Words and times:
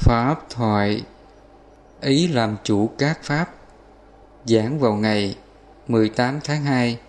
Pháp 0.00 0.36
thoại, 0.50 1.04
Ý 2.00 2.28
làm 2.28 2.56
chủ 2.62 2.90
các 2.98 3.18
Pháp 3.22 3.46
Giảng 4.44 4.78
vào 4.78 4.94
ngày 4.94 5.38
18 5.88 6.40
tháng 6.44 6.62
2 6.62 7.00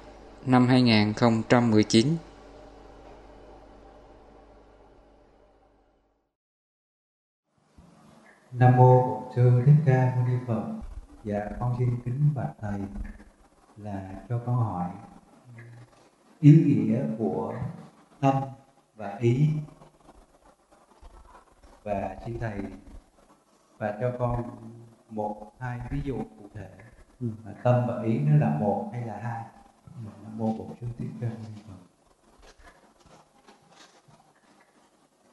năm 0.45 0.67
2019 0.67 2.07
Nam 8.51 8.77
mô 8.77 9.05
Bổn 9.05 9.23
Sư 9.35 9.61
Thích 9.65 9.75
Ca 9.85 10.13
Mâu 10.15 10.27
Ni 10.27 10.33
Phật. 10.47 10.63
Dạ 11.23 11.39
con 11.59 11.75
xin 11.79 11.89
kính 12.05 12.29
bạch 12.35 12.53
thầy 12.61 12.79
là 13.77 14.11
cho 14.29 14.39
con 14.45 14.55
hỏi 14.55 14.89
ý 16.39 16.51
nghĩa 16.65 17.01
của 17.17 17.53
tâm 18.19 18.35
và 18.95 19.17
ý 19.19 19.49
và 21.83 22.17
xin 22.25 22.39
thầy 22.39 22.61
và 23.77 23.97
cho 24.01 24.11
con 24.19 24.43
một 25.09 25.51
hai 25.59 25.79
ví 25.91 26.01
dụ 26.03 26.17
cụ 26.17 26.49
thể. 26.53 26.69
Ừ. 27.19 27.27
tâm 27.63 27.87
và 27.87 28.03
ý 28.03 28.19
nó 28.19 28.35
là 28.37 28.57
một 28.59 28.89
hay 28.93 29.05
là 29.05 29.19
hai? 29.23 29.43
Nam 30.23 30.37
mô 30.37 30.53
bổn 30.53 30.67
sư 30.81 30.87
thích 30.97 31.07
ca 31.21 31.27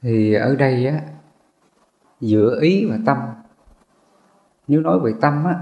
thì 0.02 0.34
ở 0.34 0.56
đây 0.56 0.86
á 0.86 1.00
giữa 2.20 2.60
ý 2.60 2.86
và 2.90 2.98
tâm. 3.06 3.18
Nếu 4.68 4.80
nói 4.80 5.00
về 5.00 5.14
tâm 5.20 5.44
á 5.44 5.60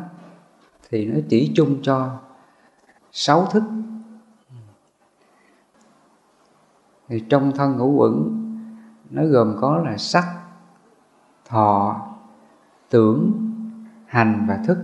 thì 0.91 1.06
nó 1.06 1.20
chỉ 1.28 1.52
chung 1.56 1.78
cho 1.82 2.20
sáu 3.12 3.46
thức. 3.46 3.62
Thì 7.08 7.24
trong 7.28 7.52
thân 7.56 7.77
ngũ 7.77 7.91
quẩn 7.91 8.41
nó 9.10 9.24
gồm 9.24 9.56
có 9.60 9.78
là 9.78 9.96
sắc 9.96 10.43
thọ, 11.54 12.06
tưởng, 12.90 13.32
hành 14.06 14.44
và 14.48 14.58
thức. 14.66 14.78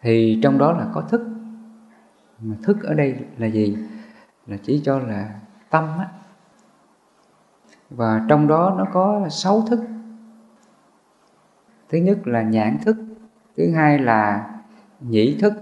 Thì 0.00 0.40
trong 0.42 0.58
đó 0.58 0.72
là 0.72 0.86
có 0.94 1.00
thức. 1.00 1.26
Mà 2.40 2.56
thức 2.62 2.82
ở 2.82 2.94
đây 2.94 3.18
là 3.38 3.46
gì? 3.46 3.78
Là 4.46 4.56
chỉ 4.62 4.82
cho 4.84 4.98
là 4.98 5.40
tâm 5.70 5.84
á. 5.98 6.08
Và 7.90 8.26
trong 8.28 8.46
đó 8.46 8.74
nó 8.78 8.84
có 8.92 9.28
sáu 9.30 9.62
thức. 9.70 9.80
Thứ 11.88 11.98
nhất 11.98 12.26
là 12.26 12.42
nhãn 12.42 12.78
thức, 12.84 12.96
thứ 13.56 13.70
hai 13.74 13.98
là 13.98 14.50
nhĩ 15.00 15.38
thức, 15.40 15.52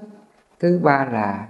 thứ 0.60 0.80
ba 0.82 1.04
là 1.04 1.48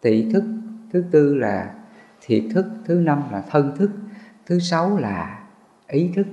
tỷ 0.00 0.32
thức, 0.32 0.44
thứ 0.92 1.04
tư 1.10 1.34
là 1.34 1.74
thiệt 2.20 2.44
thức, 2.54 2.66
thứ 2.84 2.94
năm 2.94 3.22
là 3.30 3.42
thân 3.50 3.76
thức 3.76 3.90
thứ 4.46 4.58
sáu 4.58 4.96
là 4.96 5.44
ý 5.86 6.12
thức. 6.16 6.26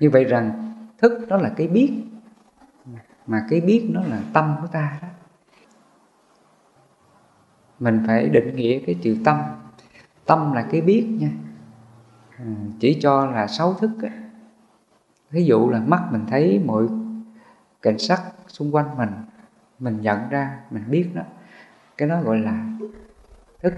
Như 0.00 0.10
vậy 0.10 0.24
rằng, 0.24 0.74
thức 0.98 1.28
đó 1.28 1.36
là 1.36 1.52
cái 1.56 1.68
biết, 1.68 2.04
mà 3.26 3.46
cái 3.50 3.60
biết 3.60 3.88
nó 3.90 4.02
là 4.02 4.22
tâm 4.32 4.56
của 4.60 4.66
ta 4.66 4.98
đó. 5.02 5.08
Mình 7.78 8.02
phải 8.06 8.28
định 8.28 8.56
nghĩa 8.56 8.80
cái 8.86 8.96
chữ 9.02 9.16
tâm. 9.24 9.40
Tâm 10.26 10.52
là 10.52 10.68
cái 10.70 10.80
biết 10.80 11.16
nha. 11.20 11.30
À, 12.38 12.44
chỉ 12.80 12.98
cho 13.02 13.26
là 13.26 13.46
sáu 13.46 13.74
thức 13.74 13.90
á. 14.02 14.10
Ví 15.30 15.44
dụ 15.44 15.70
là 15.70 15.80
mắt 15.80 16.08
mình 16.10 16.24
thấy 16.28 16.62
mọi 16.66 16.86
cảnh 17.82 17.98
sắc 17.98 18.22
xung 18.46 18.74
quanh 18.74 18.96
mình 18.96 19.10
mình 19.78 20.00
nhận 20.00 20.28
ra, 20.28 20.60
mình 20.70 20.84
biết 20.90 21.10
đó. 21.14 21.22
Cái 21.96 22.08
đó 22.08 22.20
gọi 22.22 22.38
là 22.38 22.66
thức 23.62 23.74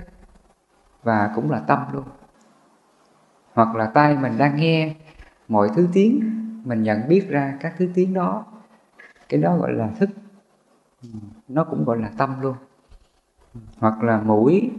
và 1.03 1.33
cũng 1.35 1.51
là 1.51 1.61
tâm 1.61 1.79
luôn. 1.93 2.05
Hoặc 3.53 3.75
là 3.75 3.87
tay 3.87 4.17
mình 4.17 4.39
đang 4.39 4.57
nghe 4.57 4.95
mọi 5.49 5.71
thứ 5.77 5.89
tiếng, 5.93 6.21
mình 6.65 6.83
nhận 6.83 7.09
biết 7.09 7.27
ra 7.29 7.57
các 7.61 7.75
thứ 7.79 7.89
tiếng 7.95 8.15
đó, 8.15 8.45
cái 9.29 9.41
đó 9.41 9.57
gọi 9.57 9.73
là 9.73 9.89
thức. 9.99 10.11
Nó 11.49 11.65
cũng 11.65 11.85
gọi 11.85 11.99
là 11.99 12.11
tâm 12.17 12.41
luôn. 12.41 12.55
Hoặc 13.79 14.03
là 14.03 14.21
mũi, 14.21 14.71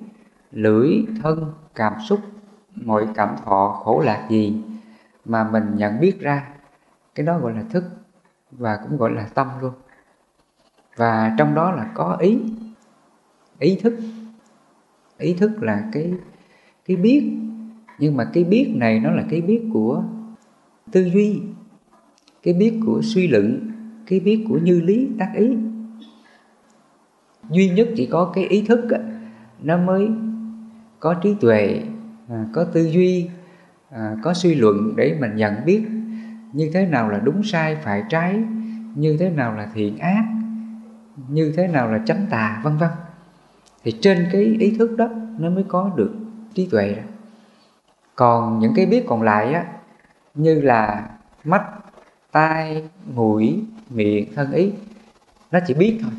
lưỡi, 0.52 1.06
thân, 1.24 1.54
cảm 1.76 1.94
xúc, 2.02 2.20
mọi 2.76 3.08
cảm 3.16 3.36
thọ 3.46 3.82
khổ 3.84 4.00
lạc 4.00 4.28
gì 4.30 4.64
mà 5.26 5.44
mình 5.44 5.76
nhận 5.76 6.00
biết 6.00 6.20
ra, 6.20 6.48
cái 7.16 7.26
đó 7.26 7.40
gọi 7.40 7.54
là 7.54 7.64
thức 7.70 7.84
và 8.52 8.80
cũng 8.84 8.98
gọi 8.98 9.12
là 9.12 9.28
tâm 9.34 9.48
luôn. 9.62 9.74
Và 10.96 11.36
trong 11.38 11.56
đó 11.56 11.72
là 11.72 11.92
có 11.94 12.18
ý 12.20 12.42
ý 13.60 13.80
thức 13.84 13.94
ý 15.22 15.34
thức 15.34 15.64
là 15.64 15.90
cái 15.92 16.14
cái 16.86 16.98
biết. 16.98 17.24
Nhưng 18.00 18.18
mà 18.18 18.26
cái 18.34 18.44
biết 18.44 18.72
này 18.76 19.00
nó 19.00 19.12
là 19.12 19.24
cái 19.30 19.42
biết 19.42 19.62
của 19.74 20.04
tư 20.92 21.10
duy 21.10 21.42
cái 22.44 22.54
biết 22.54 22.80
của 22.86 23.02
suy 23.04 23.28
luận 23.28 23.72
cái 24.08 24.20
biết 24.20 24.46
của 24.50 24.58
như 24.58 24.82
lý 24.82 25.08
tác 25.20 25.32
ý. 25.36 25.48
Duy 27.50 27.70
nhất 27.70 27.88
chỉ 27.96 28.06
có 28.06 28.32
cái 28.36 28.44
ý 28.44 28.62
thức 28.62 28.92
á, 28.92 29.00
nó 29.64 29.78
mới 29.78 30.10
có 31.00 31.14
trí 31.14 31.36
tuệ 31.42 31.82
à, 32.30 32.46
có 32.54 32.64
tư 32.64 32.90
duy 32.90 33.30
à, 33.90 34.16
có 34.24 34.34
suy 34.34 34.56
luận 34.56 34.94
để 34.96 35.18
mình 35.20 35.36
nhận 35.36 35.54
biết 35.66 35.82
như 36.54 36.70
thế 36.74 36.86
nào 36.86 37.10
là 37.10 37.20
đúng 37.20 37.44
sai 37.44 37.76
phải 37.76 38.04
trái 38.10 38.44
như 38.96 39.18
thế 39.18 39.30
nào 39.30 39.56
là 39.58 39.70
thiện 39.74 39.98
ác 39.98 40.26
như 41.30 41.54
thế 41.58 41.68
nào 41.68 41.92
là 41.92 42.00
chánh 42.06 42.26
tà 42.30 42.62
vân 42.64 42.78
vân 42.78 42.90
thì 43.84 43.98
trên 44.02 44.30
cái 44.32 44.42
ý 44.42 44.76
thức 44.80 44.96
đó 44.98 45.10
nó 45.38 45.50
mới 45.50 45.64
có 45.68 45.92
được 45.96 46.12
trí 46.54 46.68
tuệ 46.72 46.94
đó. 46.94 47.04
Còn 48.16 48.60
những 48.60 48.74
cái 48.76 48.86
biết 48.86 49.06
còn 49.08 49.22
lại 49.22 49.54
á 49.54 49.66
như 50.34 50.62
là 50.62 51.10
mắt 51.44 51.64
tai 52.32 52.90
mũi 53.14 53.66
miệng 53.90 54.36
thân 54.36 54.52
ý 54.52 54.72
nó 55.52 55.60
chỉ 55.68 55.74
biết 55.74 56.00
thôi. 56.02 56.12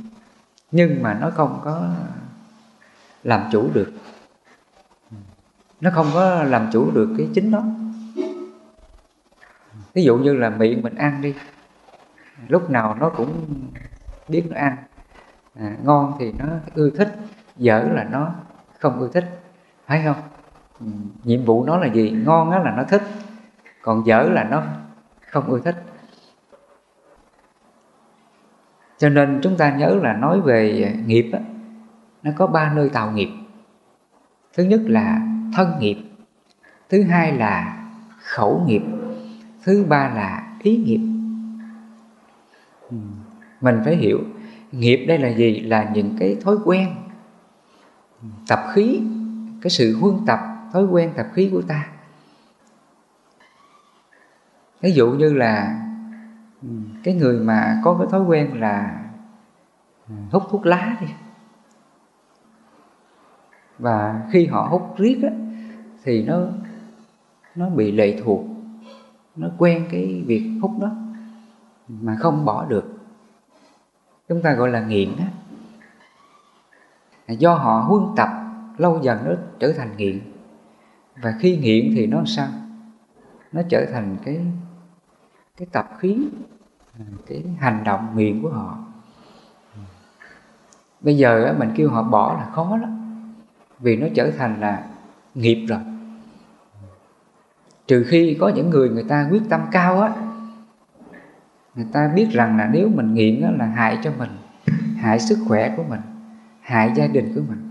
Nhưng 0.71 1.03
mà 1.03 1.15
nó 1.15 1.31
không 1.31 1.61
có 1.65 1.91
làm 3.23 3.49
chủ 3.53 3.71
được. 3.75 3.93
Nó 5.81 5.91
không 5.95 6.07
có 6.15 6.43
làm 6.43 6.69
chủ 6.73 6.91
được 6.91 7.15
cái 7.19 7.29
chính 7.35 7.51
nó. 7.51 7.63
ví 9.95 10.05
dụ 10.05 10.19
như 10.19 10.35
là 10.35 10.51
miệng 10.51 10.83
mình 10.83 10.95
ăn 10.95 11.23
đi. 11.23 11.35
Lúc 12.49 12.71
nào 12.71 12.97
nó 13.01 13.09
cũng 13.09 13.47
biết 14.29 14.45
nó 14.51 14.57
ăn. 14.57 14.77
À, 15.55 15.77
ngon 15.85 16.13
thì 16.19 16.33
nó 16.39 16.47
ưa 16.75 16.91
thích 16.91 17.17
dở 17.57 17.89
là 17.93 18.05
nó 18.05 18.35
không 18.79 19.01
ưa 19.01 19.09
thích 19.09 19.41
phải 19.87 20.03
không? 20.05 20.17
Ừ, 20.81 20.87
nhiệm 21.25 21.45
vụ 21.45 21.65
nó 21.65 21.77
là 21.77 21.87
gì? 21.87 22.11
Ngon 22.11 22.51
á 22.51 22.59
là 22.59 22.75
nó 22.77 22.85
thích 22.85 23.03
còn 23.83 24.07
dở 24.07 24.23
là 24.23 24.45
nó 24.45 24.63
không 25.31 25.45
ưa 25.45 25.61
thích. 25.61 25.85
Cho 28.99 29.09
nên 29.09 29.41
chúng 29.43 29.57
ta 29.57 29.77
nhớ 29.77 29.99
là 30.03 30.13
nói 30.13 30.41
về 30.41 30.95
nghiệp 31.07 31.31
á, 31.33 31.41
nó 32.23 32.31
có 32.37 32.47
ba 32.47 32.73
nơi 32.75 32.89
tạo 32.89 33.11
nghiệp. 33.11 33.29
Thứ 34.55 34.63
nhất 34.65 34.81
là 34.85 35.21
thân 35.55 35.79
nghiệp 35.79 35.97
thứ 36.89 37.03
hai 37.03 37.33
là 37.33 37.85
khẩu 38.19 38.63
nghiệp 38.67 38.83
thứ 39.65 39.85
ba 39.89 40.09
là 40.15 40.57
ý 40.63 40.77
nghiệp. 40.77 41.01
Ừ, 42.91 42.97
mình 43.61 43.81
phải 43.85 43.97
hiểu 43.97 44.19
nghiệp 44.73 45.05
đây 45.09 45.19
là 45.19 45.29
gì? 45.29 45.61
Là 45.61 45.91
những 45.95 46.17
cái 46.19 46.37
thói 46.45 46.57
quen 46.65 46.89
tập 48.49 48.65
khí 48.73 49.03
cái 49.61 49.71
sự 49.71 49.99
huân 50.01 50.17
tập 50.27 50.41
thói 50.73 50.85
quen 50.85 51.13
tập 51.17 51.27
khí 51.33 51.49
của 51.53 51.63
ta. 51.63 51.87
Ví 54.81 54.93
dụ 54.93 55.11
như 55.11 55.33
là 55.33 55.85
cái 57.05 57.15
người 57.15 57.39
mà 57.39 57.81
có 57.85 57.97
cái 57.99 58.07
thói 58.11 58.23
quen 58.23 58.61
là 58.61 59.05
hút 60.31 60.43
thuốc 60.51 60.67
lá 60.67 60.97
đi. 61.01 61.07
Và 63.79 64.27
khi 64.31 64.47
họ 64.47 64.69
hút 64.71 64.95
riết 64.99 65.21
á, 65.23 65.31
thì 66.05 66.23
nó 66.23 66.41
nó 67.55 67.69
bị 67.69 67.93
lệ 67.93 68.21
thuộc 68.25 68.45
nó 69.37 69.49
quen 69.59 69.87
cái 69.91 70.25
việc 70.27 70.59
hút 70.63 70.73
đó 70.81 70.91
mà 71.89 72.17
không 72.21 72.45
bỏ 72.45 72.65
được. 72.65 72.99
Chúng 74.29 74.43
ta 74.43 74.53
gọi 74.53 74.71
là 74.71 74.81
nghiện 74.81 75.17
á 75.19 75.27
do 77.29 77.55
họ 77.55 77.81
huân 77.81 78.03
tập, 78.17 78.29
lâu 78.79 79.01
dần 79.03 79.19
nó 79.25 79.33
trở 79.59 79.73
thành 79.73 79.97
nghiện. 79.97 80.21
Và 81.23 81.35
khi 81.41 81.57
nghiện 81.57 81.93
thì 81.95 82.07
nó 82.07 82.23
sao? 82.27 82.49
Nó 83.53 83.63
trở 83.69 83.87
thành 83.93 84.17
cái 84.25 84.41
cái 85.57 85.69
tập 85.73 85.91
khí, 85.99 86.29
cái 87.27 87.43
hành 87.59 87.85
động 87.85 88.17
nghiện 88.17 88.43
của 88.43 88.51
họ. 88.51 88.79
Bây 91.01 91.17
giờ 91.17 91.55
mình 91.59 91.73
kêu 91.77 91.91
họ 91.91 92.03
bỏ 92.03 92.33
là 92.33 92.51
khó 92.53 92.77
lắm, 92.77 92.99
vì 93.79 93.97
nó 93.97 94.07
trở 94.15 94.31
thành 94.39 94.61
là 94.61 94.87
nghiệp 95.35 95.67
rồi. 95.69 95.81
Trừ 97.87 98.05
khi 98.09 98.37
có 98.41 98.49
những 98.49 98.71
người 98.71 98.89
người 98.89 99.05
ta 99.09 99.29
quyết 99.31 99.43
tâm 99.49 99.61
cao 99.73 100.01
á, 100.01 100.13
người 101.75 101.87
ta 101.93 102.09
biết 102.15 102.29
rằng 102.31 102.57
là 102.57 102.71
nếu 102.73 102.89
mình 102.89 103.15
nghiện 103.15 103.41
là 103.59 103.67
hại 103.67 103.99
cho 104.03 104.13
mình, 104.19 104.31
hại 104.97 105.21
sức 105.21 105.39
khỏe 105.49 105.75
của 105.77 105.83
mình 105.89 106.01
hại 106.63 106.93
gia 106.95 107.07
đình 107.07 107.33
của 107.35 107.41
mình. 107.49 107.69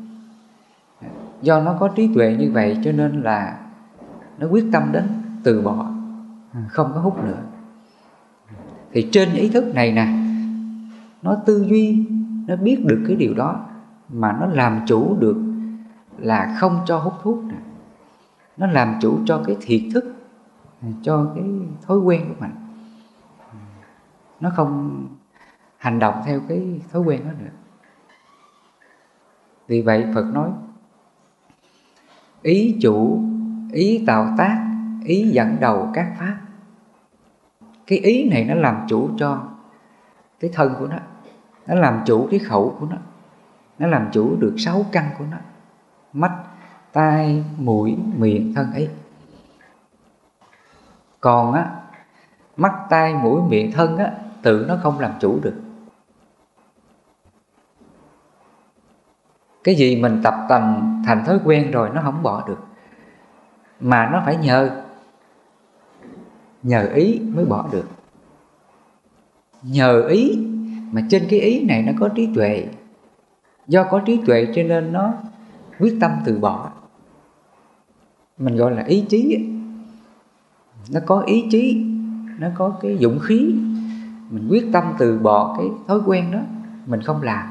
Do 1.42 1.62
nó 1.62 1.78
có 1.80 1.88
trí 1.88 2.14
tuệ 2.14 2.36
như 2.40 2.52
vậy 2.52 2.78
cho 2.84 2.92
nên 2.92 3.22
là 3.22 3.60
nó 4.38 4.48
quyết 4.48 4.66
tâm 4.72 4.92
đến 4.92 5.04
từ 5.44 5.62
bỏ, 5.62 5.92
không 6.68 6.92
có 6.94 7.02
hút 7.02 7.24
nữa. 7.24 7.44
Thì 8.92 9.10
trên 9.12 9.34
ý 9.34 9.50
thức 9.50 9.76
này 9.76 9.92
nè, 9.92 10.08
nó 11.22 11.36
tư 11.46 11.66
duy, 11.70 12.08
nó 12.48 12.56
biết 12.56 12.86
được 12.86 13.04
cái 13.08 13.16
điều 13.16 13.34
đó 13.34 13.66
mà 14.10 14.38
nó 14.40 14.46
làm 14.46 14.80
chủ 14.86 15.18
được 15.20 15.38
là 16.18 16.56
không 16.60 16.80
cho 16.86 16.98
hút 16.98 17.14
thuốc 17.22 17.44
nè. 17.44 17.56
Nó 18.58 18.68
làm 18.68 18.96
chủ 19.02 19.20
cho 19.26 19.44
cái 19.48 19.58
thiệt 19.62 19.82
thức, 19.94 20.16
cho 21.02 21.32
cái 21.36 21.44
thói 21.88 21.98
quen 21.98 22.26
của 22.28 22.36
mình. 22.40 22.52
Nó 24.40 24.50
không 24.56 25.06
hành 25.78 26.00
động 26.00 26.22
theo 26.26 26.40
cái 26.48 26.82
thói 26.92 27.02
quen 27.02 27.22
đó 27.26 27.32
nữa 27.40 27.52
vì 29.72 29.82
vậy 29.82 30.06
phật 30.14 30.26
nói, 30.34 30.50
ý 32.42 32.78
chủ, 32.82 33.22
ý 33.72 34.04
tạo 34.08 34.34
tác, 34.38 34.68
ý 35.04 35.30
dẫn 35.30 35.58
đầu 35.60 35.90
các 35.94 36.14
pháp. 36.20 36.38
Cái 37.88 38.00
ý 38.00 38.30
này 38.30 38.46
nó 38.46 38.54
làm 38.54 38.86
chủ 38.88 39.10
cho 39.18 39.44
cái 40.40 40.52
thân 40.54 40.74
của 40.80 40.88
nó 40.88 40.98
nó 41.68 41.76
làm 41.76 42.02
chủ 42.06 42.28
cái 42.32 42.40
khẩu 42.40 42.76
của 42.80 42.86
nó 42.90 42.98
nó 43.80 43.88
làm 43.88 44.10
chủ 44.12 44.36
được 44.36 44.56
sáu 44.58 44.86
căn 44.92 45.10
của 45.18 45.26
nó, 45.32 45.38
mắt, 46.14 46.32
tai, 46.92 47.44
mũi, 47.58 47.98
miệng, 48.18 48.54
thân 48.56 48.74
ấy. 48.74 48.90
Còn 51.20 51.54
á, 51.54 51.72
mắt, 52.58 52.74
tai, 52.90 53.14
mũi, 53.14 53.42
miệng, 53.50 53.72
thân 53.72 53.98
á, 53.98 54.12
tự 54.42 54.66
nó 54.68 54.78
không 54.84 55.00
làm 55.00 55.12
chủ 55.20 55.40
được. 55.42 55.61
Cái 59.64 59.76
gì 59.76 60.02
mình 60.02 60.20
tập 60.24 60.34
thành 60.50 61.02
thành 61.06 61.26
thói 61.26 61.40
quen 61.46 61.72
rồi 61.72 61.90
nó 61.94 62.02
không 62.02 62.24
bỏ 62.24 62.48
được. 62.48 62.60
Mà 63.80 64.10
nó 64.12 64.22
phải 64.26 64.38
nhờ 64.38 64.82
nhờ 66.64 66.90
ý 66.94 67.22
mới 67.34 67.46
bỏ 67.46 67.70
được. 67.72 67.88
Nhờ 69.64 70.08
ý 70.08 70.40
mà 70.92 71.02
trên 71.10 71.28
cái 71.30 71.40
ý 71.40 71.66
này 71.66 71.82
nó 71.82 71.92
có 72.00 72.10
trí 72.10 72.30
tuệ. 72.36 72.68
Do 73.68 73.84
có 73.84 74.00
trí 74.00 74.20
tuệ 74.26 74.48
cho 74.56 74.64
nên 74.64 74.94
nó 74.94 75.14
quyết 75.80 75.98
tâm 76.02 76.12
từ 76.26 76.40
bỏ. 76.40 76.72
Mình 78.38 78.56
gọi 78.56 78.72
là 78.72 78.84
ý 78.84 79.06
chí 79.10 79.48
nó 80.92 81.00
có 81.06 81.22
ý 81.22 81.46
chí, 81.52 81.86
nó 82.40 82.48
có 82.56 82.70
cái 82.82 82.98
dũng 83.02 83.20
khí. 83.20 83.56
Mình 84.30 84.48
quyết 84.50 84.70
tâm 84.74 84.84
từ 84.98 85.20
bỏ 85.20 85.56
cái 85.58 85.68
thói 85.88 86.00
quen 86.06 86.32
đó, 86.32 86.40
mình 86.86 87.02
không 87.02 87.22
làm 87.22 87.51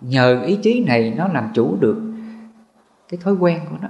nhờ 0.00 0.42
ý 0.42 0.58
chí 0.62 0.84
này 0.84 1.14
nó 1.16 1.28
làm 1.28 1.50
chủ 1.54 1.76
được 1.80 2.14
cái 3.08 3.20
thói 3.24 3.34
quen 3.34 3.60
của 3.70 3.76
nó. 3.80 3.88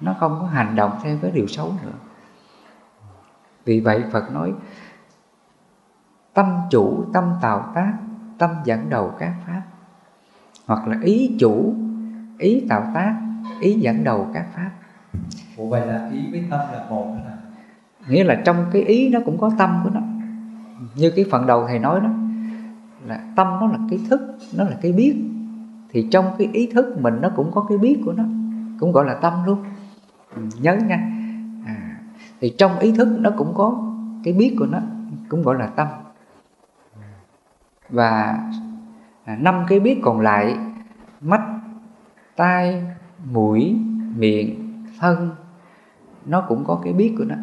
Nó 0.00 0.14
không 0.20 0.38
có 0.40 0.46
hành 0.46 0.76
động 0.76 0.98
theo 1.02 1.16
cái 1.22 1.30
điều 1.30 1.46
xấu 1.46 1.72
nữa. 1.84 1.92
Vì 3.64 3.80
vậy 3.80 4.04
phật 4.12 4.32
nói 4.32 4.52
tâm 6.34 6.46
chủ 6.70 7.04
tâm 7.12 7.24
tạo 7.40 7.72
tác 7.74 7.92
tâm 8.38 8.50
dẫn 8.64 8.90
đầu 8.90 9.12
các 9.18 9.34
pháp. 9.46 9.62
Hoặc 10.66 10.88
là 10.88 10.96
ý 11.02 11.36
chủ 11.40 11.74
ý 12.38 12.66
tạo 12.68 12.90
tác 12.94 13.20
ý 13.60 13.72
dẫn 13.72 14.04
đầu 14.04 14.28
các 14.34 14.46
pháp. 14.54 14.70
Ủa 15.56 15.66
vậy 15.66 15.86
là 15.86 16.08
ý 16.12 16.30
với 16.30 16.44
tâm 16.50 16.60
là 16.72 16.86
một 16.90 17.16
là 17.24 17.36
nghĩa 18.08 18.24
là 18.24 18.42
trong 18.44 18.66
cái 18.72 18.82
ý 18.82 19.08
nó 19.08 19.20
cũng 19.24 19.38
có 19.38 19.50
tâm 19.58 19.80
của 19.84 19.90
nó. 19.90 20.00
Như 20.94 21.12
cái 21.16 21.24
phần 21.30 21.46
đầu 21.46 21.66
thầy 21.66 21.78
nói 21.78 22.00
đó 22.00 22.10
là 23.06 23.20
tâm 23.36 23.46
nó 23.60 23.66
là 23.66 23.78
cái 23.90 24.00
thức 24.10 24.20
nó 24.56 24.64
là 24.64 24.76
cái 24.82 24.92
biết. 24.92 25.24
Thì 25.88 26.08
trong 26.10 26.24
cái 26.38 26.48
ý 26.52 26.66
thức 26.66 26.98
mình 27.00 27.14
nó 27.20 27.28
cũng 27.36 27.50
có 27.52 27.66
cái 27.68 27.78
biết 27.78 28.02
của 28.04 28.12
nó 28.12 28.24
cũng 28.80 28.92
gọi 28.92 29.04
là 29.06 29.14
tâm 29.14 29.32
luôn. 29.46 29.64
Ừ, 30.34 30.42
nhớ 30.60 30.76
nha. 30.76 31.10
À, 31.66 32.00
thì 32.40 32.54
trong 32.58 32.78
ý 32.78 32.92
thức 32.92 33.08
nó 33.20 33.30
cũng 33.38 33.54
có 33.54 33.92
cái 34.24 34.34
biết 34.34 34.56
của 34.58 34.66
nó 34.66 34.78
cũng 35.28 35.42
gọi 35.42 35.58
là 35.58 35.66
tâm. 35.66 35.88
Và 37.88 38.38
à, 39.24 39.36
năm 39.40 39.64
cái 39.68 39.80
biết 39.80 40.00
còn 40.02 40.20
lại 40.20 40.56
mắt 41.20 41.40
tai 42.36 42.82
mũi 43.32 43.76
miệng 44.16 44.82
thân 44.98 45.30
nó 46.26 46.40
cũng 46.40 46.64
có 46.64 46.80
cái 46.84 46.92
biết 46.92 47.14
của 47.18 47.24
nó. 47.24 47.34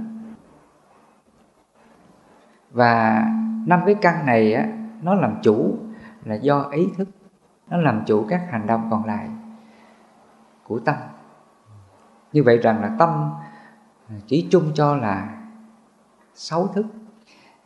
Và 2.72 3.26
năm 3.66 3.80
cái 3.86 3.96
căn 3.96 4.26
này 4.26 4.54
á 4.54 4.68
nó 5.02 5.14
làm 5.14 5.36
chủ 5.44 5.78
là 6.26 6.36
do 6.36 6.62
ý 6.72 6.88
thức. 6.98 7.10
Nó 7.70 7.78
làm 7.78 8.04
chủ 8.06 8.26
các 8.30 8.48
hành 8.50 8.68
động 8.68 8.88
còn 8.92 9.06
lại 9.06 9.30
của 10.64 10.80
tâm. 10.80 10.96
Như 12.34 12.44
vậy 12.44 12.58
rằng 12.58 12.82
là 12.82 12.96
tâm 13.00 13.32
chỉ 14.28 14.48
chung 14.52 14.72
cho 14.74 14.96
là 14.96 15.38
sáu 16.34 16.68
thức. 16.68 16.86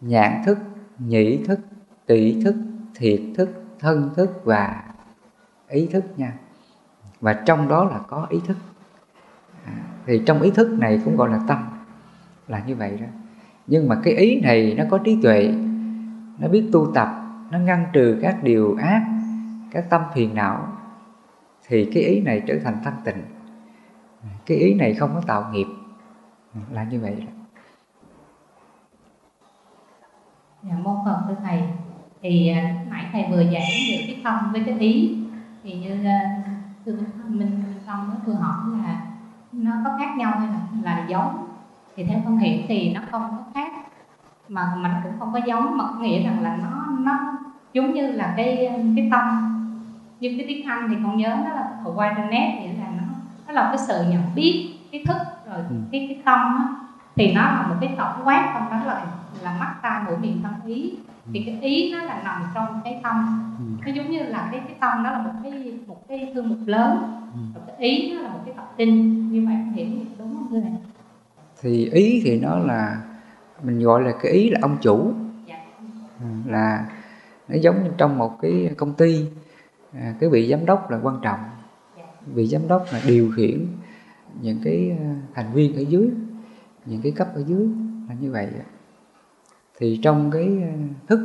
Nhãn 0.01 0.42
thức 0.45 0.57
nhĩ 1.00 1.44
thức 1.44 1.60
tỷ 2.06 2.42
thức 2.44 2.56
thiệt 2.95 3.22
thức 3.36 3.50
thân 3.80 4.10
thức 4.16 4.42
và 4.44 4.84
ý 5.68 5.88
thức 5.88 6.04
nha. 6.18 6.34
Và 7.22 7.34
trong 7.34 7.68
đó 7.68 7.84
là 7.84 8.00
có 8.07 8.27
ý 8.30 8.39
thức. 8.48 8.57
À, 9.66 9.74
thì 10.06 10.22
trong 10.25 10.42
ý 10.42 10.51
thức 10.51 10.80
này 10.80 11.01
cũng 11.06 11.18
gọi 11.18 11.30
là 11.30 11.39
tâm 11.48 11.57
là 12.48 12.63
như 12.68 12.75
vậy 12.75 12.98
đó. 13.01 13.07
Nhưng 13.68 13.88
mà 13.88 14.00
cái 14.04 14.13
ý 14.13 14.42
này 14.42 14.75
nó 14.77 14.84
có 14.89 14.98
trí 14.98 15.22
tuệ 15.22 15.54
nó 16.39 16.48
biết 16.48 16.69
tu 16.72 16.92
tập 16.94 17.21
nó 17.51 17.59
ngăn 17.59 17.86
trừ 17.94 18.19
các 18.21 18.38
điều 18.44 18.77
ác, 18.81 19.01
các 19.71 19.86
tâm 19.89 20.01
phiền 20.13 20.36
não. 20.36 20.68
Thì 21.68 21.89
cái 21.94 22.03
ý 22.03 22.21
này 22.21 22.44
trở 22.48 22.59
thành 22.63 22.77
thanh 22.83 22.95
tịnh. 23.06 23.24
Cái 24.45 24.57
ý 24.57 24.74
này 24.74 24.94
không 24.94 25.12
có 25.13 25.21
tạo 25.27 25.45
nghiệp. 25.51 25.68
Là 26.71 26.83
như 26.83 27.00
vậy. 27.00 27.27
Dạ 30.63 30.75
môn 30.83 30.95
phần 31.06 31.21
thưa 31.27 31.36
thầy. 31.44 31.63
Thì 32.21 32.48
à, 32.48 32.75
nãy 32.89 33.09
thầy 33.12 33.25
vừa 33.31 33.42
giải 33.42 33.63
về 33.92 34.06
cái 34.07 34.21
tâm 34.24 34.51
với 34.51 34.63
cái 34.65 34.80
ý. 34.80 35.18
Thì 35.63 35.74
như 35.74 36.03
sư 36.86 36.98
thưa 36.98 37.30
minh 37.30 37.63
tâm 37.88 38.09
nó 38.09 38.15
vừa 38.25 38.33
hỏi 38.33 38.57
là 38.83 39.01
nó 39.51 39.71
có 39.86 39.98
khác 40.00 40.18
nhau 40.18 40.31
hay 40.39 40.48
là 40.48 40.59
là 40.83 41.06
giống. 41.07 41.48
Thì 41.95 42.03
theo 42.03 42.19
con 42.25 42.38
hiểu 42.38 42.62
thì 42.68 42.94
nó 42.94 43.01
không 43.12 43.21
có 43.38 43.44
khác, 43.53 43.71
mà 44.48 44.75
mình 44.75 44.92
cũng 45.03 45.13
không 45.19 45.33
có 45.33 45.39
giống, 45.48 45.77
mà 45.77 45.83
có 45.83 46.00
nghĩa 46.00 46.24
rằng 46.24 46.42
là 46.42 46.56
nó 46.56 46.81
giống 47.74 47.94
như 47.94 48.12
là 48.12 48.34
cái 48.38 48.70
cái 48.96 49.08
tâm. 49.12 49.48
Như 50.20 50.36
cái 50.38 50.46
tiếng 50.48 50.68
Anh 50.68 50.88
thì 50.90 50.96
con 51.04 51.18
nhớ 51.18 51.38
nó 51.44 51.54
là 51.54 51.78
awareness 51.84 52.62
nghĩa 52.62 52.74
là 52.80 52.88
nó 52.98 53.04
nó 53.48 53.54
là 53.54 53.68
cái 53.68 53.78
sự 53.78 54.04
nhận 54.10 54.22
biết 54.36 54.74
cái 54.92 55.04
thức 55.08 55.18
rồi 55.48 55.58
ừ. 55.70 55.75
cái 55.92 56.06
cái 56.10 56.20
tâm 56.25 56.40
á, 56.40 56.68
thì 57.16 57.34
nó 57.34 57.42
là 57.42 57.66
một 57.70 57.75
cái 57.82 57.94
tổng 57.98 58.22
quát 58.24 58.51
trong 58.54 58.70
đó 58.72 58.86
là 58.86 59.06
là 59.44 59.58
mắt 59.60 59.75
tai 59.82 60.01
mũi 60.06 60.18
miệng 60.18 60.42
thân 60.44 60.54
ý. 60.66 60.94
Thì 61.34 61.44
cái 61.46 61.60
ý 61.62 61.94
nó 61.94 62.04
là 62.04 62.22
nằm 62.24 62.44
trong 62.56 62.82
cái 62.84 63.00
tâm. 63.04 63.44
Ừ. 63.60 63.66
nó 63.86 63.94
giống 63.94 64.12
như 64.12 64.24
là 64.24 64.50
cái 64.51 64.62
cái 64.68 64.75
tâm 64.80 65.04
nó 65.04 65.12
là 65.12 65.18
một 65.18 65.32
cái 65.44 65.74
một 65.88 66.08
cái 66.08 66.32
thương 66.34 66.50
mục 66.50 66.60
lớn. 66.66 66.98
Ừ. 67.34 67.40
rồi 67.56 67.63
cái 67.68 67.90
ý 67.90 68.13
nó 68.13 68.22
là 68.22 68.30
một 68.30 68.40
cái 68.46 68.54
tập 68.58 68.74
tinh. 68.78 69.30
Như 69.32 69.46
vậy 69.46 69.56
hiểu 69.74 69.88
đúng 70.20 70.34
không 70.34 70.62
thầy? 70.62 70.72
Thì 71.62 71.90
ý 71.94 72.22
thì 72.25 72.40
nó 72.40 72.58
là 72.58 73.01
mình 73.63 73.80
gọi 73.80 74.01
là 74.01 74.12
cái 74.22 74.32
ý 74.32 74.50
là 74.50 74.60
ông 74.62 74.78
chủ. 74.82 75.13
Dạ. 75.48 75.56
Ừ, 76.20 76.25
là 76.46 76.86
nó 77.51 77.58
giống 77.58 77.84
như 77.84 77.89
trong 77.98 78.17
một 78.17 78.38
cái 78.41 78.74
công 78.77 78.93
ty 78.93 79.25
à, 79.93 80.15
cái 80.20 80.29
vị 80.29 80.48
giám 80.51 80.65
đốc 80.65 80.91
là 80.91 81.00
quan 81.03 81.20
trọng. 81.22 81.39
Vị 82.25 82.48
giám 82.48 82.67
đốc 82.67 82.86
là 82.91 83.01
điều 83.08 83.31
khiển 83.36 83.67
những 84.41 84.60
cái 84.63 84.98
à, 85.00 85.15
thành 85.34 85.53
viên 85.53 85.75
ở 85.75 85.81
dưới 85.81 86.10
những 86.86 87.01
cái 87.01 87.12
cấp 87.12 87.27
ở 87.36 87.43
dưới 87.48 87.70
là 88.10 88.15
như 88.20 88.31
vậy 88.31 88.48
thì 89.79 90.00
trong 90.03 90.31
cái 90.31 90.63
à, 90.63 90.74
thức 91.08 91.20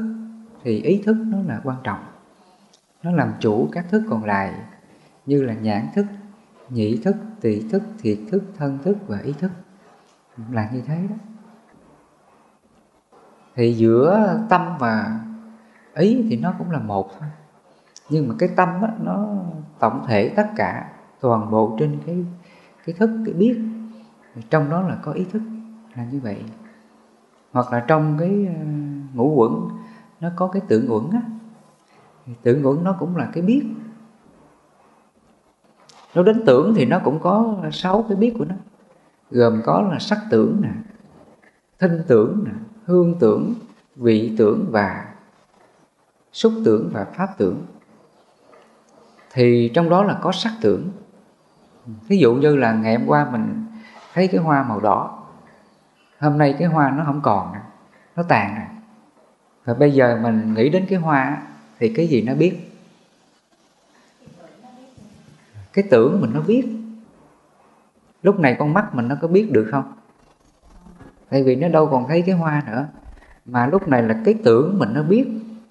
thì 0.63 0.81
ý 0.83 1.03
thức 1.05 1.17
nó 1.27 1.39
là 1.47 1.61
quan 1.65 1.77
trọng. 1.85 2.05
Nó 3.03 3.13
làm 3.13 3.33
chủ 3.41 3.69
các 3.73 3.87
thức 3.91 4.03
còn 4.11 4.25
lại 4.25 4.55
như 5.27 5.43
là 5.43 5.55
nhãn 5.55 5.87
thức 5.95 6.07
nhị 6.71 6.97
thức 6.97 7.17
tỷ 7.41 7.69
thức 7.69 7.83
thiệt 7.99 8.19
thức 8.31 8.43
thân 8.57 8.79
thức 8.85 8.97
và 9.07 9.19
ý 9.19 9.33
thức. 9.33 9.51
Là 10.51 10.71
như 10.73 10.83
thế 10.87 11.07
đó. 11.11 11.17
Thì 13.55 13.73
giữa 13.73 14.41
tâm 14.49 14.79
và 14.79 15.21
ý 15.97 16.27
thì 16.31 16.37
nó 16.37 16.55
cũng 16.59 16.71
là 16.71 16.79
một 16.79 17.11
thôi. 17.19 17.29
Nhưng 18.11 18.29
mà 18.29 18.35
cái 18.39 18.49
tâm 18.57 18.69
á, 18.83 18.89
nó 19.01 19.27
tổng 19.79 20.05
thể 20.07 20.29
tất 20.37 20.47
cả 20.57 20.93
toàn 21.21 21.51
bộ 21.51 21.77
trên 21.79 21.99
cái 22.07 22.25
cái 22.87 22.95
thức 22.99 23.11
cái 23.25 23.35
biết 23.35 23.61
trong 24.51 24.71
đó 24.71 24.83
là 24.83 24.99
có 25.03 25.13
ý 25.13 25.25
thức 25.25 25.43
là 25.97 26.05
như 26.13 26.21
vậy. 26.21 26.45
Hoặc 27.53 27.73
là 27.73 27.85
trong 27.89 28.17
cái 28.19 28.47
ờ, 28.47 28.65
ngũ 29.15 29.35
quẩn 29.35 29.69
nó 30.21 30.31
có 30.37 30.47
cái 30.47 30.63
tưởng 30.69 30.93
uẩn 30.93 31.11
á. 31.13 31.21
Tưởng 32.43 32.67
uẩn 32.67 32.85
nó 32.85 32.97
cũng 32.99 33.17
là 33.17 33.31
cái 33.33 33.43
biết. 33.43 33.63
Nó 36.15 36.23
đến 36.23 36.43
tưởng 36.47 36.75
thì 36.75 36.85
nó 36.85 36.99
cũng 37.05 37.19
có 37.19 37.57
sáu 37.73 38.05
cái 38.09 38.17
biết 38.17 38.35
của 38.39 38.45
nó. 38.45 38.55
Gồm 39.31 39.63
có 39.65 39.83
là 39.83 39.99
sắc 39.99 40.19
tưởng 40.31 40.61
nè 40.61 40.71
thinh 41.79 42.03
tưởng 42.07 42.45
nè 42.47 42.53
hương 42.85 43.15
tưởng 43.19 43.55
vị 43.97 44.35
tưởng 44.39 44.67
và 44.71 45.06
xúc 46.37 46.53
tưởng 46.65 46.91
và 46.93 47.05
pháp 47.05 47.39
tưởng. 47.39 47.67
Thì 49.33 49.71
trong 49.75 49.91
đó 49.91 50.05
là 50.05 50.19
có 50.23 50.33
sắc 50.33 50.53
tưởng. 50.61 50.91
Thí 52.09 52.17
dụ 52.17 52.35
như 52.35 52.57
là 52.57 52.73
ngày 52.73 52.97
hôm 52.97 53.07
qua 53.07 53.31
mình 53.31 53.67
thấy 54.15 54.29
cái 54.29 54.41
hoa 54.41 54.63
màu 54.63 54.81
đỏ, 54.81 55.23
hôm 56.19 56.39
nay 56.39 56.57
cái 56.59 56.69
hoa 56.69 56.91
nó 56.91 57.05
không 57.07 57.21
còn 57.23 57.53
nữa, 57.53 57.61
nó 58.17 58.23
tàn 58.23 58.55
rồi. 58.55 58.67
Và 59.65 59.75
bây 59.75 59.93
giờ 59.93 60.19
mình 60.23 60.55
nghĩ 60.55 60.69
đến 60.69 60.87
cái 60.89 60.99
hoa 60.99 61.43
thì 61.79 61.93
cái 61.97 62.07
gì 62.07 62.23
nó 62.23 62.35
biết? 62.35 62.73
Cái 65.73 65.85
tưởng 65.91 66.21
mình 66.21 66.31
nó 66.35 66.41
biết. 66.41 66.67
Lúc 68.23 68.41
này 68.41 68.57
con 68.59 68.75
mắt 68.75 68.95
mình 68.95 69.09
nó 69.09 69.15
có 69.23 69.29
biết 69.29 69.53
được 69.53 69.69
không? 69.71 69.93
Tại 71.29 71.43
vì 71.43 71.57
nó 71.57 71.69
đâu 71.69 71.89
còn 71.91 72.09
thấy 72.09 72.23
cái 72.23 72.35
hoa 72.35 72.63
nữa, 72.67 72.87
mà 73.45 73.67
lúc 73.67 73.89
này 73.89 74.03
là 74.03 74.21
cái 74.25 74.35
tưởng 74.45 74.79
mình 74.79 74.89
nó 74.93 75.03
biết 75.03 75.27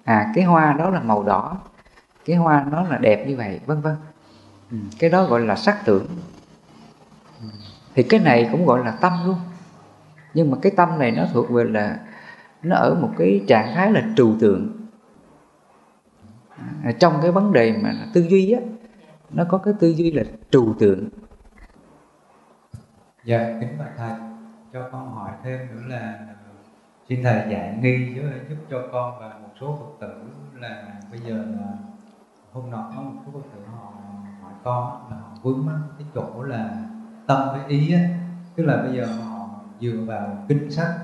à 0.06 0.32
cái 0.34 0.44
hoa 0.44 0.72
đó 0.72 0.90
là 0.90 1.00
màu 1.00 1.22
đỏ. 1.22 1.56
Cái 2.24 2.36
hoa 2.36 2.66
nó 2.70 2.82
là 2.82 2.98
đẹp 2.98 3.24
như 3.28 3.36
vậy 3.36 3.60
vân 3.66 3.80
vân. 3.80 3.96
Ừ, 4.70 4.76
cái 4.98 5.10
đó 5.10 5.24
gọi 5.24 5.40
là 5.40 5.56
sắc 5.56 5.82
tưởng. 5.84 6.06
Ừ, 7.40 7.48
thì 7.94 8.02
cái 8.02 8.20
này 8.20 8.48
cũng 8.52 8.66
gọi 8.66 8.84
là 8.84 8.90
tâm 8.90 9.12
luôn. 9.26 9.36
Nhưng 10.34 10.50
mà 10.50 10.56
cái 10.62 10.72
tâm 10.76 10.98
này 10.98 11.10
nó 11.10 11.24
thuộc 11.32 11.50
về 11.50 11.64
là 11.64 11.98
nó 12.62 12.76
ở 12.76 12.94
một 12.94 13.10
cái 13.18 13.44
trạng 13.48 13.74
thái 13.74 13.92
là 13.92 14.02
trừu 14.16 14.34
tượng. 14.40 14.86
À, 16.84 16.92
trong 16.98 17.18
cái 17.22 17.30
vấn 17.30 17.52
đề 17.52 17.76
mà 17.82 17.94
tư 18.14 18.26
duy 18.28 18.52
á 18.52 18.60
nó 19.30 19.44
có 19.48 19.58
cái 19.58 19.74
tư 19.80 19.88
duy 19.88 20.12
là 20.12 20.22
trừu 20.50 20.74
tượng. 20.78 21.08
Dạ 23.24 23.58
kính 23.60 23.78
bạch 23.78 23.92
thầy. 23.96 24.12
Cho 24.72 24.88
con 24.92 25.14
hỏi 25.14 25.30
thêm 25.44 25.58
nữa 25.58 25.82
là 25.88 26.18
xin 27.08 27.22
thầy 27.22 27.42
giải 27.50 27.78
nghi 27.80 28.14
giúp 28.48 28.56
cho 28.70 28.82
con 28.92 29.20
và 29.20 29.28
một 29.28 29.45
số 29.60 29.76
phật 29.76 30.06
tử 30.06 30.30
là 30.54 31.00
bây 31.10 31.20
giờ 31.20 31.36
là 31.36 31.72
hôm 32.52 32.70
nọ 32.70 32.92
có 32.96 33.02
một 33.02 33.12
số 33.26 33.32
phật 33.32 33.48
tử 33.54 33.64
họ 33.72 33.92
hỏi 34.42 34.52
con 34.64 35.10
là 35.10 35.16
họ 35.16 35.28
vướng 35.42 35.66
mắc 35.66 35.80
cái 35.98 36.06
chỗ 36.14 36.42
là 36.42 36.84
tâm 37.26 37.48
với 37.52 37.66
ý 37.68 37.92
á. 37.92 38.00
Tức 38.56 38.64
là 38.64 38.76
bây 38.82 38.96
giờ 38.96 39.06
họ 39.06 39.48
dựa 39.80 40.04
vào 40.06 40.44
kinh 40.48 40.70
sách. 40.70 40.94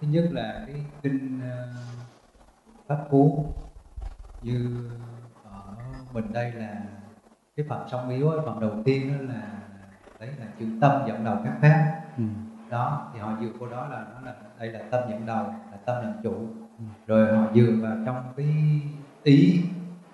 Thứ 0.00 0.08
nhất 0.08 0.28
là 0.30 0.64
cái 0.66 0.84
kinh 1.02 1.40
uh, 1.40 1.76
pháp 2.86 3.06
cú. 3.10 3.54
Như 4.42 4.90
ở 5.44 5.60
mình 6.12 6.32
đây 6.32 6.52
là 6.52 6.82
cái 7.56 7.66
phần 7.68 7.88
song 7.90 8.08
yếu 8.08 8.30
ấy, 8.30 8.40
phần 8.46 8.60
đầu 8.60 8.72
tiên 8.84 9.12
đó 9.12 9.34
là 9.34 9.42
đấy 10.20 10.30
là 10.38 10.46
chữ 10.58 10.66
tâm 10.80 11.02
dẫn 11.06 11.24
đầu 11.24 11.36
các 11.44 11.54
pháp 11.62 12.00
ừ. 12.16 12.24
đó 12.70 13.10
thì 13.14 13.20
họ 13.20 13.32
dựa 13.40 13.50
vào 13.58 13.70
đó 13.70 13.88
là 13.88 14.06
nó 14.14 14.20
là 14.20 14.34
đây 14.58 14.68
là 14.68 14.80
tâm 14.90 15.00
dẫn 15.10 15.26
đầu 15.26 15.46
là 15.46 15.76
tâm 15.84 16.04
làm 16.04 16.12
chủ 16.22 16.34
ừ. 16.78 16.84
rồi 17.06 17.36
họ 17.36 17.46
dựa 17.54 17.72
vào 17.82 17.96
trong 18.06 18.32
cái 18.36 18.46
ý 19.22 19.62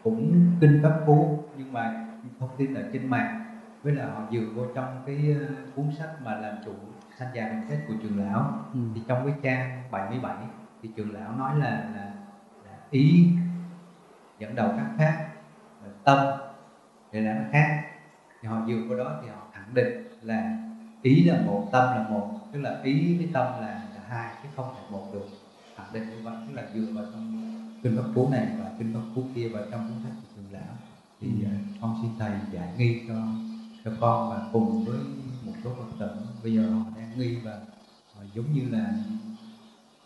cũng 0.02 0.46
kinh 0.60 0.80
pháp 0.82 1.00
cú 1.06 1.44
nhưng 1.56 1.72
mà 1.72 2.06
thông 2.40 2.50
tin 2.56 2.74
ở 2.74 2.82
trên 2.92 3.06
mạng 3.06 3.44
với 3.82 3.94
là 3.94 4.06
họ 4.06 4.22
dựa 4.32 4.46
vô 4.54 4.66
trong 4.74 5.02
cái 5.06 5.36
ờ, 5.40 5.46
cuốn 5.76 5.90
sách 5.98 6.10
mà 6.24 6.34
làm 6.34 6.56
chủ 6.64 6.72
sanh 7.18 7.28
già 7.34 7.48
bệnh 7.48 7.62
chết 7.68 7.78
của 7.88 7.94
trường 8.02 8.18
lão 8.18 8.64
ừ. 8.74 8.80
thì 8.94 9.00
trong 9.08 9.24
cái 9.24 9.34
trang 9.42 9.82
77 9.90 10.36
thì 10.82 10.90
trường 10.96 11.14
lão 11.14 11.36
nói 11.38 11.58
là 11.58 11.70
là, 11.70 12.12
là 12.64 12.76
ý 12.90 13.28
dẫn 14.38 14.54
đầu 14.54 14.68
các 14.76 14.86
pháp 14.98 15.26
tâm 16.04 16.18
thì 17.12 17.20
là 17.20 17.34
nó 17.34 17.42
khác 17.52 17.82
thì 18.40 18.48
họ 18.48 18.56
dựa 18.68 18.80
vào 18.88 18.98
đó 18.98 19.20
thì 19.22 19.28
họ 19.28 19.46
khẳng 19.52 19.74
định 19.74 20.08
là 20.22 20.58
ý 21.02 21.24
là 21.24 21.40
một 21.46 21.68
tâm 21.72 21.96
là 21.96 22.06
một 22.10 22.30
tức 22.52 22.60
là 22.60 22.80
ý 22.82 23.18
với 23.18 23.28
tâm 23.32 23.46
là 23.62 23.82
hai 24.10 24.34
chứ 24.42 24.48
không 24.56 24.74
thể 24.74 24.82
một 24.90 25.06
được. 25.12 25.28
Khẳng 25.76 25.92
định 25.92 26.10
như 26.10 26.16
vậy 26.22 26.34
tức 26.46 26.54
là 26.54 26.62
dựa 26.74 26.92
vào 26.92 27.04
trong 27.12 27.26
kinh 27.82 27.96
pháp 27.96 28.08
cú 28.14 28.28
này 28.28 28.48
và 28.58 28.70
kinh 28.78 28.94
pháp 28.94 29.00
cú 29.14 29.24
kia 29.34 29.48
và 29.48 29.60
trong 29.70 29.88
cuốn 29.88 30.02
sách 30.04 30.12
của 30.22 30.28
trường 30.36 30.52
lão 30.52 30.74
thì 31.20 31.28
uh, 31.28 31.80
con 31.80 31.98
xin 32.02 32.10
thầy 32.18 32.32
giải 32.52 32.68
nghi 32.78 33.00
cho 33.08 33.14
cho 33.84 33.90
con 34.00 34.30
và 34.30 34.48
cùng 34.52 34.84
với 34.84 34.98
một 35.46 35.52
số 35.64 35.70
phật 35.78 35.96
tử. 35.98 36.10
Bây 36.42 36.52
giờ 36.52 36.70
họ 36.70 36.84
đang 36.96 37.18
nghi 37.18 37.36
và 37.44 37.60
họ 38.16 38.22
giống 38.34 38.52
như 38.52 38.68
là 38.70 38.94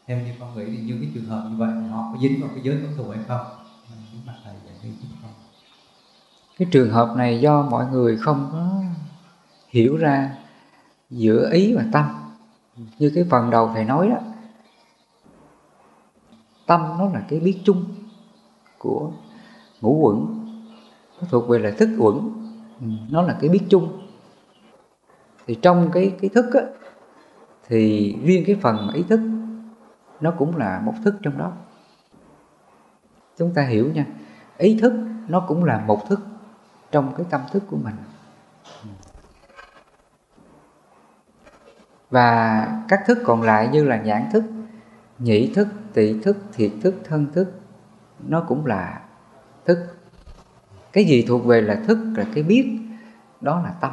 theo 0.06 0.18
như 0.18 0.32
con 0.40 0.56
nghĩ 0.56 0.64
thì 0.66 0.82
như 0.82 0.98
cái 1.00 1.10
trường 1.14 1.24
hợp 1.24 1.48
như 1.50 1.56
vậy 1.56 1.70
họ 1.90 2.10
có 2.12 2.18
dính 2.20 2.40
vào 2.40 2.50
cái 2.54 2.64
giới 2.64 2.78
cấm 2.82 2.96
thù 2.96 3.10
hay 3.10 3.24
không? 3.28 3.46
Mặt 4.26 4.34
thầy 4.44 4.54
giải 4.66 4.74
nghi 4.82 4.90
giúp 5.02 5.08
con. 5.22 5.30
Cái 6.58 6.68
trường 6.70 6.90
hợp 6.90 7.14
này 7.16 7.40
do 7.40 7.62
mọi 7.62 7.86
người 7.86 8.16
không 8.16 8.48
có 8.52 8.82
hiểu 9.68 9.96
ra 9.96 10.36
giữa 11.10 11.50
ý 11.52 11.74
và 11.74 11.84
tâm 11.92 12.23
như 12.98 13.12
cái 13.14 13.24
phần 13.30 13.50
đầu 13.50 13.70
thầy 13.74 13.84
nói 13.84 14.08
đó 14.08 14.16
tâm 16.66 16.80
nó 16.98 17.08
là 17.08 17.22
cái 17.28 17.40
biết 17.40 17.60
chung 17.64 17.84
của 18.78 19.10
ngũ 19.80 19.98
quẩn. 20.02 20.40
Nó 21.20 21.26
thuộc 21.30 21.48
về 21.48 21.58
là 21.58 21.70
thức 21.70 21.88
quẩn 21.98 22.32
ừ, 22.80 22.86
nó 23.10 23.22
là 23.22 23.38
cái 23.40 23.50
biết 23.50 23.62
chung. 23.68 24.00
Thì 25.46 25.54
trong 25.62 25.90
cái 25.92 26.16
cái 26.20 26.30
thức 26.34 26.54
á, 26.54 26.60
thì 27.68 28.14
riêng 28.24 28.44
cái 28.46 28.56
phần 28.62 28.90
ý 28.94 29.02
thức 29.02 29.20
nó 30.20 30.30
cũng 30.38 30.56
là 30.56 30.82
một 30.84 30.94
thức 31.04 31.14
trong 31.22 31.38
đó. 31.38 31.52
Chúng 33.38 33.54
ta 33.54 33.62
hiểu 33.62 33.92
nha 33.92 34.06
ý 34.58 34.78
thức 34.78 34.92
nó 35.28 35.44
cũng 35.48 35.64
là 35.64 35.84
một 35.86 36.08
thức 36.08 36.20
trong 36.90 37.14
cái 37.16 37.26
tâm 37.30 37.40
thức 37.52 37.62
của 37.70 37.76
mình. 37.84 37.94
Và 42.14 42.68
các 42.88 43.00
thức 43.06 43.18
còn 43.24 43.42
lại 43.42 43.68
như 43.72 43.84
là 43.84 44.02
nhãn 44.02 44.22
thức, 44.32 44.44
nhĩ 45.18 45.52
thức 45.54 45.68
tị 45.94 46.20
thức, 46.20 46.36
thiệt 46.52 46.70
thức, 46.82 46.94
thân 47.04 47.26
thức, 47.32 47.60
nó 48.28 48.44
cũng 48.48 48.66
là 48.66 49.00
thức. 49.64 49.78
Cái 50.92 51.04
gì 51.04 51.24
thuộc 51.28 51.44
về 51.44 51.60
là 51.60 51.74
thức 51.86 51.98
là 52.16 52.24
cái 52.34 52.44
biết, 52.44 52.78
đó 53.40 53.62
là 53.64 53.70
tâm. 53.80 53.92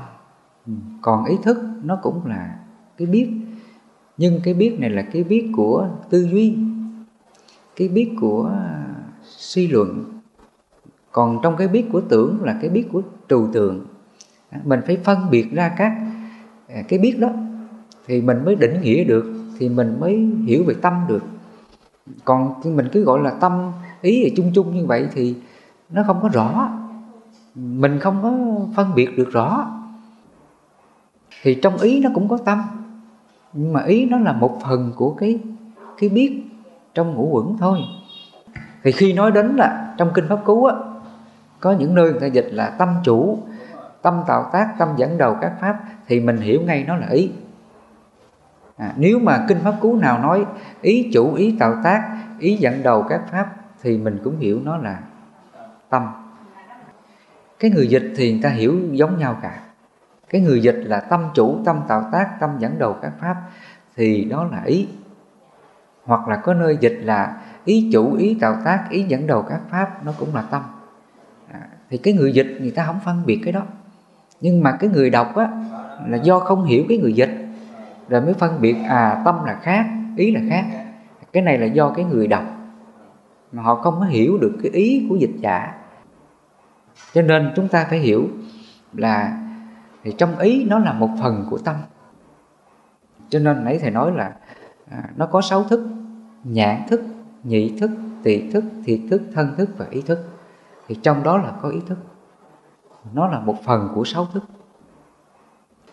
Ừ, 0.68 0.74
còn 1.01 1.25
ý 1.25 1.36
thức 1.44 1.58
nó 1.84 2.00
cũng 2.01 2.25
là 2.25 2.56
cái 2.98 3.08
biết. 3.08 3.30
Nhưng 4.18 4.40
cái 4.44 4.54
biết 4.54 4.80
này 4.80 4.90
là 4.90 5.01
cái 5.01 5.24
biết 5.24 5.51
của 5.56 5.90
tư 6.10 6.28
duy, 6.28 6.58
cái 7.75 7.88
biết 7.88 8.12
của 8.20 8.51
suy 9.24 9.68
luận. 9.68 10.22
Còn 11.12 11.40
trong 11.44 11.58
cái 11.58 11.68
biết 11.68 11.86
của 11.92 12.01
tưởng 12.01 12.44
là 12.44 12.58
cái 12.62 12.70
biết 12.70 12.88
của 12.92 13.01
trừu 13.30 13.50
tượng. 13.54 13.86
Mình 14.63 14.80
phải 14.88 14.98
phân 15.04 15.30
biệt 15.32 15.51
ra 15.51 15.75
các 15.78 15.92
à, 16.68 16.82
cái 16.88 17.00
biết 17.00 17.20
đó 17.20 17.30
thì 18.08 18.22
mình 18.22 18.46
mới 18.46 18.55
định 18.55 18.81
nghĩa 18.81 19.03
được, 19.03 19.34
thì 19.60 19.70
mình 19.70 19.98
mới 20.00 20.29
hiểu 20.46 20.63
về 20.67 20.75
tâm 20.81 20.93
được. 21.08 21.24
Còn 22.25 22.53
mình 22.63 22.88
cứ 22.91 23.03
gọi 23.03 23.20
là 23.20 23.29
tâm, 23.29 23.72
ý 24.01 24.24
là 24.24 24.29
chung 24.36 24.51
chung 24.55 24.75
như 24.75 24.86
vậy 24.86 25.08
thì 25.13 25.36
nó 25.89 26.03
không 26.08 26.20
có 26.22 26.29
rõ, 26.34 26.70
mình 27.55 28.00
không 28.00 28.20
có 28.22 28.34
phân 28.75 28.96
biệt 28.96 29.17
được 29.17 29.31
rõ. 29.31 29.72
Thì 31.43 31.55
trong 31.55 31.77
ý 31.77 32.00
nó 32.00 32.10
cũng 32.13 32.27
có 32.27 32.38
tâm, 32.38 32.62
nhưng 33.53 33.74
mà 33.74 33.84
ý 33.84 34.05
nó 34.05 34.17
là 34.17 34.34
một 34.34 34.60
phần 34.63 34.91
của 34.96 35.12
cái 35.12 35.39
cái 36.00 36.10
biết 36.10 36.43
trong 36.93 37.13
ngũ 37.13 37.29
quẩn 37.31 37.58
thôi. 37.58 37.79
Thì 38.84 38.91
khi 38.91 39.13
nói 39.13 39.31
đến 39.31 39.55
là 39.55 39.93
trong 39.98 40.12
kinh 40.13 40.27
pháp 40.29 40.39
cú 40.46 40.65
á, 40.65 40.75
có 41.60 41.72
những 41.72 41.96
nơi 41.96 42.12
người 42.12 42.20
ta 42.20 42.27
dịch 42.27 42.48
là 42.51 42.70
tâm 42.70 42.89
chủ, 43.03 43.38
tâm 44.01 44.22
tạo 44.27 44.50
tác, 44.53 44.75
tâm 44.79 44.89
dẫn 44.98 45.17
đầu 45.17 45.38
các 45.41 45.53
pháp, 45.62 45.79
thì 46.08 46.20
mình 46.20 46.38
hiểu 46.38 46.62
ngay 46.62 46.84
nó 46.88 46.96
là 46.96 47.08
ý 47.08 47.31
à, 48.82 48.94
nếu 48.98 49.20
mà 49.20 49.46
kinh 49.48 49.60
pháp 49.64 49.76
cú 49.82 49.96
nào 49.96 50.20
nói 50.20 50.46
ý 50.82 51.10
chủ 51.14 51.34
ý 51.34 51.56
tạo 51.60 51.76
tác 51.84 52.18
ý 52.40 52.56
dẫn 52.56 52.84
đầu 52.84 53.06
các 53.10 53.22
pháp 53.32 53.56
thì 53.82 53.98
mình 53.98 54.20
cũng 54.24 54.40
hiểu 54.40 54.60
nó 54.64 54.78
là 54.78 55.00
tâm. 55.90 56.08
Cái 57.60 57.72
người 57.72 57.88
dịch 57.88 58.14
thì 58.16 58.32
người 58.32 58.42
ta 58.44 58.50
hiểu 58.50 58.80
giống 58.92 59.18
nhau 59.18 59.38
cả. 59.42 59.60
Cái 60.30 60.42
người 60.42 60.62
dịch 60.62 60.82
là 60.84 61.00
tâm 61.00 61.30
chủ 61.34 61.58
tâm 61.66 61.80
tạo 61.88 62.10
tác 62.12 62.40
tâm 62.40 62.50
dẫn 62.60 62.80
đầu 62.80 62.94
các 63.02 63.12
pháp 63.22 63.36
thì 63.96 64.26
đó 64.26 64.44
là 64.52 64.62
ý. 64.66 64.88
Hoặc 66.04 66.28
là 66.28 66.36
có 66.36 66.54
nơi 66.54 66.78
dịch 66.82 67.00
là 67.02 67.38
ý 67.66 67.90
chủ 67.94 68.14
ý 68.16 68.38
tạo 68.42 68.56
tác 68.66 68.86
ý 68.90 69.04
dẫn 69.04 69.28
đầu 69.28 69.42
các 69.42 69.60
pháp 69.70 70.06
nó 70.06 70.12
cũng 70.18 70.36
là 70.36 70.42
tâm. 70.42 70.62
À, 71.52 71.60
thì 71.90 71.98
cái 71.98 72.14
người 72.14 72.34
dịch 72.34 72.58
người 72.62 72.72
ta 72.72 72.86
không 72.86 73.00
phân 73.06 73.26
biệt 73.26 73.42
cái 73.44 73.54
đó. 73.54 73.62
Nhưng 74.42 74.64
mà 74.64 74.72
cái 74.72 74.90
người 74.90 75.10
đọc 75.10 75.36
á 75.36 75.50
là 76.08 76.18
do 76.18 76.40
không 76.40 76.66
hiểu 76.66 76.86
cái 76.90 76.98
người 76.98 77.14
dịch 77.14 77.41
rồi 78.12 78.22
mới 78.22 78.34
phân 78.34 78.62
biệt 78.62 78.75
à 78.88 79.22
tâm 79.25 79.44
là 79.46 79.60
khác 79.62 79.86
ý 80.18 80.32
là 80.32 80.41
khác. 80.50 80.65
Cái 81.34 81.44
này 81.44 81.58
là 81.58 81.65
do 81.65 81.89
cái 81.89 82.06
người 82.06 82.27
đọc 82.27 82.44
mà 83.51 83.63
họ 83.63 83.75
không 83.75 83.96
có 84.00 84.06
hiểu 84.06 84.38
được 84.38 84.58
cái 84.63 84.72
ý 84.72 85.06
của 85.10 85.15
dịch 85.15 85.36
giả. 85.38 85.74
Cho 87.13 87.22
nên 87.22 87.51
chúng 87.56 87.68
ta 87.68 87.86
phải 87.89 88.00
hiểu 88.00 88.27
là 88.94 89.38
thì 90.03 90.13
trong 90.18 90.38
ý 90.38 90.65
nó 90.65 90.80
là 90.80 90.94
một 90.94 91.10
phần 91.22 91.48
của 91.50 91.58
tâm. 91.58 91.75
Cho 93.30 93.39
nên 93.39 93.65
nãy 93.65 93.80
thầy 93.82 93.91
nói 93.91 94.12
là 94.12 94.36
à, 94.89 95.03
nó 95.15 95.25
có 95.25 95.41
sáu 95.41 95.63
thức 95.63 95.88
nhãn 96.44 96.82
thức 96.88 97.03
nhị 97.44 97.77
thức 97.80 97.91
tỳ 98.24 98.51
thức 98.51 98.63
thiệt 98.86 99.00
thức 99.10 99.22
thân 99.34 99.56
thức 99.58 99.70
và 99.77 99.86
ý 99.89 100.01
thức. 100.01 100.20
Thì 100.88 100.96
trong 101.03 101.24
đó 101.24 101.38
là 101.38 101.51
có 101.62 101.70
ý 101.70 101.80
thức. 101.88 101.98
Nó 103.13 103.27
là 103.27 103.39
một 103.39 103.56
phần 103.63 103.89
của 103.96 104.03
sáu 104.03 104.25
thức. 104.34 104.44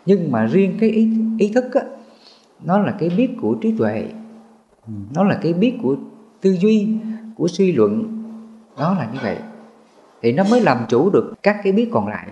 Nhưng 0.06 0.32
mà 0.32 0.46
riêng 0.46 0.76
cái 0.80 0.90
ý, 0.90 1.16
ý 1.38 1.52
thức 1.54 1.74
á, 1.74 1.82
nó 2.64 2.78
là 2.78 2.94
cái 2.98 3.10
biết 3.16 3.30
của 3.42 3.56
trí 3.60 3.74
tuệ. 3.78 4.08
Nó 5.14 5.24
là 5.24 5.38
cái 5.42 5.52
biết 5.52 5.78
của 5.82 5.96
tư 6.40 6.50
duy, 6.50 6.96
của 7.36 7.48
suy 7.48 7.72
luận. 7.72 8.22
Nó 8.78 8.94
là 8.94 9.08
như 9.12 9.18
vậy. 9.22 9.38
Thì 10.22 10.32
nó 10.32 10.44
mới 10.50 10.60
làm 10.60 10.78
chủ 10.88 11.10
được 11.10 11.34
các 11.42 11.60
cái 11.62 11.72
biết 11.72 11.88
còn 11.92 12.08
lại. 12.08 12.28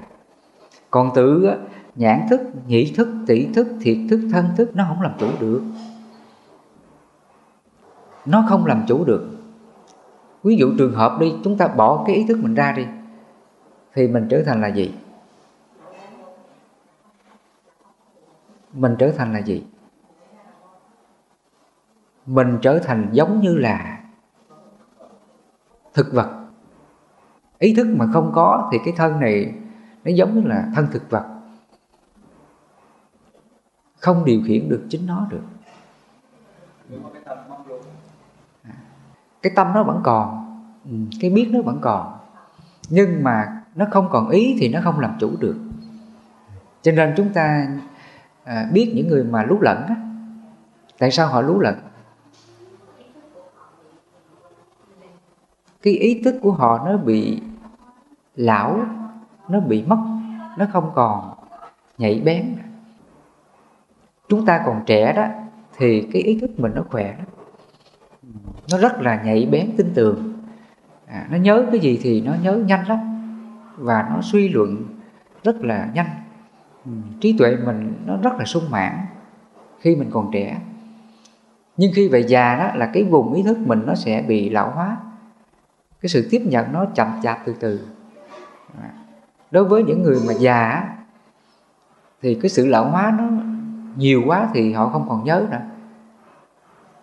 Còn 0.90 1.10
tự 1.14 1.50
nhãn 1.94 2.20
thức, 2.30 2.40
nhĩ 2.66 2.92
thức 2.92 3.08
tỷ 3.26 3.46
thức, 3.54 3.66
thiệt 3.80 3.96
thức, 4.10 4.20
thân 4.32 4.46
thức, 4.56 4.76
nó 4.76 4.84
không 4.88 5.02
làm 5.02 5.12
chủ 5.18 5.28
được. 5.40 5.62
Nó 8.26 8.44
không 8.48 8.66
làm 8.66 8.84
chủ 8.88 9.04
được. 9.04 9.26
Ví 10.42 10.56
dụ 10.56 10.72
trường 10.78 10.94
hợp 10.94 11.16
đi, 11.20 11.34
chúng 11.44 11.58
ta 11.58 11.68
bỏ 11.68 12.04
cái 12.06 12.16
ý 12.16 12.24
thức 12.28 12.38
mình 12.42 12.54
ra 12.54 12.72
đi, 12.72 12.86
thì 13.94 14.08
mình 14.08 14.26
trở 14.30 14.42
thành 14.46 14.60
là 14.60 14.68
gì? 14.68 14.94
Mình 18.72 18.96
trở 18.98 19.12
thành 19.16 19.32
là 19.32 19.38
gì? 19.38 19.62
Mình 22.26 22.58
trở 22.62 22.78
thành 22.78 23.08
giống 23.12 23.40
như 23.40 23.56
là 23.56 23.98
thực 25.94 26.12
vật. 26.12 26.46
Ý 27.58 27.74
thức 27.74 27.86
mà 27.96 28.06
không 28.12 28.32
có 28.34 28.68
thì 28.72 28.78
cái 28.84 28.94
thân 28.96 29.20
này 29.20 29.54
nó 30.04 30.10
giống 30.10 30.34
như 30.34 30.48
là 30.48 30.68
thân 30.74 30.86
thực 30.92 31.10
vật. 31.10 31.24
Không 34.00 34.24
điều 34.24 34.42
khiển 34.46 34.68
được 34.68 34.86
chính 34.88 35.06
nó 35.06 35.26
được. 35.30 35.42
Cái 39.42 39.52
tâm 39.56 39.72
nó 39.74 39.82
vẫn 39.82 40.00
còn 40.04 40.46
ừ, 40.84 40.96
cái 41.20 41.30
biết 41.30 41.48
nó 41.52 41.62
vẫn 41.62 41.78
còn. 41.80 42.18
Nhưng 42.88 43.22
mà 43.22 43.62
nó 43.74 43.86
không 43.90 44.08
còn 44.10 44.28
ý 44.28 44.56
thì 44.60 44.68
nó 44.68 44.80
không 44.84 45.00
làm 45.00 45.16
chủ 45.20 45.30
được. 45.40 45.56
Cho 46.82 46.92
nên 46.92 47.14
chúng 47.16 47.32
ta 47.32 47.66
à, 48.44 48.68
biết 48.72 48.92
những 48.94 49.08
người 49.08 49.24
mà 49.24 49.42
lú 49.42 49.60
lẫn 49.60 49.86
á, 49.88 49.96
tại 50.98 51.10
sao 51.10 51.28
họ 51.28 51.40
lú 51.40 51.60
lẫn? 51.60 51.74
Cái 55.82 55.94
ý 55.94 56.20
thức 56.24 56.34
của 56.42 56.52
họ 56.52 56.82
nó 56.86 56.96
bị 56.96 57.40
lão 58.36 58.80
nó 59.48 59.60
bị 59.60 59.82
mất 59.82 59.98
nó 60.56 60.66
không 60.72 60.90
còn 60.94 61.34
nhạy 61.98 62.22
bén. 62.24 62.56
Chúng 64.28 64.46
ta 64.46 64.62
còn 64.66 64.82
trẻ 64.86 65.12
đó 65.12 65.26
thì 65.76 66.08
cái 66.12 66.22
ý 66.22 66.38
thức 66.40 66.50
mình 66.60 66.72
nó 66.74 66.82
khỏe 66.90 67.16
đó. 67.18 67.24
Nó 68.70 68.78
rất 68.78 69.00
là 69.00 69.22
nhạy 69.22 69.48
bén 69.50 69.70
tin 69.76 69.92
tưởng. 69.94 70.32
À, 71.06 71.26
nó 71.30 71.36
nhớ 71.36 71.66
cái 71.72 71.80
gì 71.80 72.00
thì 72.02 72.20
nó 72.20 72.34
nhớ 72.42 72.56
nhanh 72.66 72.88
lắm. 72.88 72.98
Và 73.76 74.06
nó 74.10 74.20
suy 74.22 74.48
luận 74.48 74.84
rất 75.44 75.64
là 75.64 75.90
nhanh. 75.94 76.10
Ừ, 76.84 76.90
trí 77.20 77.38
tuệ 77.38 77.56
mình 77.56 77.94
nó 78.06 78.16
rất 78.22 78.32
là 78.38 78.44
sung 78.44 78.70
mãn 78.70 78.92
khi 79.80 79.96
mình 79.96 80.10
còn 80.12 80.30
trẻ. 80.32 80.60
Nhưng 81.76 81.92
khi 81.94 82.08
về 82.08 82.20
già 82.20 82.56
đó 82.56 82.70
là 82.74 82.90
cái 82.92 83.04
vùng 83.04 83.34
ý 83.34 83.42
thức 83.42 83.58
mình 83.58 83.82
nó 83.86 83.94
sẽ 83.94 84.24
bị 84.28 84.50
lão 84.50 84.70
hóa 84.70 84.96
cái 86.06 86.22
sự 86.22 86.28
tiếp 86.30 86.42
nhận 86.44 86.72
nó 86.72 86.84
chậm 86.94 87.20
chạp 87.22 87.38
từ 87.44 87.54
từ. 87.60 87.80
À, 88.82 88.90
đối 89.50 89.64
với 89.64 89.82
những 89.82 90.02
người 90.02 90.20
mà 90.26 90.32
già 90.32 90.88
thì 92.22 92.38
cái 92.42 92.48
sự 92.48 92.66
lão 92.66 92.90
hóa 92.90 93.14
nó 93.18 93.24
nhiều 93.96 94.22
quá 94.26 94.48
thì 94.54 94.72
họ 94.72 94.88
không 94.88 95.08
còn 95.08 95.24
nhớ 95.24 95.46
nữa. 95.50 95.56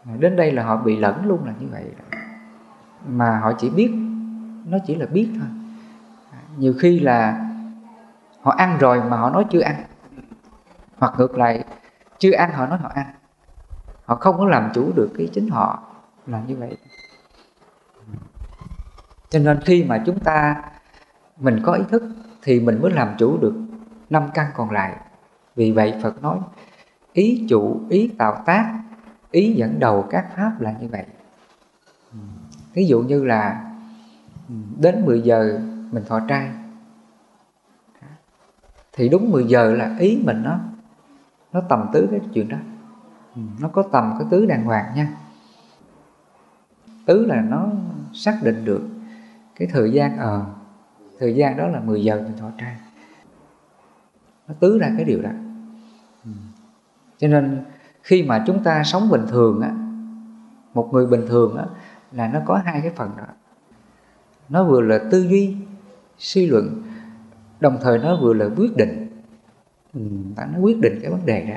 À, 0.05 0.13
đến 0.19 0.35
đây 0.35 0.51
là 0.51 0.63
họ 0.63 0.77
bị 0.77 0.97
lẫn 0.97 1.25
luôn 1.25 1.45
là 1.45 1.53
như 1.59 1.67
vậy. 1.71 1.83
Mà 3.07 3.39
họ 3.39 3.53
chỉ 3.57 3.69
biết, 3.69 3.91
nó 4.65 4.77
chỉ 4.87 4.95
là 4.95 5.05
biết 5.05 5.29
thôi. 5.39 5.47
À, 6.31 6.39
nhiều 6.57 6.73
khi 6.79 6.99
là 6.99 7.49
họ 8.41 8.51
ăn 8.51 8.77
rồi 8.77 9.01
mà 9.03 9.17
họ 9.17 9.29
nói 9.29 9.45
chưa 9.51 9.61
ăn. 9.61 9.75
Hoặc 10.97 11.13
ngược 11.17 11.37
lại, 11.37 11.63
chưa 12.17 12.31
ăn 12.31 12.51
họ 12.53 12.65
nói 12.65 12.77
họ 12.77 12.89
ăn. 12.93 13.05
Họ 14.05 14.15
không 14.15 14.37
có 14.37 14.45
làm 14.45 14.69
chủ 14.73 14.91
được 14.95 15.09
cái 15.17 15.29
chính 15.33 15.49
họ 15.49 15.83
là 16.27 16.41
như 16.47 16.55
vậy 16.55 16.77
cho 19.33 19.39
nên 19.39 19.59
khi 19.61 19.83
mà 19.83 20.03
chúng 20.05 20.19
ta, 20.19 20.63
mình 21.37 21.59
có 21.63 21.73
ý 21.73 21.83
thức 21.89 22.03
thì 22.43 22.59
mình 22.59 22.81
mới 22.81 22.91
làm 22.91 23.15
chủ 23.17 23.37
được 23.37 23.53
năm 24.09 24.23
căn 24.33 24.47
còn 24.55 24.71
lại. 24.71 24.95
Vì 25.55 25.71
vậy 25.71 25.93
phật 26.01 26.21
nói, 26.21 26.39
ý 27.13 27.45
chủ, 27.49 27.81
ý 27.89 28.11
tạo 28.17 28.43
tác, 28.45 28.79
ý 29.31 29.53
dẫn 29.53 29.79
đầu 29.79 30.07
các 30.09 30.25
pháp 30.35 30.61
là 30.61 30.75
như 30.81 30.87
vậy. 30.87 31.05
Ví 32.73 32.85
dụ 32.85 33.01
như 33.01 33.23
là, 33.23 33.71
đến 34.79 35.05
10 35.05 35.21
giờ 35.21 35.59
mình 35.91 36.03
thọ 36.07 36.19
trai. 36.19 36.51
Thì 38.91 39.09
đúng 39.09 39.31
10 39.31 39.43
giờ 39.43 39.75
là 39.75 39.95
ý 39.99 40.21
mình 40.25 40.43
nó 40.43 40.59
nó 41.53 41.61
tầm 41.69 41.89
tứ 41.93 42.07
cái 42.11 42.19
chuyện 42.33 42.49
đó. 42.49 42.57
Nó 43.59 43.67
có 43.67 43.83
tầm 43.91 44.15
cái 44.19 44.27
tứ 44.31 44.45
đàng 44.45 44.63
hoàng 44.63 44.95
nha. 44.95 45.13
Tứ 47.05 47.25
là 47.25 47.41
nó 47.41 47.67
xác 48.13 48.39
định 48.43 48.65
được 48.65 48.89
cái 49.55 49.67
thời 49.71 49.91
gian 49.91 50.17
ờ 50.17 50.39
à, 50.39 50.45
thời 51.19 51.35
gian 51.35 51.57
đó 51.57 51.67
là 51.67 51.79
10 51.79 52.03
giờ 52.03 52.21
mình 52.23 52.37
thọ 52.37 52.49
trai 52.57 52.75
nó 54.47 54.53
tứ 54.59 54.77
ra 54.77 54.91
cái 54.97 55.05
điều 55.05 55.21
đó. 55.21 55.29
Ừ. 56.25 56.31
Cho 57.17 57.27
nên 57.27 57.65
khi 58.01 58.23
mà 58.23 58.43
chúng 58.47 58.63
ta 58.63 58.83
sống 58.83 59.09
bình 59.09 59.25
thường 59.27 59.61
á 59.61 59.71
một 60.73 60.89
người 60.91 61.05
bình 61.05 61.25
thường 61.27 61.57
á 61.57 61.65
là 62.11 62.27
nó 62.27 62.39
có 62.45 62.61
hai 62.65 62.81
cái 62.81 62.91
phần 62.95 63.11
đó. 63.17 63.25
Nó 64.49 64.63
vừa 64.63 64.81
là 64.81 64.99
tư 65.11 65.21
duy 65.21 65.55
suy 66.17 66.45
luận 66.45 66.83
đồng 67.59 67.77
thời 67.81 67.97
nó 67.97 68.17
vừa 68.21 68.33
là 68.33 68.45
quyết 68.57 68.77
định. 68.77 69.07
Ừ, 69.93 70.01
nó 70.35 70.59
quyết 70.61 70.79
định 70.81 70.99
cái 71.01 71.11
vấn 71.11 71.25
đề 71.25 71.45
đó 71.45 71.55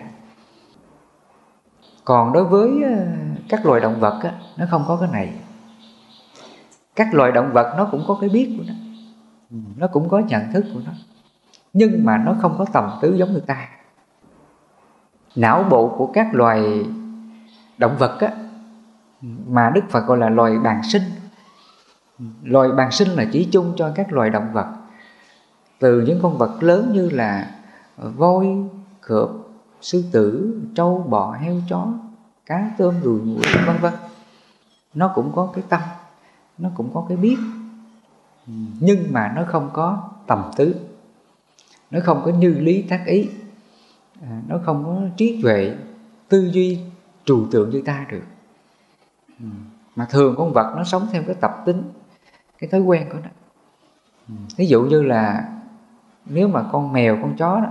còn 2.06 2.32
đối 2.32 2.44
với 2.44 2.82
ờ, 2.82 3.06
các 3.48 3.66
loài 3.66 3.80
động 3.80 4.00
vật 4.00 4.20
á, 4.22 4.32
nó 4.56 4.66
không 4.70 4.84
có 4.88 4.96
cái 4.96 5.08
này 5.12 5.32
các 6.96 7.14
loài 7.14 7.32
động 7.32 7.52
vật 7.52 7.74
nó 7.78 7.88
cũng 7.90 8.04
có 8.08 8.18
cái 8.20 8.30
biết 8.30 8.54
của 8.58 8.64
nó. 8.66 8.74
Ừ, 9.50 9.56
nó 9.76 9.86
cũng 9.86 10.08
có 10.08 10.18
nhận 10.18 10.52
thức 10.52 10.64
của 10.74 10.80
nó. 10.86 10.92
Nhưng 11.72 12.04
mà 12.04 12.18
nó 12.18 12.36
không 12.40 12.54
có 12.58 12.64
tầm 12.72 12.90
tứ 13.00 13.16
giống 13.16 13.32
người 13.32 13.44
ta. 13.46 13.68
Não 15.36 15.62
bộ 15.62 15.94
của 15.98 16.06
các 16.06 16.34
loài 16.34 16.86
động 17.78 17.96
vật 17.98 18.20
á, 18.20 18.32
mà 19.46 19.70
Đức 19.74 19.80
Phật 19.90 20.06
gọi 20.06 20.18
là 20.18 20.28
loài 20.28 20.58
bàn 20.58 20.82
sinh. 20.82 21.02
Loài 22.42 22.68
bàn 22.76 22.90
sinh 22.90 23.08
là 23.08 23.24
chỉ 23.32 23.48
chung 23.52 23.72
cho 23.76 23.92
các 23.94 24.12
loài 24.12 24.30
động 24.30 24.52
vật. 24.52 24.66
Từ 25.78 26.00
những 26.00 26.18
con 26.22 26.38
vật 26.38 26.62
lớn 26.62 26.90
như 26.92 27.10
là 27.10 27.50
voi 27.96 28.46
cọp 29.08 29.30
sư 29.80 30.04
tử 30.12 30.56
trâu 30.74 31.06
bò 31.08 31.32
heo 31.32 31.54
chó 31.68 31.86
cá 32.46 32.70
tôm 32.78 32.94
ruồi 33.02 33.20
muỗi 33.20 33.42
vân 33.66 33.76
vân 33.80 33.92
nó 34.94 35.12
cũng 35.14 35.32
có 35.34 35.48
cái 35.54 35.64
tâm 35.68 35.80
nó 36.58 36.70
cũng 36.74 36.90
có 36.94 37.04
cái 37.08 37.16
biết. 37.16 37.38
Nhưng 38.80 39.12
mà 39.12 39.32
nó 39.36 39.44
không 39.46 39.70
có 39.72 40.08
tầm 40.26 40.50
tứ 40.56 40.74
nó 41.90 42.00
không 42.04 42.22
có 42.24 42.30
như 42.30 42.54
lý 42.54 42.82
tác 42.82 43.02
ý. 43.06 43.28
À, 44.22 44.42
nó 44.48 44.58
không 44.64 44.84
có 44.84 45.16
trí 45.16 45.42
tuệ 45.42 45.76
tư 46.28 46.50
duy 46.52 46.80
trừu 47.24 47.46
tượng 47.50 47.70
như 47.70 47.82
ta 47.82 48.06
được. 48.10 48.22
Ừ, 49.40 49.46
mà 49.96 50.06
thường 50.10 50.34
con 50.38 50.52
vật 50.52 50.74
nó 50.76 50.84
sống 50.84 51.08
theo 51.12 51.22
cái 51.26 51.34
tập 51.40 51.62
tính 51.66 51.82
cái 52.58 52.70
thói 52.70 52.80
quen 52.80 53.08
của 53.12 53.18
nó. 53.22 53.28
Ừ, 54.28 54.34
Ví 54.56 54.66
dụ 54.66 54.82
như 54.82 55.02
là 55.02 55.52
nếu 56.24 56.48
mà 56.48 56.62
con 56.72 56.92
mèo 56.92 57.18
con 57.22 57.36
chó 57.36 57.60
đó 57.60 57.70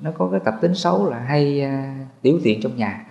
nó 0.00 0.10
có 0.18 0.28
cái 0.30 0.40
tập 0.44 0.58
tính 0.60 0.74
xấu 0.74 1.10
là 1.10 1.18
hay 1.18 1.62
uh, 1.66 2.22
tiểu 2.22 2.40
tiện 2.44 2.60
trong 2.62 2.76
nhà. 2.76 3.06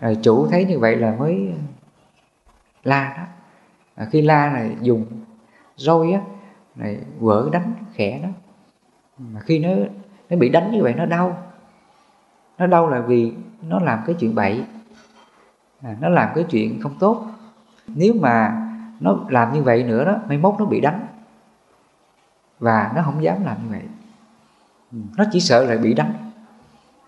Rồi 0.00 0.18
chủ 0.22 0.46
thấy 0.46 0.64
như 0.64 0.78
vậy 0.78 0.96
là 0.96 1.16
mới 1.18 1.48
à, 1.52 1.60
la 2.84 3.14
đó 3.16 3.22
à, 3.96 4.06
khi 4.10 4.22
la 4.22 4.52
là 4.52 4.68
dùng 4.80 5.06
roi 5.76 6.12
á 6.12 6.20
này 6.74 6.98
vỡ 7.18 7.48
đánh 7.52 7.72
khẽ 7.94 8.20
đó 8.22 8.28
mà 9.18 9.40
khi 9.40 9.58
nó 9.58 9.68
nó 10.30 10.36
bị 10.36 10.48
đánh 10.48 10.70
như 10.70 10.82
vậy 10.82 10.94
nó 10.94 11.06
đau. 11.06 11.38
Nó 12.58 12.66
đau 12.66 12.88
là 12.88 13.00
vì 13.00 13.32
nó 13.62 13.78
làm 13.78 13.98
cái 14.06 14.16
chuyện 14.18 14.34
bậy. 14.34 14.64
À, 15.82 15.96
nó 16.00 16.08
làm 16.08 16.28
cái 16.34 16.44
chuyện 16.44 16.80
không 16.80 16.94
tốt. 16.98 17.26
Nếu 17.86 18.14
mà 18.20 18.62
nó 19.00 19.18
làm 19.28 19.52
như 19.52 19.62
vậy 19.62 19.82
nữa 19.82 20.04
đó 20.04 20.16
mai 20.28 20.38
mốt 20.38 20.54
nó 20.58 20.64
bị 20.64 20.80
đánh. 20.80 21.06
Và 22.58 22.92
nó 22.94 23.02
không 23.02 23.22
dám 23.22 23.44
làm 23.44 23.56
như 23.62 23.70
vậy. 23.70 23.82
Ừ, 24.92 24.98
nó 25.16 25.24
chỉ 25.32 25.40
sợ 25.40 25.64
là 25.64 25.76
bị 25.76 25.94
đánh. 25.94 26.12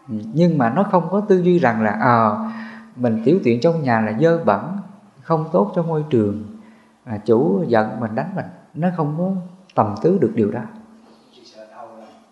Ừ, 0.09 0.15
nhưng 0.33 0.59
mà 0.59 0.71
nó 0.71 0.83
không 0.83 1.09
có 1.11 1.21
tư 1.21 1.43
duy 1.43 1.59
rằng 1.59 1.83
là 1.83 1.91
à, 1.91 2.31
mình 2.97 3.23
tiểu 3.25 3.41
tiện 3.45 3.61
trong 3.61 3.83
nhà 3.83 4.01
là 4.01 4.19
dơ 4.21 4.45
bẩn 4.45 4.77
không 5.23 5.49
tốt 5.53 5.73
cho 5.75 5.83
môi 5.83 6.05
trường 6.11 6.45
à, 7.09 7.19
chủ 7.25 7.65
giận 7.69 8.01
mình 8.01 8.15
đánh 8.15 8.31
mình 8.37 8.45
nó 8.75 8.89
không 8.97 9.15
có 9.19 9.33
tầm 9.75 9.95
tứ 10.03 10.19
được 10.21 10.33
điều 10.35 10.51
đó. 10.51 10.61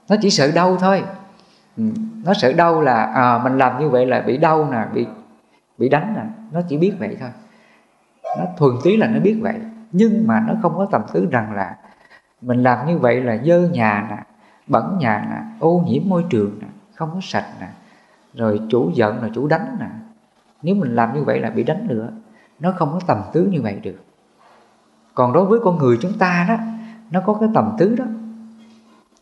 Nó 0.08 0.16
chỉ 0.22 0.30
sợ 0.30 0.52
đau 0.54 0.76
thôi. 0.76 1.02
Ừ, 1.76 1.82
nó 2.24 2.34
sợ 2.34 2.52
đau 2.52 2.80
là 2.80 3.04
à, 3.04 3.38
mình 3.38 3.58
làm 3.58 3.80
như 3.80 3.88
vậy 3.88 4.06
là 4.06 4.20
bị 4.20 4.36
đau 4.36 4.68
nè 4.72 4.86
bị 4.92 5.06
bị 5.78 5.88
đánh 5.88 6.14
nè 6.16 6.22
nó 6.52 6.60
chỉ 6.68 6.76
biết 6.76 6.92
vậy 6.98 7.16
thôi. 7.20 7.30
Nó 8.38 8.44
thuần 8.56 8.72
túy 8.84 8.96
là 8.96 9.06
nó 9.06 9.20
biết 9.20 9.38
vậy. 9.42 9.54
Nhưng 9.92 10.26
mà 10.26 10.40
nó 10.40 10.54
không 10.62 10.76
có 10.76 10.86
tầm 10.90 11.02
tứ 11.12 11.28
rằng 11.30 11.52
là 11.54 11.76
mình 12.40 12.62
làm 12.62 12.86
như 12.86 12.98
vậy 12.98 13.20
là 13.20 13.38
dơ 13.44 13.68
nhà 13.68 14.06
nè 14.10 14.16
bẩn 14.66 14.98
nhà 15.00 15.26
nè 15.30 15.56
ô 15.60 15.82
nhiễm 15.86 16.02
môi 16.06 16.24
trường 16.30 16.58
nè 16.60 16.66
không 16.94 17.10
có 17.14 17.20
sạch 17.22 17.46
nè. 17.60 17.68
Rồi 18.34 18.60
chủ 18.70 18.90
giận 18.94 19.22
là 19.22 19.28
chủ 19.34 19.46
đánh 19.46 19.76
nè. 19.80 19.86
Nếu 20.62 20.74
mình 20.74 20.94
làm 20.94 21.14
như 21.14 21.22
vậy 21.22 21.40
là 21.40 21.50
bị 21.50 21.64
đánh 21.64 21.86
nữa 21.88 22.08
nó 22.60 22.72
không 22.76 22.90
có 22.92 23.00
tầm 23.06 23.22
tứ 23.32 23.48
như 23.52 23.62
vậy 23.62 23.80
được 23.82 24.04
còn 25.16 25.32
đối 25.32 25.46
với 25.46 25.60
con 25.64 25.78
người 25.78 25.98
chúng 26.00 26.18
ta 26.18 26.46
đó, 26.48 26.56
nó 27.10 27.20
có 27.26 27.34
cái 27.40 27.48
tầm 27.54 27.72
tứ 27.78 27.94
đó. 27.94 28.04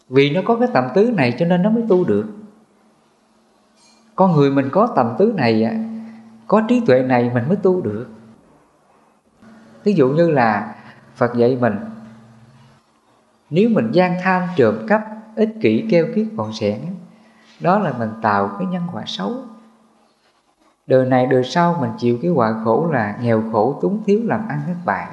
Vì 0.08 0.30
nó 0.30 0.40
có 0.44 0.56
cái 0.56 0.68
tầm 0.72 0.84
tứ 0.94 1.10
này 1.10 1.34
cho 1.38 1.46
nên 1.46 1.62
nó 1.62 1.70
mới 1.70 1.84
tu 1.88 2.04
được. 2.04 2.26
Con 4.14 4.32
người 4.32 4.50
mình 4.50 4.68
có 4.72 4.86
tầm 4.96 5.14
tứ 5.18 5.32
này 5.36 5.68
có 6.46 6.62
trí 6.68 6.82
tuệ 6.86 7.02
này 7.02 7.30
mình 7.34 7.44
mới 7.48 7.56
tu 7.56 7.80
được. 7.80 8.08
Ví 9.84 9.92
dụ 9.92 10.08
như 10.08 10.30
là 10.30 10.74
phật 11.16 11.34
dạy 11.36 11.56
mình, 11.60 11.74
nếu 13.50 13.68
mình 13.68 13.90
gian 13.92 14.16
tham 14.22 14.42
trộm 14.56 14.74
cắp, 14.88 15.04
ích 15.36 15.50
kỷ, 15.60 15.86
keo 15.90 16.06
kiết 16.14 16.26
còn 16.36 16.52
sẻn 16.52 16.78
đó 17.60 17.78
là 17.78 17.92
mình 17.98 18.10
tạo 18.22 18.50
cái 18.58 18.66
nhân 18.66 18.82
quả 18.92 19.02
xấu. 19.06 19.32
Đời 20.86 21.06
này 21.06 21.26
đời 21.26 21.44
sau 21.44 21.76
mình 21.80 21.90
chịu 21.98 22.18
cái 22.22 22.30
quả 22.30 22.54
khổ 22.64 22.88
là 22.92 23.18
nghèo 23.22 23.42
khổ 23.52 23.78
túng 23.82 24.04
thiếu 24.06 24.20
làm 24.24 24.48
ăn 24.48 24.60
thất 24.66 24.76
bại 24.84 25.06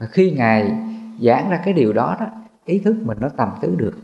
và 0.00 0.06
khi 0.06 0.30
ngài 0.30 0.72
giảng 1.20 1.50
ra 1.50 1.60
cái 1.64 1.74
điều 1.74 1.92
đó 1.92 2.16
đó 2.20 2.26
ý 2.64 2.78
thức 2.78 2.96
mình 3.04 3.18
nó 3.20 3.28
tầm 3.28 3.50
tứ 3.60 3.74
được. 3.76 3.98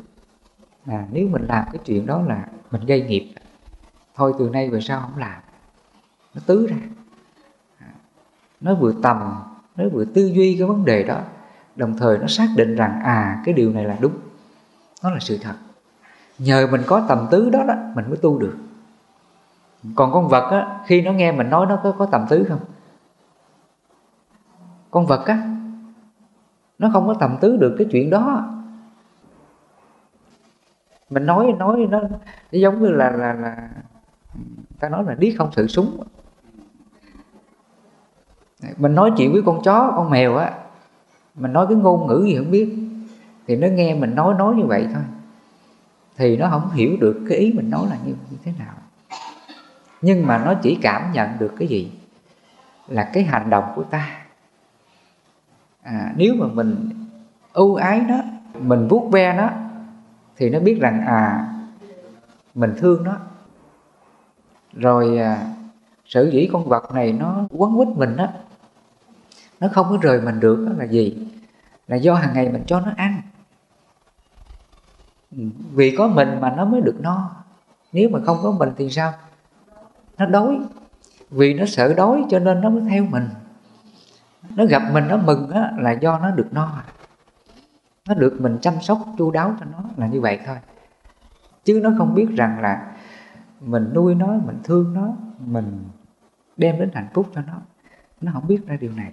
À, 0.87 1.07
nếu 1.13 1.29
mình 1.29 1.47
làm 1.47 1.65
cái 1.73 1.81
chuyện 1.85 2.07
đó 2.07 2.23
là 2.23 2.47
mình 2.71 2.87
gây 2.87 3.03
nghiệp 3.03 3.35
thôi 4.15 4.33
từ 4.39 4.49
nay 4.49 4.71
về 4.71 4.81
sau 4.81 5.01
không 5.01 5.19
làm. 5.19 5.41
Nó 6.35 6.41
tứ 6.47 6.67
ra. 6.67 6.77
À, 7.79 7.89
nó 8.61 8.75
vừa 8.75 8.93
tầm 9.03 9.43
nó 9.77 9.85
vừa 9.93 10.05
tư 10.05 10.27
duy 10.27 10.57
cái 10.59 10.69
vấn 10.69 10.85
đề 10.85 11.03
đó 11.03 11.21
đồng 11.77 11.97
thời 11.99 12.19
nó 12.19 12.27
xác 12.27 12.47
định 12.57 12.77
rằng 12.77 13.01
à 13.05 13.43
cái 13.45 13.55
điều 13.55 13.73
này 13.73 13.85
là 13.85 13.97
đúng. 14.01 14.15
Nó 15.03 15.11
là 15.11 15.19
sự 15.21 15.39
thật. 15.43 15.55
Nhờ 16.39 16.69
mình 16.71 16.83
có 16.87 17.05
tầm 17.09 17.27
tứ 17.31 17.51
đó 17.51 17.65
đó 17.69 17.75
mình 17.95 18.05
mới 18.09 18.17
tu 18.17 18.39
được. 18.39 18.57
Còn 19.95 20.13
con 20.13 20.29
vật 20.29 20.51
á 20.51 20.81
khi 20.87 21.03
nó 21.03 21.13
nghe 21.13 21.33
mình 21.33 21.51
nói 21.51 21.67
nó 21.67 21.81
có 21.83 21.93
có 21.93 22.07
tầm 22.07 22.27
tứ 22.29 22.47
không? 22.49 22.61
Con 24.91 25.07
vật 25.07 25.27
á 25.27 25.57
nó 26.79 26.91
không 26.93 27.07
có 27.07 27.15
thầm 27.15 27.37
tứ 27.41 27.57
được 27.57 27.75
cái 27.79 27.87
chuyện 27.91 28.11
đó. 28.11 28.53
Mình 31.11 31.27
nói 31.27 31.55
nói 31.59 31.87
nó, 31.91 32.01
nó 32.01 32.09
giống 32.51 32.83
như 32.83 32.91
là 32.91 33.11
là 33.11 33.33
là 33.33 33.69
ta 34.81 34.89
nói 34.89 35.05
là 35.05 35.15
điếc 35.15 35.39
không 35.39 35.51
sự 35.53 35.67
súng. 35.67 36.03
Mình 38.77 38.95
nói 38.95 39.12
chuyện 39.17 39.33
với 39.33 39.43
con 39.47 39.62
chó 39.62 39.93
con 39.97 40.11
mèo 40.11 40.37
á 40.37 40.53
mình 41.35 41.53
nói 41.53 41.67
cái 41.67 41.77
ngôn 41.77 42.07
ngữ 42.07 42.25
gì 42.27 42.37
không 42.37 42.51
biết 42.51 42.75
thì 43.47 43.57
nó 43.57 43.67
nghe 43.67 43.95
mình 43.95 44.15
nói 44.15 44.35
nói 44.35 44.55
như 44.55 44.65
vậy 44.65 44.89
thôi. 44.95 45.03
Thì 46.17 46.37
nó 46.37 46.49
không 46.51 46.71
hiểu 46.71 46.97
được 47.01 47.25
cái 47.29 47.39
ý 47.39 47.53
mình 47.53 47.71
nói 47.71 47.87
là 47.91 47.97
như, 48.05 48.15
như 48.31 48.37
thế 48.45 48.53
nào. 48.59 48.75
Nhưng 50.03 50.27
mà 50.27 50.45
nó 50.45 50.55
chỉ 50.62 50.79
cảm 50.83 51.12
nhận 51.12 51.29
được 51.39 51.53
cái 51.59 51.69
gì? 51.69 51.93
Là 52.89 53.11
cái 53.12 53.25
hành 53.25 53.51
động 53.51 53.65
của 53.75 53.83
ta 53.83 54.26
à, 55.87 56.12
nếu 56.16 56.35
mà 56.35 56.46
mình 56.46 56.90
ưu 57.53 57.75
ái 57.75 58.01
nó 58.01 58.16
mình 58.59 58.88
vuốt 58.88 59.09
ve 59.12 59.35
nó 59.37 59.51
thì 60.37 60.51
nó 60.51 60.61
biết 60.61 60.81
rằng 60.81 61.01
à 61.07 61.49
mình 62.55 62.75
thương 62.79 63.05
nó. 63.05 63.16
Rồi 64.72 65.18
à, 65.18 65.46
sở 66.07 66.31
dĩ 66.31 66.49
con 66.53 66.68
vật 66.68 66.94
này 66.94 67.12
nó 67.12 67.44
quấn 67.51 67.77
quýt 67.77 67.88
mình 67.88 68.16
á 68.16 68.29
nó 69.61 69.68
không 69.72 69.87
có 69.90 69.99
rời 70.03 70.20
mình 70.20 70.40
được 70.40 70.66
đó 70.66 70.72
là 70.77 70.85
gì? 70.85 71.29
Là 71.88 71.96
do 71.96 72.14
hàng 72.14 72.35
ngày 72.35 72.49
mình 72.49 72.64
cho 72.66 72.81
nó 72.81 72.90
ăn. 72.96 73.22
Ừ, 75.33 75.42
vì 75.72 75.96
có 75.99 76.09
mình 76.09 76.40
mà 76.40 76.55
nó 76.57 76.64
mới 76.64 76.81
được 76.81 76.96
no. 77.01 77.31
Nếu 77.92 78.09
mà 78.09 78.18
không 78.27 78.38
có 78.42 78.51
mình 78.51 78.70
thì 78.77 78.90
sao? 78.90 79.12
Nó 80.18 80.27
đói. 80.27 80.59
Vì 81.31 81.55
nó 81.55 81.66
sợ 81.66 81.94
đói 81.94 82.25
cho 82.29 82.38
nên 82.38 82.61
nó 82.61 82.70
mới 82.70 82.83
theo 82.90 83.05
mình 83.05 83.29
nó 84.57 84.65
gặp 84.65 84.83
mình 84.93 85.05
nó 85.09 85.17
mừng 85.17 85.51
á, 85.51 85.73
là 85.79 85.93
do 85.93 86.19
nó 86.19 86.31
được 86.31 86.53
no. 86.53 86.83
Nó 88.09 88.15
được 88.15 88.37
mình 88.41 88.59
chăm 88.63 88.75
sóc 88.81 88.99
chu 89.19 89.31
đáo 89.31 89.55
cho 89.61 89.67
nó 89.73 89.85
là 89.97 90.07
như 90.07 90.21
vậy 90.21 90.39
thôi. 90.47 90.57
Chứ 91.65 91.81
nó 91.83 91.91
không 91.99 92.15
biết 92.15 92.27
rằng 92.37 92.61
là 92.61 92.97
mình 93.61 93.91
nuôi 93.95 94.15
nó 94.15 94.27
mình 94.27 94.59
thương 94.65 94.95
nó 94.95 95.09
mình 95.47 95.85
đem 96.57 96.79
đến 96.79 96.91
hạnh 96.95 97.09
phúc 97.15 97.27
cho 97.35 97.41
nó. 97.47 97.55
Nó 98.21 98.33
không 98.33 98.47
biết 98.47 98.67
ra 98.67 98.77
điều 98.81 98.93
này. 98.93 99.13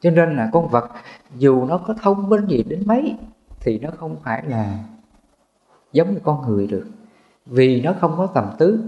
Cho 0.00 0.10
nên 0.10 0.36
là 0.36 0.48
con 0.52 0.68
vật 0.68 0.90
dù 1.36 1.64
nó 1.64 1.78
có 1.78 1.94
thông 2.02 2.28
minh 2.28 2.46
gì 2.46 2.62
đến 2.62 2.82
mấy 2.86 3.16
thì 3.60 3.78
nó 3.78 3.90
không 3.98 4.16
phải 4.22 4.42
là 4.46 4.78
giống 5.92 6.14
như 6.14 6.20
con 6.24 6.42
người 6.46 6.66
được. 6.66 6.86
Vì 7.46 7.80
nó 7.80 7.94
không 8.00 8.14
có 8.16 8.26
tầm 8.26 8.50
tứ 8.58 8.84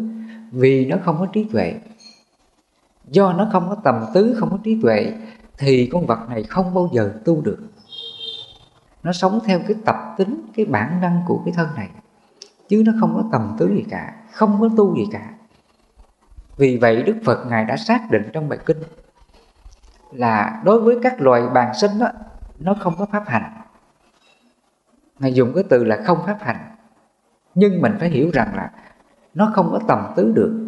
vì 0.51 0.87
nó 0.87 0.97
không 1.05 1.17
có 1.19 1.27
trí 1.27 1.45
tuệ 1.45 1.81
do 3.07 3.33
nó 3.33 3.49
không 3.53 3.69
có 3.69 3.77
tầm 3.85 4.05
tứ, 4.15 4.37
không 4.39 4.51
có 4.51 4.59
trí 4.65 4.79
tuệ, 4.83 5.13
thì 5.59 5.89
con 5.93 6.07
vật 6.07 6.29
này 6.29 6.43
không 6.43 6.75
bao 6.75 6.91
giờ 6.93 7.13
tu 7.25 7.41
được. 7.41 7.59
Nó 9.03 9.13
sống 9.13 9.41
theo 9.45 9.61
cái 9.69 9.77
tập 9.85 9.97
tính, 10.17 10.41
cái 10.57 10.67
bản 10.67 11.01
năng 11.01 11.23
của 11.27 11.43
cái 11.45 11.55
thân 11.57 11.69
này. 11.77 11.89
Chứ 12.69 12.83
nó 12.87 12.93
không 13.01 13.15
có 13.15 13.25
tầm 13.33 13.57
tứ 13.59 13.69
gì 13.69 13.85
cả, 13.91 14.15
không 14.33 14.61
có 14.61 14.69
tu 14.77 14.97
gì 14.97 15.05
cả. 15.13 15.31
Vì 16.57 16.77
vậy 16.77 17.03
đức 17.03 17.17
phật 17.25 17.45
ngài 17.47 17.65
đã 17.65 17.77
xác 17.77 18.11
định 18.11 18.23
trong 18.33 18.49
bài 18.49 18.59
kinh 18.67 18.83
là 20.13 20.63
đối 20.65 20.81
với 20.81 20.99
các 21.03 21.21
loài 21.21 21.43
bàn 21.55 21.75
sinh 21.75 21.99
đó 21.99 22.09
nó 22.59 22.75
không 22.81 22.95
có 22.99 23.07
pháp 23.07 23.29
hành. 23.29 23.53
Ngài 25.19 25.35
dùng 25.35 25.53
cái 25.55 25.65
từ 25.69 25.85
là 25.85 25.99
không 26.05 26.19
pháp 26.27 26.39
hành. 26.41 26.77
Nhưng 27.55 27.83
mình 27.83 27.97
phải 28.01 28.09
hiểu 28.09 28.31
rằng 28.33 28.57
là 28.57 28.71
nó 29.35 29.53
không 29.55 29.69
có 29.73 29.81
tầm 29.89 30.13
tứ 30.17 30.33
được 30.35 30.66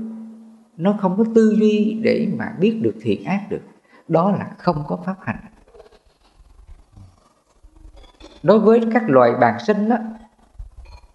nó 0.78 0.94
không 1.00 1.18
có 1.18 1.24
tư 1.34 1.54
duy 1.58 2.00
để 2.02 2.28
mà 2.38 2.54
biết 2.58 2.80
được, 2.82 2.94
thiện 3.00 3.24
ác 3.24 3.46
được. 3.48 3.60
Đó 4.08 4.30
là 4.30 4.50
không 4.58 4.84
có 4.88 4.96
pháp 4.96 5.16
hành. 5.20 5.38
Đối 8.42 8.58
với 8.58 8.80
các 8.92 9.02
loài 9.06 9.34
bàn 9.40 9.58
sinh 9.66 9.88
đó, 9.88 9.96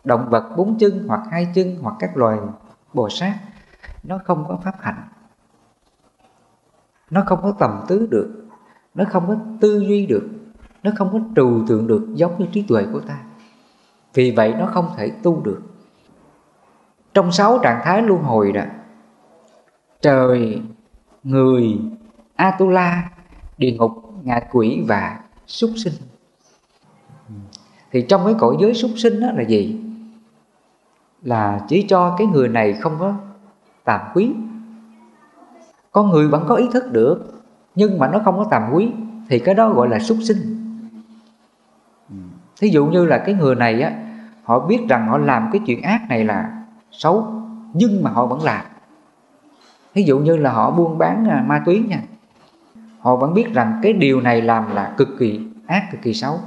động 0.03 0.29
vật 0.29 0.53
bốn 0.57 0.77
chân 0.77 1.07
hoặc 1.07 1.21
hai 1.31 1.47
chân 1.55 1.77
hoặc 1.81 1.95
các 1.99 2.17
loài 2.17 2.37
bò 2.93 3.09
sát, 3.09 3.39
nó 4.03 4.19
không 4.25 4.45
có 4.47 4.59
pháp 4.63 4.75
hành. 4.79 5.07
Nó 7.09 7.23
không 7.25 7.39
có 7.41 7.53
tầm 7.59 7.81
tứ 7.87 8.07
được. 8.11 8.45
Nó 8.93 9.05
không 9.09 9.27
có 9.27 9.35
tư 9.61 9.79
duy 9.79 10.05
được. 10.05 10.29
Nó 10.83 10.91
không 10.97 11.09
có 11.13 11.19
trừu 11.35 11.67
tượng 11.67 11.87
được 11.87 12.07
giống 12.13 12.39
như 12.39 12.45
trí 12.51 12.61
tuệ 12.61 12.85
của 12.93 12.99
ta. 12.99 13.17
Vì 14.13 14.31
vậy 14.31 14.53
nó 14.59 14.65
không 14.65 14.89
thể 14.97 15.11
tu 15.23 15.41
được. 15.41 15.61
Trong 17.13 17.31
sáu 17.31 17.59
trạng 17.63 17.81
thái 17.83 18.01
luân 18.01 18.23
hồi 18.23 18.51
đó 18.51 18.61
trời, 20.03 20.61
người 21.23 21.79
atula, 22.35 23.09
địa 23.57 23.71
ngục, 23.71 23.91
ngạ 24.23 24.39
quỷ 24.51 24.83
và 24.87 25.19
súc 25.47 25.71
sinh. 25.75 25.93
Thì 27.91 28.01
trong 28.01 28.25
cái 28.25 28.35
cõi 28.39 28.55
giới 28.59 28.73
súc 28.73 28.91
sinh 28.95 29.19
đó 29.19 29.27
là 29.33 29.41
gì? 29.41 29.79
Là 31.21 31.61
chỉ 31.67 31.85
cho 31.89 32.15
cái 32.17 32.27
người 32.27 32.47
này 32.47 32.73
không 32.73 32.95
có 32.99 33.13
tàm 33.83 34.01
quý. 34.13 34.31
Con 35.91 36.09
người 36.09 36.27
vẫn 36.27 36.45
có 36.47 36.55
ý 36.55 36.65
thức 36.73 36.91
được, 36.91 37.43
nhưng 37.75 37.99
mà 37.99 38.07
nó 38.07 38.19
không 38.25 38.37
có 38.37 38.47
tàm 38.51 38.71
quý, 38.73 38.91
thì 39.29 39.39
cái 39.39 39.55
đó 39.55 39.69
gọi 39.69 39.89
là 39.89 39.99
súc 39.99 40.17
sinh. 40.21 40.37
Thí 42.61 42.69
dụ 42.69 42.85
như 42.85 43.05
là 43.05 43.17
cái 43.17 43.35
người 43.35 43.55
này 43.55 43.81
á, 43.81 43.93
họ 44.43 44.59
biết 44.59 44.79
rằng 44.89 45.07
họ 45.07 45.17
làm 45.17 45.49
cái 45.51 45.61
chuyện 45.65 45.81
ác 45.81 46.01
này 46.09 46.23
là 46.23 46.65
xấu, 46.91 47.27
nhưng 47.73 48.03
mà 48.03 48.11
họ 48.11 48.25
vẫn 48.25 48.43
làm 48.43 48.65
ví 49.93 50.03
dụ 50.03 50.19
như 50.19 50.37
là 50.37 50.51
họ 50.51 50.71
buôn 50.71 50.97
bán 50.97 51.29
à, 51.29 51.43
ma 51.47 51.63
túy 51.65 51.83
nha. 51.89 52.01
Họ 52.99 53.15
vẫn 53.15 53.33
biết 53.33 53.53
rằng 53.53 53.79
cái 53.83 53.93
điều 53.93 54.21
này 54.21 54.41
làm 54.41 54.75
là 54.75 54.93
cực 54.97 55.09
kỳ 55.19 55.47
ác, 55.67 55.87
cực 55.91 56.01
kỳ 56.01 56.13
xấu. 56.13 56.39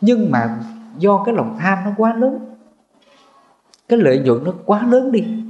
Nhưng 0.00 0.30
mà 0.30 0.58
do 0.98 1.22
cái 1.26 1.34
lòng 1.34 1.56
tham 1.60 1.78
nó 1.84 1.90
quá 1.96 2.14
lớn, 2.14 2.56
cái 3.88 3.98
lợi 3.98 4.18
nhuận 4.18 4.44
nó 4.44 4.52
quá 4.64 4.82
lớn 4.82 5.12
đi, 5.12 5.44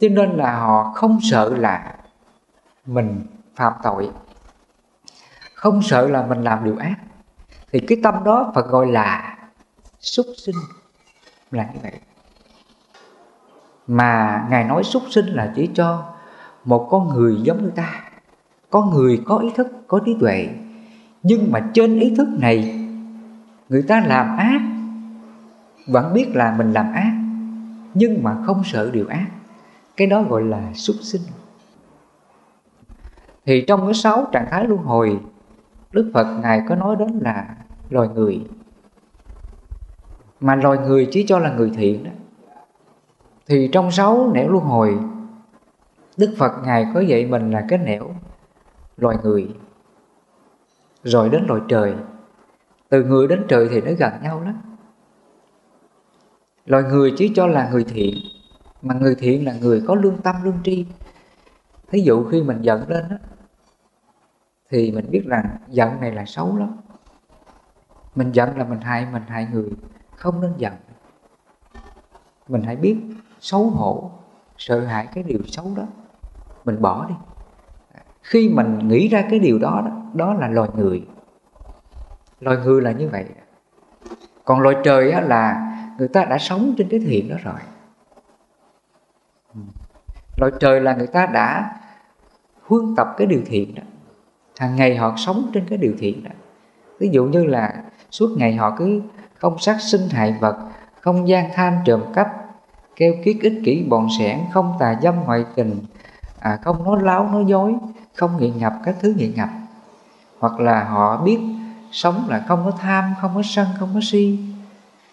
cho 0.00 0.08
nên 0.08 0.30
là 0.30 0.56
họ 0.56 0.92
không 0.94 1.18
sợ 1.22 1.56
là 1.56 1.94
mình 2.86 3.20
phạm 3.56 3.72
tội, 3.82 4.10
không 5.54 5.82
sợ 5.82 6.08
là 6.08 6.26
mình 6.26 6.42
làm 6.42 6.64
điều 6.64 6.76
ác. 6.76 6.94
Thì 7.72 7.80
cái 7.80 7.98
tâm 8.02 8.24
đó 8.24 8.52
Phật 8.54 8.68
gọi 8.68 8.86
là 8.86 9.38
súc 10.00 10.26
sinh, 10.36 10.56
là 11.50 11.70
như 11.74 11.80
vậy 11.82 11.92
mà 13.88 14.46
ngài 14.50 14.64
nói 14.64 14.84
súc 14.84 15.02
sinh 15.10 15.26
là 15.26 15.52
chỉ 15.56 15.70
cho 15.74 16.04
một 16.64 16.88
con 16.90 17.08
người 17.08 17.36
giống 17.42 17.62
như 17.62 17.70
ta. 17.70 18.00
Con 18.70 18.90
người 18.90 19.22
có 19.26 19.38
ý 19.38 19.50
thức, 19.54 19.66
có 19.86 20.00
trí 20.06 20.16
tuệ. 20.20 20.48
Nhưng 21.22 21.52
mà 21.52 21.70
trên 21.74 21.98
ý 22.00 22.14
thức 22.16 22.28
này, 22.38 22.86
người 23.68 23.82
ta 23.82 24.02
làm 24.06 24.36
ác. 24.36 24.60
Vẫn 25.86 26.14
biết 26.14 26.36
là 26.36 26.54
mình 26.58 26.72
làm 26.72 26.92
ác, 26.92 27.12
nhưng 27.94 28.22
mà 28.22 28.36
không 28.46 28.62
sợ 28.64 28.90
điều 28.90 29.06
ác. 29.06 29.26
Cái 29.96 30.06
đó 30.06 30.22
gọi 30.22 30.42
là 30.42 30.72
súc 30.74 30.96
sinh. 31.00 31.22
Thì 33.46 33.64
trong 33.66 33.84
cái 33.84 33.94
sáu 33.94 34.26
trạng 34.32 34.46
thái 34.50 34.64
luân 34.64 34.82
hồi, 34.82 35.20
đức 35.92 36.10
phật 36.14 36.38
ngài 36.42 36.62
có 36.68 36.74
nói 36.74 36.96
đến 36.96 37.18
là 37.22 37.56
loài 37.90 38.08
người. 38.08 38.44
Mà 40.40 40.54
loài 40.54 40.78
người 40.78 41.08
chỉ 41.10 41.24
cho 41.28 41.38
là 41.38 41.52
người 41.52 41.70
thiện 41.74 42.04
đó 42.04 42.10
thì 43.48 43.68
trong 43.72 43.90
sáu 43.90 44.30
nẻo 44.34 44.48
luân 44.48 44.64
hồi 44.64 44.98
đức 46.16 46.34
phật 46.38 46.52
ngài 46.64 46.86
có 46.94 47.00
dạy 47.00 47.26
mình 47.26 47.50
là 47.50 47.64
cái 47.68 47.78
nẻo 47.78 48.14
loài 48.96 49.16
người 49.22 49.54
rồi 51.02 51.28
đến 51.28 51.44
loài 51.48 51.60
trời. 51.68 51.94
Từ 52.88 53.04
người 53.04 53.28
đến 53.28 53.46
trời 53.48 53.68
thì 53.70 53.80
nó 53.80 53.90
gần 53.98 54.12
nhau 54.22 54.40
lắm. 54.40 54.60
Loài 56.66 56.82
người 56.82 57.14
chỉ 57.16 57.32
cho 57.34 57.46
là 57.46 57.68
người 57.70 57.84
thiện 57.84 58.14
mà 58.82 58.94
người 58.94 59.14
thiện 59.14 59.44
là 59.44 59.52
người 59.52 59.84
có 59.86 59.94
lương 59.94 60.22
tâm 60.22 60.36
lương 60.42 60.58
tri. 60.64 60.86
Thí 61.90 62.00
dụ 62.00 62.24
khi 62.24 62.42
mình 62.42 62.62
giận 62.62 62.88
lên 62.88 63.04
đó, 63.10 63.16
thì 64.70 64.92
mình 64.92 65.10
biết 65.10 65.22
rằng 65.26 65.56
giận 65.68 66.00
này 66.00 66.12
là 66.12 66.24
xấu 66.24 66.56
lắm. 66.56 66.76
Mình 68.14 68.32
giận 68.32 68.58
là 68.58 68.64
mình 68.64 68.80
hại 68.80 69.06
mình 69.12 69.22
hại 69.28 69.48
người 69.52 69.70
không 70.16 70.40
nên 70.40 70.52
giận. 70.56 70.72
Mình 72.48 72.62
hãy 72.62 72.76
biết 72.76 72.96
xấu 73.40 73.70
hổ 73.70 74.10
sợ 74.58 74.80
hãi 74.80 75.08
cái 75.14 75.24
điều 75.24 75.38
xấu 75.46 75.66
đó 75.76 75.82
mình 76.64 76.82
bỏ 76.82 77.06
đi. 77.08 77.14
Khi 78.22 78.48
mình 78.48 78.88
nghĩ 78.88 79.08
ra 79.08 79.24
cái 79.30 79.38
điều 79.38 79.58
đó 79.58 79.82
đó, 79.86 79.92
đó 80.14 80.34
là 80.34 80.48
loài 80.48 80.68
người. 80.74 81.06
Loài 82.40 82.56
người 82.56 82.82
là 82.82 82.92
như 82.92 83.08
vậy. 83.08 83.24
Còn 84.44 84.60
loài 84.60 84.76
trời 84.84 85.12
là 85.12 85.74
người 85.98 86.08
ta 86.08 86.24
đã 86.24 86.38
sống 86.38 86.74
trên 86.78 86.88
cái 86.88 87.00
thiện 87.00 87.28
đó 87.28 87.36
rồi. 87.44 87.60
Loài 90.36 90.52
trời 90.60 90.80
là 90.80 90.94
người 90.94 91.06
ta 91.06 91.26
đã 91.26 91.76
huân 92.62 92.96
tập 92.96 93.08
cái 93.16 93.26
điều 93.26 93.42
thiện 93.46 93.74
đó. 93.74 93.82
Hàng 94.58 94.76
ngày 94.76 94.96
họ 94.96 95.14
sống 95.16 95.50
trên 95.54 95.66
cái 95.68 95.78
điều 95.78 95.94
thiện 95.98 96.24
đó. 96.24 96.30
Ví 96.98 97.08
dụ 97.12 97.24
như 97.24 97.44
là 97.44 97.84
suốt 98.10 98.28
ngày 98.38 98.56
họ 98.56 98.74
cứ 98.78 99.02
không 99.34 99.58
sát 99.58 99.76
sinh 99.80 100.08
hại 100.10 100.36
vật 100.40 100.68
không 101.00 101.28
gian 101.28 101.50
tham 101.54 101.74
trộm 101.84 102.02
cắp 102.14 102.28
keo 102.98 103.12
kiết 103.24 103.36
ích 103.40 103.60
kỷ 103.64 103.82
bọn 103.88 104.08
sẻn 104.18 104.38
không 104.52 104.76
tà 104.78 104.98
dâm 105.02 105.14
ngoại 105.24 105.44
tình 105.54 105.80
à, 106.40 106.58
không 106.62 106.84
nói 106.84 107.02
láo 107.02 107.28
nói 107.32 107.44
dối 107.46 107.74
không 108.14 108.36
nghiện 108.40 108.58
ngập 108.58 108.72
các 108.84 108.96
thứ 109.00 109.14
nghiện 109.16 109.34
ngập. 109.34 109.48
Hoặc 110.38 110.60
là 110.60 110.84
họ 110.84 111.22
biết 111.22 111.38
sống 111.92 112.24
là 112.28 112.44
không 112.48 112.62
có 112.64 112.70
tham 112.70 113.14
không 113.20 113.30
có 113.34 113.42
sân 113.44 113.66
không 113.78 113.90
có 113.94 114.00
si. 114.02 114.38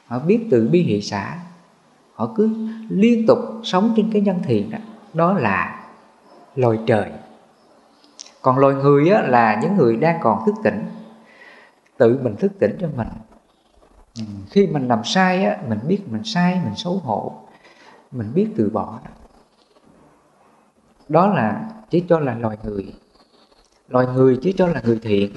Họ 0.08 0.20
biết 0.20 0.48
từ 0.52 0.70
bi 0.72 0.94
hệ 0.94 1.02
xã. 1.02 1.38
Họ 2.14 2.30
cứ 2.36 2.70
liên 2.90 3.28
tục 3.28 3.40
sống 3.64 3.94
trên 3.96 4.12
cái 4.12 4.22
nhân 4.22 4.40
thiện 4.44 4.72
đó. 4.72 4.78
Đó 5.14 5.34
là 5.34 5.86
loài 6.56 6.80
trời. 6.88 7.12
Còn 8.42 8.58
loài 8.58 8.76
người 8.76 9.10
á, 9.10 9.22
là 9.22 9.60
những 9.62 9.76
người 9.76 9.96
đang 9.96 10.20
còn 10.22 10.46
thức 10.46 10.56
tỉnh. 10.64 10.86
Tự 11.98 12.20
mình 12.24 12.36
thức 12.36 12.52
tỉnh 12.60 12.78
cho 12.80 12.88
mình. 12.96 13.08
Ừ, 14.18 14.24
khi 14.50 14.68
mình 14.68 14.88
làm 14.88 15.04
sai 15.04 15.46
á, 15.46 15.58
mình 15.70 15.80
biết 15.88 16.02
mình 16.12 16.24
sai 16.24 16.62
mình 16.64 16.76
xấu 16.76 17.02
hổ 17.04 17.45
mình 18.12 18.32
biết 18.34 18.50
từ 18.58 18.70
bỏ. 18.70 19.00
Đó, 21.10 21.28
là 21.28 21.70
chỉ 21.90 22.06
cho 22.10 22.20
là 22.20 22.36
loài 22.36 22.58
người. 22.64 22.94
Loài 23.88 24.08
người 24.08 24.40
chỉ 24.42 24.54
cho 24.54 24.68
là 24.68 24.82
người 24.86 25.00
thiện. 25.04 25.32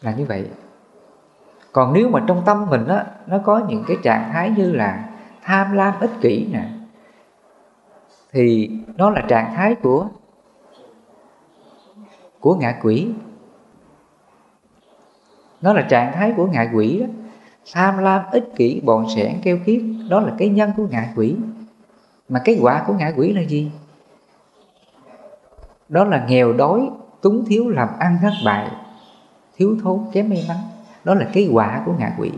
Là 0.00 0.14
như 0.14 0.24
vậy. 0.24 0.50
Còn 1.72 1.92
nếu 1.92 2.08
mà 2.08 2.24
trong 2.26 2.42
tâm 2.46 2.66
mình 2.70 2.86
á 2.86 3.06
nó 3.26 3.38
có 3.44 3.62
những 3.68 3.84
cái 3.86 3.96
trạng 4.02 4.30
thái 4.32 4.50
như 4.50 4.72
là 4.72 5.08
tham 5.42 5.72
lam 5.72 6.00
ích 6.00 6.10
kỷ 6.20 6.46
nè 6.52 6.68
thì 8.32 8.70
nó 8.96 9.10
là 9.10 9.22
trạng 9.28 9.54
thái 9.54 9.74
của 9.74 10.08
của 12.40 12.54
ngạ 12.54 12.78
quỷ. 12.82 13.08
Nó 15.60 15.72
là 15.72 15.82
trạng 15.82 16.12
thái 16.12 16.34
của 16.36 16.46
ngạ 16.46 16.70
quỷ 16.74 17.00
đó 17.00 17.06
tham 17.72 17.98
lam 17.98 18.22
ích 18.32 18.44
kỷ 18.56 18.80
bọn 18.84 19.06
sẻn, 19.16 19.40
keo 19.42 19.58
kiết 19.66 19.82
đó 20.08 20.20
là 20.20 20.32
cái 20.38 20.48
nhân 20.48 20.72
của 20.76 20.86
ngạ 20.90 21.12
quỷ. 21.16 21.36
Mà 22.28 22.40
cái 22.44 22.58
quả 22.60 22.84
của 22.86 22.92
ngạ 22.92 23.12
quỷ 23.16 23.32
là 23.32 23.42
gì? 23.42 23.70
Đó 25.88 26.04
là 26.04 26.26
nghèo 26.28 26.52
đói, 26.52 26.90
túng 27.20 27.44
thiếu 27.44 27.68
làm 27.68 27.88
ăn 27.98 28.18
thất 28.22 28.32
bại, 28.44 28.70
thiếu 29.56 29.76
thốn 29.82 30.00
kém 30.12 30.28
may 30.28 30.44
mắn. 30.48 30.56
Đó 31.04 31.14
là 31.14 31.26
cái 31.32 31.48
quả 31.52 31.82
của 31.86 31.92
ngạ 31.98 32.12
quỷ. 32.18 32.32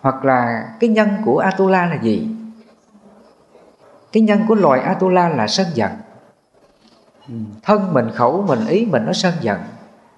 Hoặc 0.00 0.24
là 0.24 0.68
cái 0.80 0.90
nhân 0.90 1.08
của 1.24 1.38
Atula 1.38 1.86
là 1.86 2.02
gì? 2.02 2.28
Cái 4.12 4.22
nhân 4.22 4.44
của 4.48 4.54
loài 4.54 4.80
Atula 4.80 5.28
là 5.28 5.46
sân 5.46 5.66
giận. 5.74 5.90
Thân 7.62 7.92
mình, 7.92 8.10
khẩu 8.14 8.44
mình, 8.48 8.66
ý 8.66 8.86
mình 8.86 9.04
nó 9.06 9.12
sân 9.12 9.34
giận, 9.40 9.60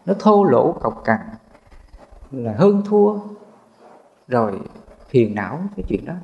nó 0.06 0.14
thô 0.18 0.44
lỗ 0.44 0.72
cọc 0.72 1.04
cằn 1.04 1.18
là 2.30 2.54
hơn 2.58 2.82
thua, 2.84 3.18
rồi 4.28 4.60
phiền 5.08 5.34
não 5.34 5.60
cái 5.76 5.84
chuyện 5.88 6.04
đó. 6.04 6.14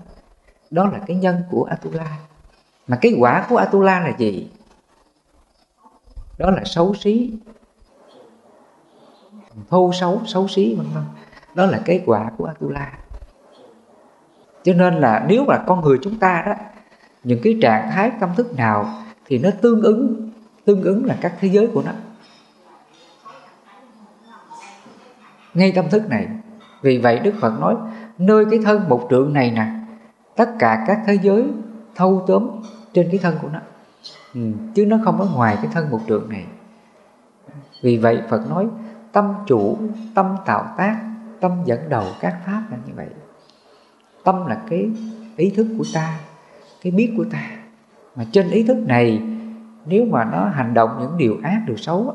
Đó 0.70 0.88
là 0.92 0.98
cái 1.06 1.16
nhân 1.16 1.42
của 1.50 1.64
Atula. 1.64 2.18
Mà 2.86 2.98
cái 3.00 3.16
quả 3.18 3.46
của 3.48 3.56
Atula 3.56 4.00
là 4.00 4.16
gì? 4.18 4.50
Đó 6.38 6.50
là 6.50 6.62
xấu 6.64 6.94
xí. 6.94 7.34
Thô 9.68 9.92
xấu 10.00 10.20
xấu 10.26 10.48
xí, 10.48 10.74
vân 10.74 10.86
vân. 10.94 11.04
Đó 11.54 11.66
là 11.66 11.82
cái 11.84 12.02
quả 12.06 12.30
của 12.38 12.44
Atula. 12.44 12.92
Cho 14.62 14.72
nên 14.72 14.94
là 14.94 15.24
nếu 15.28 15.44
mà 15.44 15.64
con 15.66 15.80
người 15.80 15.98
chúng 16.02 16.18
ta 16.18 16.42
đó, 16.46 16.54
những 17.24 17.40
cái 17.42 17.58
trạng 17.62 17.90
thái 17.90 18.12
tâm 18.20 18.34
thức 18.36 18.56
nào 18.56 19.02
thì 19.26 19.38
nó 19.38 19.50
tương 19.62 19.82
ứng 19.82 20.30
tương 20.64 20.82
ứng 20.82 21.04
là 21.04 21.18
các 21.20 21.34
thế 21.40 21.48
giới 21.48 21.66
của 21.74 21.82
nó. 21.82 21.92
Ngay 25.56 25.72
tâm 25.72 25.84
thức 25.90 26.08
này. 26.08 26.28
Vì 26.82 26.98
vậy 26.98 27.18
Đức 27.18 27.34
Phật 27.40 27.60
nói 27.60 27.74
nơi 28.18 28.44
cái 28.50 28.60
thân 28.64 28.88
một 28.88 29.06
trượng 29.10 29.32
này 29.32 29.50
nè 29.50 29.66
tất 30.36 30.50
cả 30.58 30.84
các 30.86 31.00
thế 31.06 31.18
giới 31.22 31.44
thâu 31.94 32.24
tóm 32.26 32.48
trên 32.92 33.08
cái 33.10 33.18
thân 33.22 33.34
của 33.42 33.48
nó. 33.52 33.58
Ừ, 34.34 34.40
chứ 34.74 34.86
nó 34.86 34.98
không 35.04 35.18
có 35.18 35.26
ngoài 35.34 35.56
cái 35.62 35.70
thân 35.72 35.90
một 35.90 36.00
trượng 36.08 36.28
này. 36.28 36.44
Vì 37.82 37.98
vậy 37.98 38.22
Phật 38.28 38.50
nói 38.50 38.66
tâm 39.12 39.34
chủ 39.46 39.78
tâm 40.14 40.36
tạo 40.46 40.74
tác 40.76 41.00
tâm 41.40 41.52
dẫn 41.64 41.88
đầu 41.88 42.04
các 42.20 42.36
pháp 42.46 42.62
là 42.70 42.76
như 42.86 42.92
vậy. 42.96 43.08
Tâm 44.24 44.46
là 44.46 44.62
cái 44.70 44.90
ý 45.36 45.50
thức 45.50 45.66
của 45.78 45.84
ta 45.94 46.18
cái 46.82 46.90
biết 46.90 47.14
của 47.16 47.24
ta. 47.32 47.50
Mà 48.16 48.24
trên 48.32 48.50
ý 48.50 48.62
thức 48.62 48.76
này 48.86 49.22
nếu 49.86 50.04
mà 50.04 50.24
nó 50.24 50.48
hành 50.48 50.74
động 50.74 50.90
những 51.00 51.16
điều 51.16 51.36
ác 51.42 51.62
điều 51.66 51.76
xấu 51.76 52.14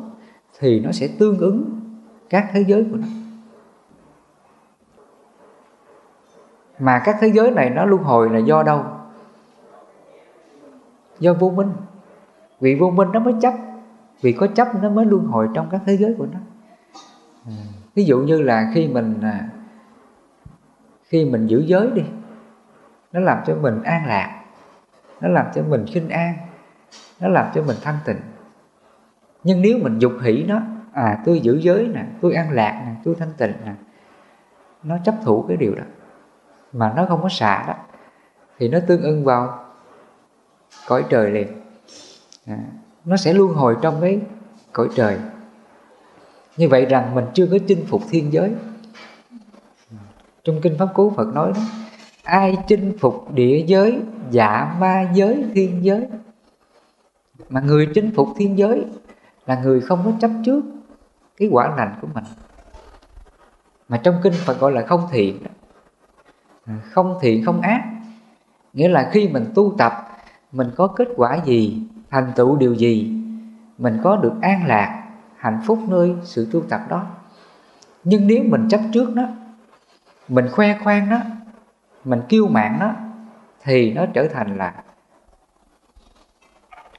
thì 0.59 0.79
nó 0.79 0.91
sẽ 0.91 1.07
tương 1.19 1.37
ứng 1.37 1.79
các 2.29 2.49
thế 2.53 2.63
giới 2.67 2.83
của 2.91 2.97
nó 2.97 3.07
mà 6.81 7.01
các 7.05 7.17
thế 7.21 7.27
giới 7.27 7.51
này 7.51 7.69
nó 7.69 7.85
luân 7.85 8.03
hồi 8.03 8.29
là 8.29 8.39
do 8.39 8.63
đâu? 8.63 8.85
Do 11.19 11.33
vô 11.33 11.49
minh. 11.49 11.71
Vì 12.59 12.75
vô 12.75 12.91
minh 12.91 13.07
nó 13.13 13.19
mới 13.19 13.33
chấp. 13.41 13.53
Vì 14.21 14.31
có 14.31 14.47
chấp 14.47 14.67
nó 14.81 14.89
mới 14.89 15.05
luân 15.05 15.25
hồi 15.25 15.49
trong 15.53 15.67
các 15.71 15.81
thế 15.85 15.97
giới 15.97 16.15
của 16.17 16.25
nó. 16.33 16.39
Ừ. 17.45 17.51
Ví 17.95 18.03
dụ 18.05 18.19
như 18.19 18.41
là 18.41 18.71
khi 18.73 18.87
mình 18.87 19.21
à, 19.21 19.49
khi 21.03 21.25
mình 21.25 21.47
giữ 21.47 21.63
giới 21.67 21.91
đi, 21.91 22.03
nó 23.11 23.19
làm 23.19 23.37
cho 23.45 23.55
mình 23.55 23.83
an 23.83 24.05
lạc, 24.07 24.43
nó 25.21 25.29
làm 25.29 25.45
cho 25.53 25.63
mình 25.63 25.85
khinh 25.87 26.09
an, 26.09 26.33
nó 27.19 27.27
làm 27.27 27.51
cho 27.53 27.63
mình 27.63 27.77
thanh 27.81 27.97
tịnh. 28.05 28.19
Nhưng 29.43 29.61
nếu 29.61 29.77
mình 29.81 29.99
dục 29.99 30.13
hỷ 30.21 30.43
nó 30.43 30.61
à 30.93 31.21
tôi 31.25 31.39
giữ 31.39 31.59
giới 31.61 31.87
nè, 31.87 32.05
tôi 32.21 32.33
an 32.33 32.51
lạc 32.51 32.83
nè, 32.85 32.91
tôi 33.03 33.15
thanh 33.15 33.31
tịnh 33.37 33.53
nè, 33.65 33.73
nó 34.83 34.97
chấp 35.05 35.15
thủ 35.23 35.45
cái 35.47 35.57
điều 35.57 35.75
đó 35.75 35.83
mà 36.73 36.93
nó 36.95 37.05
không 37.09 37.21
có 37.23 37.29
xả 37.29 37.63
đó 37.67 37.73
thì 38.57 38.67
nó 38.67 38.79
tương 38.87 39.01
ưng 39.01 39.23
vào 39.23 39.65
cõi 40.87 41.05
trời 41.09 41.31
liền. 41.31 41.47
À, 42.45 42.57
nó 43.05 43.17
sẽ 43.17 43.33
luân 43.33 43.53
hồi 43.53 43.75
trong 43.81 44.01
cái 44.01 44.19
cõi 44.71 44.89
trời. 44.95 45.17
Như 46.57 46.69
vậy 46.69 46.85
rằng 46.85 47.15
mình 47.15 47.25
chưa 47.33 47.47
có 47.51 47.57
chinh 47.67 47.85
phục 47.87 48.01
thiên 48.09 48.33
giới. 48.33 48.51
Trong 50.43 50.61
kinh 50.61 50.77
pháp 50.77 50.87
cú 50.93 51.09
phật 51.09 51.27
nói 51.33 51.51
đó 51.55 51.61
ai 52.23 52.57
chinh 52.67 52.97
phục 52.99 53.31
địa 53.33 53.63
giới 53.67 54.01
dạ 54.31 54.75
ma 54.79 55.11
giới 55.13 55.45
thiên 55.53 55.83
giới? 55.85 56.07
Mà 57.49 57.61
người 57.61 57.89
chinh 57.93 58.11
phục 58.15 58.27
thiên 58.37 58.57
giới 58.57 58.85
là 59.45 59.61
người 59.63 59.81
không 59.81 60.01
có 60.05 60.11
chấp 60.21 60.31
trước 60.45 60.61
cái 61.37 61.49
quả 61.51 61.75
lành 61.77 61.95
của 62.01 62.07
mình. 62.13 62.23
Mà 63.89 63.97
trong 63.97 64.15
kinh 64.23 64.33
phật 64.33 64.59
gọi 64.59 64.71
là 64.71 64.85
không 64.85 65.07
thiện 65.11 65.39
không 66.89 67.17
thiện 67.21 67.45
không 67.45 67.61
ác. 67.61 67.83
Nghĩa 68.73 68.87
là 68.87 69.09
khi 69.11 69.27
mình 69.27 69.45
tu 69.55 69.75
tập 69.77 69.93
mình 70.51 70.71
có 70.75 70.87
kết 70.87 71.07
quả 71.15 71.37
gì 71.45 71.83
thành 72.09 72.31
tựu 72.35 72.57
điều 72.57 72.73
gì 72.73 73.13
mình 73.77 73.99
có 74.03 74.17
được 74.17 74.33
an 74.41 74.67
lạc 74.67 75.03
hạnh 75.37 75.59
phúc 75.65 75.79
nơi 75.87 76.15
sự 76.23 76.47
tu 76.51 76.61
tập 76.61 76.81
đó. 76.89 77.05
Nhưng 78.03 78.27
nếu 78.27 78.43
mình 78.43 78.67
chấp 78.69 78.81
trước 78.93 79.09
nó 79.15 79.23
mình 80.27 80.47
khoe 80.51 80.77
khoang 80.83 81.09
nó 81.09 81.19
mình 82.05 82.21
kiêu 82.29 82.47
mạn 82.47 82.77
nó 82.79 82.93
thì 83.63 83.93
nó 83.93 84.05
trở 84.13 84.27
thành 84.33 84.57
là 84.57 84.83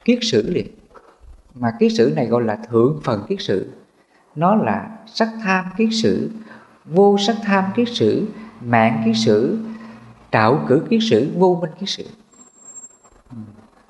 kiết 0.05 0.19
sử 0.21 0.49
liền. 0.49 0.67
Mà 1.53 1.71
kiết 1.79 1.91
sử 1.97 2.13
này 2.15 2.25
gọi 2.25 2.43
là 2.43 2.55
thượng 2.55 2.99
phần 3.03 3.25
kiết 3.27 3.41
sử. 3.41 3.73
Nó 4.35 4.55
là 4.55 4.89
sắc 5.05 5.29
tham 5.43 5.65
kiết 5.77 5.89
sử 5.91 6.31
vô 6.85 7.17
sắc 7.17 7.35
tham 7.43 7.63
kiết 7.75 7.87
sử 7.91 8.27
mạng 8.65 9.01
kiến 9.05 9.13
sử 9.13 9.57
trạo 10.31 10.59
cử 10.67 10.81
kiến 10.89 11.01
sử, 11.01 11.31
vô 11.37 11.57
minh 11.61 11.71
kiến 11.79 11.87
sử. 11.87 12.03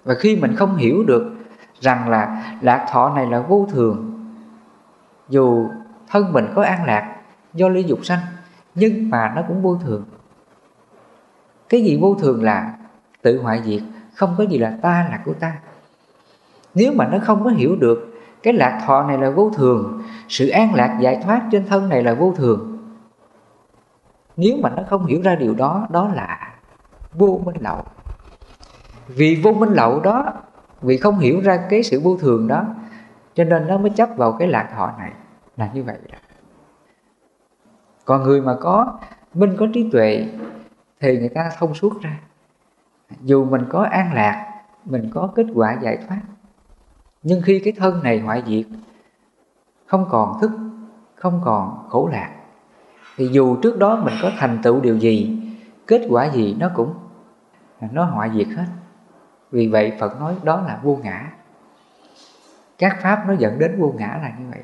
Và 0.03 0.13
khi 0.19 0.35
mình 0.35 0.55
không 0.55 0.75
hiểu 0.75 1.03
được 1.03 1.31
rằng 1.79 2.09
là 2.09 2.53
lạc 2.61 2.87
thọ 2.91 3.09
này 3.09 3.25
là 3.25 3.39
vô 3.39 3.67
thường, 3.71 4.13
dù 5.29 5.69
thân 6.09 6.33
mình 6.33 6.45
có 6.55 6.63
an 6.63 6.85
lạc 6.85 7.15
do 7.53 7.69
ly 7.69 7.83
dục 7.83 8.05
sanh, 8.05 8.19
nhưng 8.75 9.09
mà 9.09 9.33
nó 9.35 9.41
cũng 9.47 9.61
vô 9.61 9.79
thường. 9.83 10.03
Cái 11.69 11.83
gì 11.83 11.99
vô 12.01 12.15
thường 12.15 12.43
là 12.43 12.73
tự 13.21 13.41
hoại 13.41 13.61
diệt, 13.65 13.81
không 14.15 14.35
có 14.37 14.43
gì 14.43 14.57
là 14.57 14.77
ta 14.81 15.07
là 15.11 15.19
của 15.25 15.33
ta. 15.33 15.53
Nếu 16.75 16.93
mà 16.93 17.07
nó 17.07 17.17
không 17.23 17.43
có 17.43 17.49
hiểu 17.49 17.75
được 17.75 18.21
cái 18.43 18.53
lạc 18.53 18.81
thọ 18.85 19.03
này 19.03 19.17
là 19.17 19.29
vô 19.29 19.51
thường, 19.55 20.03
sự 20.29 20.47
an 20.47 20.73
lạc 20.75 20.97
giải 21.01 21.19
thoát 21.23 21.41
trên 21.51 21.65
thân 21.67 21.89
này 21.89 22.03
là 22.03 22.13
vô 22.13 22.33
thường 22.37 22.72
nếu 24.37 24.57
mà 24.57 24.69
nó 24.69 24.83
không 24.89 25.05
hiểu 25.05 25.21
ra 25.21 25.35
điều 25.35 25.55
đó 25.55 25.87
đó 25.89 26.07
là 26.13 26.53
vô 27.13 27.41
minh 27.45 27.55
lậu. 27.59 27.83
Vì 29.07 29.41
vô 29.43 29.53
minh 29.53 29.69
lậu 29.69 29.99
đó, 29.99 30.33
vì 30.81 30.97
không 30.97 31.19
hiểu 31.19 31.41
ra 31.41 31.67
cái 31.69 31.83
sự 31.83 31.99
vô 31.99 32.17
thường 32.17 32.47
đó, 32.47 32.65
cho 33.33 33.43
nên 33.43 33.67
nó 33.67 33.77
mới 33.77 33.89
chấp 33.89 34.09
vào 34.17 34.31
cái 34.31 34.47
lạc 34.47 34.69
thọ 34.75 34.91
này, 34.97 35.11
là 35.57 35.69
như 35.73 35.83
vậy 35.83 35.97
đó. 36.11 36.17
Còn 38.05 38.23
người 38.23 38.41
mà 38.41 38.55
có 38.61 38.99
minh, 39.33 39.55
có 39.59 39.67
trí 39.73 39.89
tuệ, 39.91 40.27
thì 40.99 41.19
người 41.19 41.29
ta 41.29 41.51
thông 41.57 41.73
suốt 41.73 42.01
ra. 42.01 42.19
Dù 43.21 43.45
mình 43.45 43.65
có 43.69 43.83
an 43.83 44.13
lạc, 44.13 44.63
mình 44.85 45.09
có 45.13 45.29
kết 45.35 45.45
quả 45.55 45.77
giải 45.81 45.97
thoát, 46.07 46.21
nhưng 47.23 47.41
khi 47.41 47.59
cái 47.59 47.73
thân 47.77 48.03
này 48.03 48.19
hoại 48.19 48.43
diệt, 48.47 48.65
không 49.85 50.05
còn 50.09 50.39
thức, 50.41 50.51
không 51.15 51.41
còn 51.45 51.87
khổ 51.89 52.09
lạc 52.11 52.42
thì 53.17 53.27
dù 53.31 53.55
trước 53.55 53.77
đó 53.77 53.95
mình 53.95 54.13
có 54.21 54.31
thành 54.37 54.59
tựu 54.63 54.81
điều 54.81 54.97
gì, 54.97 55.39
kết 55.87 56.01
quả 56.09 56.29
gì 56.29 56.55
nó 56.59 56.69
cũng, 56.75 56.93
nó 57.91 58.03
hoại 58.03 58.29
diệt 58.33 58.47
hết. 58.47 58.65
Vì 59.51 59.67
vậy 59.67 59.93
phật 59.99 60.19
nói 60.19 60.35
đó 60.43 60.61
là 60.67 60.79
vô 60.83 60.99
ngã. 61.03 61.31
Các 62.77 62.97
pháp 63.01 63.23
nó 63.27 63.33
dẫn 63.33 63.59
đến 63.59 63.81
vô 63.81 63.93
ngã 63.97 64.19
là 64.21 64.33
như 64.39 64.45
vậy. 64.51 64.59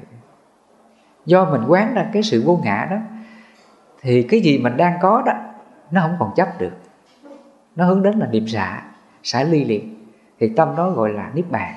Do 1.25 1.45
mình 1.45 1.61
quán 1.67 1.93
ra 1.95 2.09
cái 2.13 2.23
sự 2.23 2.43
vô 2.45 2.59
ngã 2.63 2.87
đó, 2.91 2.97
thì 4.01 4.23
cái 4.23 4.39
gì 4.39 4.57
mình 4.57 4.77
đang 4.77 4.97
có 5.01 5.23
đó, 5.25 5.33
nó 5.91 6.01
không 6.01 6.15
còn 6.19 6.31
chấp 6.35 6.59
được. 6.59 6.71
Nó 7.75 7.85
hướng 7.85 8.03
đến 8.03 8.19
là 8.19 8.27
niệm 8.27 8.47
xả 8.47 8.83
xả 9.23 9.43
ly 9.43 9.65
liền. 9.65 10.05
Thì 10.39 10.53
tâm 10.55 10.75
đó 10.75 10.89
gọi 10.89 11.13
là 11.13 11.31
niết 11.33 11.51
bàn. 11.51 11.73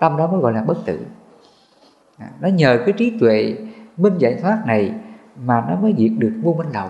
Tâm 0.00 0.16
đó 0.16 0.26
mới 0.26 0.40
gọi 0.40 0.52
là 0.52 0.62
bất 0.62 0.84
tử. 0.84 1.06
À, 2.18 2.28
nó 2.40 2.48
nhờ 2.48 2.82
cái 2.86 2.94
trí 2.98 3.18
tuệ 3.20 3.56
minh 3.96 4.14
giải 4.18 4.38
thoát 4.42 4.62
này 4.66 4.94
mà 5.36 5.64
nó 5.68 5.76
mới 5.76 5.94
diệt 5.98 6.12
được 6.18 6.32
vô 6.42 6.54
minh 6.58 6.72
lậu. 6.72 6.88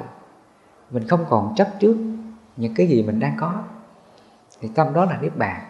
Mình 0.90 1.08
không 1.08 1.24
còn 1.28 1.54
chấp 1.56 1.68
trước 1.80 1.96
những 2.56 2.74
cái 2.74 2.86
gì 2.86 3.02
mình 3.02 3.20
đang 3.20 3.36
có. 3.38 3.62
Thì 4.60 4.68
tâm 4.74 4.92
đó 4.92 5.04
là 5.04 5.18
niết 5.22 5.36
bàn. 5.36 5.62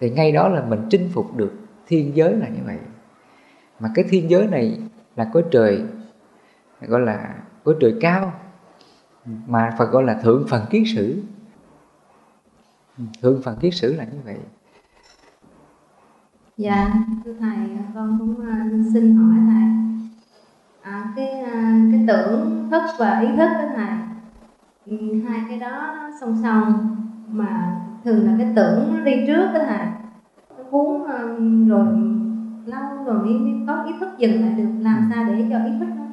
Thì 0.00 0.10
ngay 0.10 0.32
đó 0.32 0.48
là 0.48 0.64
mình 0.64 0.86
chinh 0.90 1.10
phục 1.14 1.36
được 1.36 1.52
thiên 1.86 2.16
giới 2.16 2.32
là 2.32 2.48
như 2.48 2.60
vậy. 2.64 2.78
Mà 3.80 3.90
cái 3.94 4.04
thiên 4.08 4.30
giới 4.30 4.46
này 4.46 4.80
là 5.16 5.30
cõi 5.32 5.44
trời, 5.50 5.84
gọi 6.80 7.00
là 7.00 7.34
cõi 7.64 7.74
trời 7.80 7.94
cao, 8.00 8.32
mà 9.46 9.74
Phật 9.78 9.90
gọi 9.90 10.04
là 10.04 10.14
thượng 10.14 10.46
phần 10.48 10.64
kiết 10.70 10.82
sử. 10.94 11.22
Thượng 13.22 13.42
phần 13.42 13.58
kiết 13.60 13.74
sử 13.74 13.94
là 13.94 14.04
như 14.04 14.18
vậy. 14.24 14.38
Dạ 16.56 16.94
thưa 17.24 17.34
thầy, 17.40 17.56
con 17.94 18.18
cũng 18.18 18.46
à, 18.46 18.66
xin 18.92 19.16
hỏi 19.16 19.36
thầy 19.46 19.95
à, 20.86 21.12
cái 21.16 21.28
à, 21.28 21.78
cái 21.92 22.04
tưởng 22.08 22.68
thức 22.70 22.82
và 22.98 23.20
ý 23.20 23.28
thức 23.28 23.48
đó 23.58 23.64
thầy. 23.76 23.88
Ừ, 24.86 24.96
hai 25.28 25.40
cái 25.48 25.58
đó 25.58 25.94
nó 25.96 26.10
song 26.20 26.36
song 26.42 26.96
mà 27.28 27.76
thường 28.04 28.26
là 28.26 28.34
cái 28.38 28.52
tưởng 28.56 28.94
nó 28.94 29.00
đi 29.00 29.26
trước 29.26 29.46
đó 29.54 29.60
thầy. 29.68 29.86
Nó 30.58 30.64
cuốn 30.70 31.02
à, 31.08 31.18
rồi 31.68 31.86
lâu 32.66 33.04
rồi 33.04 33.18
mới, 33.18 33.38
mới 33.38 33.54
có 33.66 33.84
ý 33.84 33.92
thức 34.00 34.08
dừng 34.18 34.40
lại 34.40 34.50
được. 34.56 34.68
Làm 34.80 35.10
sao 35.14 35.24
để 35.24 35.46
cho 35.50 35.58
ý 35.64 35.70
thức 35.80 35.88
nó, 35.96 36.04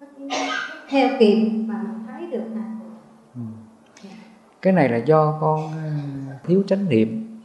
nó 0.00 0.06
theo 0.88 1.08
kịp 1.18 1.64
mà 1.66 1.82
mình 1.82 2.06
thấy 2.06 2.26
được 2.30 2.44
thầy. 2.54 2.62
Ừ. 3.34 3.40
cái 4.62 4.72
này 4.72 4.88
là 4.88 4.96
do 4.96 5.38
con 5.40 5.60
à, 5.72 5.84
thiếu 6.44 6.62
chánh 6.66 6.88
niệm 6.88 7.38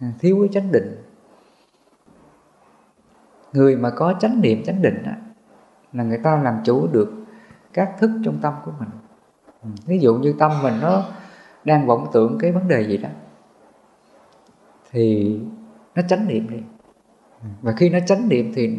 à, 0.00 0.12
thiếu 0.18 0.38
cái 0.40 0.48
chánh 0.52 0.72
định. 0.72 0.96
Người 3.52 3.76
mà 3.76 3.90
có 3.90 4.14
chánh 4.20 4.40
niệm 4.40 4.62
chánh 4.64 4.82
định 4.82 5.02
á, 5.04 5.16
là 5.94 6.04
người 6.04 6.18
ta 6.18 6.42
làm 6.42 6.60
chủ 6.64 6.86
được 6.86 7.12
các 7.72 7.92
thức 7.98 8.10
trong 8.24 8.38
tâm 8.42 8.54
của 8.64 8.72
mình. 8.78 8.88
Ừ, 9.62 9.68
ví 9.86 9.98
dụ 9.98 10.14
như 10.14 10.34
tâm 10.38 10.62
mình 10.62 10.74
nó 10.80 11.04
đang 11.64 11.86
vọng 11.86 12.06
tưởng 12.12 12.38
cái 12.40 12.52
vấn 12.52 12.68
đề 12.68 12.88
gì 12.88 12.96
đó, 12.96 13.08
thì 14.90 15.36
nó 15.94 16.02
chánh 16.08 16.28
niệm 16.28 16.48
liền. 16.48 16.62
Ừ, 17.42 17.48
và 17.62 17.72
khi 17.72 17.88
nó 17.88 17.98
chánh 18.06 18.28
niệm 18.28 18.52
thì 18.54 18.78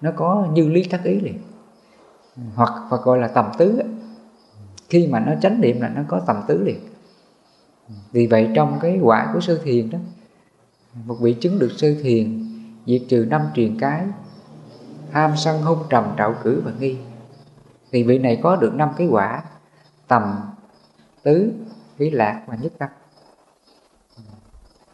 nó 0.00 0.10
có 0.16 0.48
như 0.52 0.68
lý 0.68 0.82
thắc 0.82 1.04
ý 1.04 1.20
liền. 1.20 1.38
Ừ, 2.36 2.42
hoặc 2.54 2.72
và 2.90 2.96
gọi 2.96 3.18
là 3.18 3.28
tầm 3.28 3.46
tứ 3.58 3.82
khi 4.88 5.06
mà 5.06 5.20
nó 5.20 5.32
chánh 5.40 5.60
niệm 5.60 5.80
là 5.80 5.88
nó 5.88 6.02
có 6.08 6.20
tầm 6.26 6.36
tứ 6.48 6.62
liền. 6.64 6.80
Vì 8.12 8.26
vậy 8.26 8.50
trong 8.54 8.78
cái 8.80 8.98
quả 9.02 9.30
của 9.34 9.40
sơ 9.40 9.60
thiền 9.64 9.90
đó, 9.90 9.98
một 11.06 11.16
vị 11.20 11.36
chứng 11.40 11.58
được 11.58 11.72
sơ 11.76 11.94
thiền 12.02 12.48
diệt 12.86 13.02
trừ 13.08 13.26
năm 13.30 13.42
truyền 13.54 13.78
cái 13.78 14.06
ham 15.12 15.36
sân 15.36 15.62
hung 15.62 15.86
trầm 15.90 16.14
trạo 16.18 16.34
cử 16.42 16.62
và 16.64 16.72
nghi. 16.78 16.98
Thì 17.90 18.02
vị 18.02 18.18
này 18.18 18.40
có 18.42 18.56
được 18.56 18.74
năm 18.74 18.90
cái 18.96 19.06
quả 19.06 19.42
tầm 20.08 20.40
tứ 21.22 21.52
hỷ 21.98 22.10
lạc 22.10 22.42
và 22.46 22.56
nhất 22.56 22.72
tâm. 22.78 22.88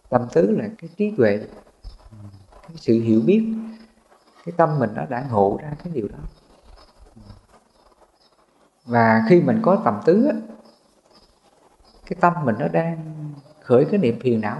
Tầm 0.08 0.26
tứ 0.32 0.50
là 0.50 0.64
cái 0.78 0.90
trí 0.96 1.14
tuệ, 1.16 1.46
cái 2.62 2.76
sự 2.76 3.00
hiểu 3.00 3.20
biết, 3.26 3.54
cái 4.44 4.52
tâm 4.56 4.78
mình 4.78 4.90
nó 4.94 5.04
đã 5.06 5.26
ngộ 5.30 5.58
ra 5.62 5.72
cái 5.84 5.92
điều 5.92 6.08
đó. 6.08 6.18
Và 8.84 9.24
khi 9.28 9.40
mình 9.40 9.60
có 9.62 9.82
tầm 9.84 10.00
tứ 10.04 10.30
cái 12.06 12.16
tâm 12.20 12.32
mình 12.44 12.56
nó 12.58 12.68
đang 12.68 13.14
khởi 13.60 13.84
cái 13.84 14.00
niệm 14.00 14.20
phiền 14.20 14.40
não. 14.40 14.58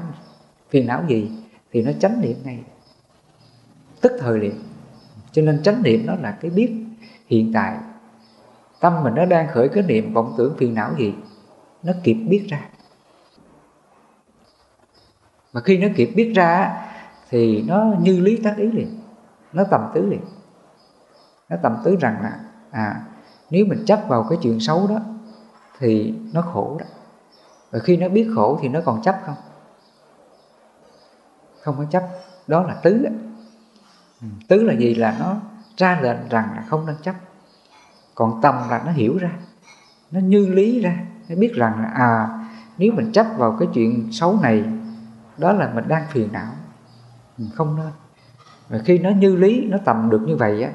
Phiền 0.71 0.87
não 0.87 1.05
gì? 1.09 1.31
Thì 1.73 1.83
nó 1.83 1.93
tránh 2.01 2.21
niệm 2.21 2.37
ngay. 2.45 2.65
Tức 4.01 4.13
thời 4.21 4.39
liền 4.39 4.63
cho 5.33 5.43
nên 5.43 5.63
chánh 5.63 5.83
niệm 5.83 6.07
nó 6.07 6.15
là 6.15 6.39
cái 6.41 6.51
biết 6.51 6.73
hiện 7.27 7.53
tại. 7.55 7.77
Tâm 8.81 9.03
mình 9.03 9.15
nó 9.15 9.25
đang 9.25 9.49
khởi 9.49 9.69
cái 9.69 9.83
niệm, 9.83 10.13
vọng 10.13 10.35
tưởng 10.39 10.55
phiền 10.59 10.75
não 10.75 10.91
gì, 10.99 11.15
nó 11.83 11.93
kịp 12.05 12.15
biết 12.15 12.47
ra. 12.49 12.61
Mà 15.53 15.61
khi 15.61 15.79
nó 15.79 15.89
kịp 15.97 16.13
biết 16.17 16.33
ra 16.35 16.83
thì 17.31 17.63
nó 17.63 17.85
như 18.01 18.21
lý 18.21 18.37
tác 18.37 18.57
ý 18.57 18.73
liền, 18.73 19.01
nó 19.53 19.65
tầm 19.71 19.91
tứ 19.95 20.07
liền. 20.07 20.21
Nó 21.49 21.57
tầm 21.63 21.77
tứ 21.85 21.97
rằng 22.01 22.23
là 22.23 22.41
à 22.71 23.03
nếu 23.51 23.67
mình 23.67 23.85
chấp 23.87 24.01
vào 24.09 24.27
cái 24.31 24.39
chuyện 24.43 24.61
xấu 24.61 24.87
đó, 24.87 24.99
thì 25.79 26.15
nó 26.33 26.43
khổ 26.43 26.77
đó. 26.81 26.87
Và 27.71 27.79
khi 27.79 27.97
nó 27.97 28.09
biết 28.09 28.31
khổ 28.35 28.59
thì 28.63 28.69
nó 28.69 28.81
còn 28.85 29.03
chấp 29.03 29.19
không? 29.27 29.37
Không 31.61 31.75
có 31.79 31.85
chấp. 31.91 32.09
Đó 32.47 32.63
là 32.63 32.75
tứ 32.75 32.99
đó. 32.99 33.11
Tứ 34.49 34.63
là 34.63 34.75
gì? 34.75 34.95
Là 34.95 35.17
nó 35.21 35.37
ra 35.77 36.01
lệnh 36.03 36.29
rằng 36.31 36.49
là 36.57 36.65
không 36.69 36.87
nên 36.87 36.97
chấp. 37.03 37.15
Còn 38.15 38.41
tâm 38.43 38.55
là 38.71 38.83
nó 38.87 38.93
hiểu 38.93 39.19
ra, 39.19 39.31
nó 40.11 40.21
như 40.21 40.47
lý 40.47 40.81
ra, 40.81 40.99
nó 41.29 41.37
biết 41.37 41.53
rằng 41.55 41.81
là 41.83 41.89
à 41.89 42.29
nếu 42.79 42.93
mình 42.93 43.13
chấp 43.13 43.27
vào 43.37 43.57
cái 43.61 43.69
chuyện 43.75 44.09
xấu 44.13 44.39
này, 44.43 44.65
đó 45.39 45.53
là 45.53 45.71
mình 45.75 45.89
đang 45.89 46.07
phiền 46.11 46.29
não, 46.33 46.53
mình 47.39 47.51
không 47.55 47.77
nên. 47.77 47.91
Và 48.69 48.79
khi 48.85 48.99
nó 48.99 49.11
như 49.11 49.37
lý, 49.37 49.65
nó 49.65 49.79
tầm 49.85 50.11
được 50.11 50.23
như 50.27 50.37
vậy 50.37 50.63
á, 50.63 50.71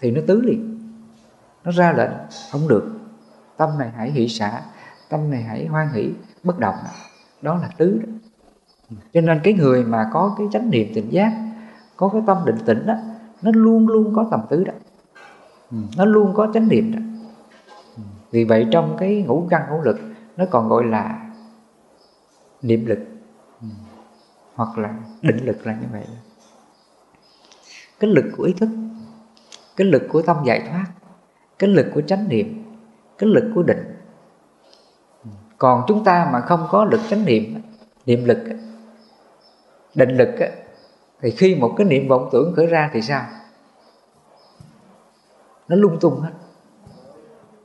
thì 0.00 0.10
nó 0.10 0.20
tứ 0.26 0.40
liền. 0.40 0.78
Nó 1.64 1.72
ra 1.72 1.92
lệnh, 1.92 2.10
không 2.52 2.68
được. 2.68 2.98
Tâm 3.56 3.78
này 3.78 3.92
hãy 3.96 4.10
hỷ 4.10 4.28
xả, 4.28 4.60
tâm 5.08 5.30
này 5.30 5.42
hãy 5.42 5.66
hoan 5.66 5.88
hỷ, 5.92 6.10
bất 6.42 6.58
động. 6.58 6.76
Đó 7.42 7.54
là 7.54 7.68
tứ 7.76 8.00
đó. 8.06 8.12
Cho 9.12 9.20
nên 9.20 9.40
cái 9.44 9.54
người 9.54 9.84
mà 9.84 10.10
có 10.12 10.34
cái 10.38 10.46
chánh 10.52 10.70
niệm 10.70 10.88
tỉnh 10.94 11.10
giác 11.10 11.32
có 11.96 12.08
cái 12.08 12.22
tâm 12.26 12.38
định 12.44 12.58
tĩnh 12.66 12.86
đó 12.86 12.94
nó 13.42 13.50
luôn 13.54 13.88
luôn 13.88 14.12
có 14.16 14.26
tầm 14.30 14.40
tứ 14.48 14.64
đó. 14.64 14.72
Ừ, 15.70 15.76
nó 15.96 16.04
luôn 16.04 16.32
có 16.34 16.48
chánh 16.54 16.68
niệm 16.68 16.92
đó. 16.92 16.98
Ừ, 17.96 18.02
vì 18.30 18.44
vậy 18.44 18.66
trong 18.70 18.96
cái 18.98 19.24
ngũ 19.26 19.46
căn 19.50 19.62
ngũ 19.70 19.82
lực 19.82 19.98
nó 20.36 20.44
còn 20.50 20.68
gọi 20.68 20.84
là 20.84 21.30
niệm 22.62 22.86
lực. 22.86 22.98
Ừ, 23.60 23.68
hoặc 24.54 24.78
là 24.78 24.94
định 25.22 25.46
lực 25.46 25.66
là 25.66 25.72
như 25.72 25.86
vậy 25.92 26.04
cái 28.00 28.10
lực 28.10 28.24
của 28.36 28.44
ý 28.44 28.52
thức 28.52 28.68
cái 29.76 29.86
lực 29.86 30.02
của 30.08 30.22
tâm 30.22 30.36
giải 30.44 30.68
thoát 30.70 30.86
cái 31.58 31.70
lực 31.70 31.86
của 31.94 32.00
chánh 32.00 32.28
niệm 32.28 32.62
cái 33.18 33.30
lực 33.30 33.52
của 33.54 33.62
định. 33.62 33.96
Còn 35.58 35.82
chúng 35.88 36.04
ta 36.04 36.28
mà 36.32 36.40
không 36.40 36.66
có 36.70 36.84
lực 36.84 37.00
chánh 37.10 37.24
niệm 37.24 37.62
niệm 38.06 38.24
lực 38.24 38.38
định 39.94 40.16
lực 40.16 40.28
thì 41.20 41.30
khi 41.30 41.54
một 41.54 41.74
cái 41.76 41.86
niệm 41.86 42.08
vọng 42.08 42.28
tưởng 42.32 42.52
khởi 42.56 42.66
ra 42.66 42.90
thì 42.92 43.02
sao? 43.02 43.26
Nó 45.68 45.76
lung 45.76 45.98
tung 46.00 46.20
hết. 46.20 46.32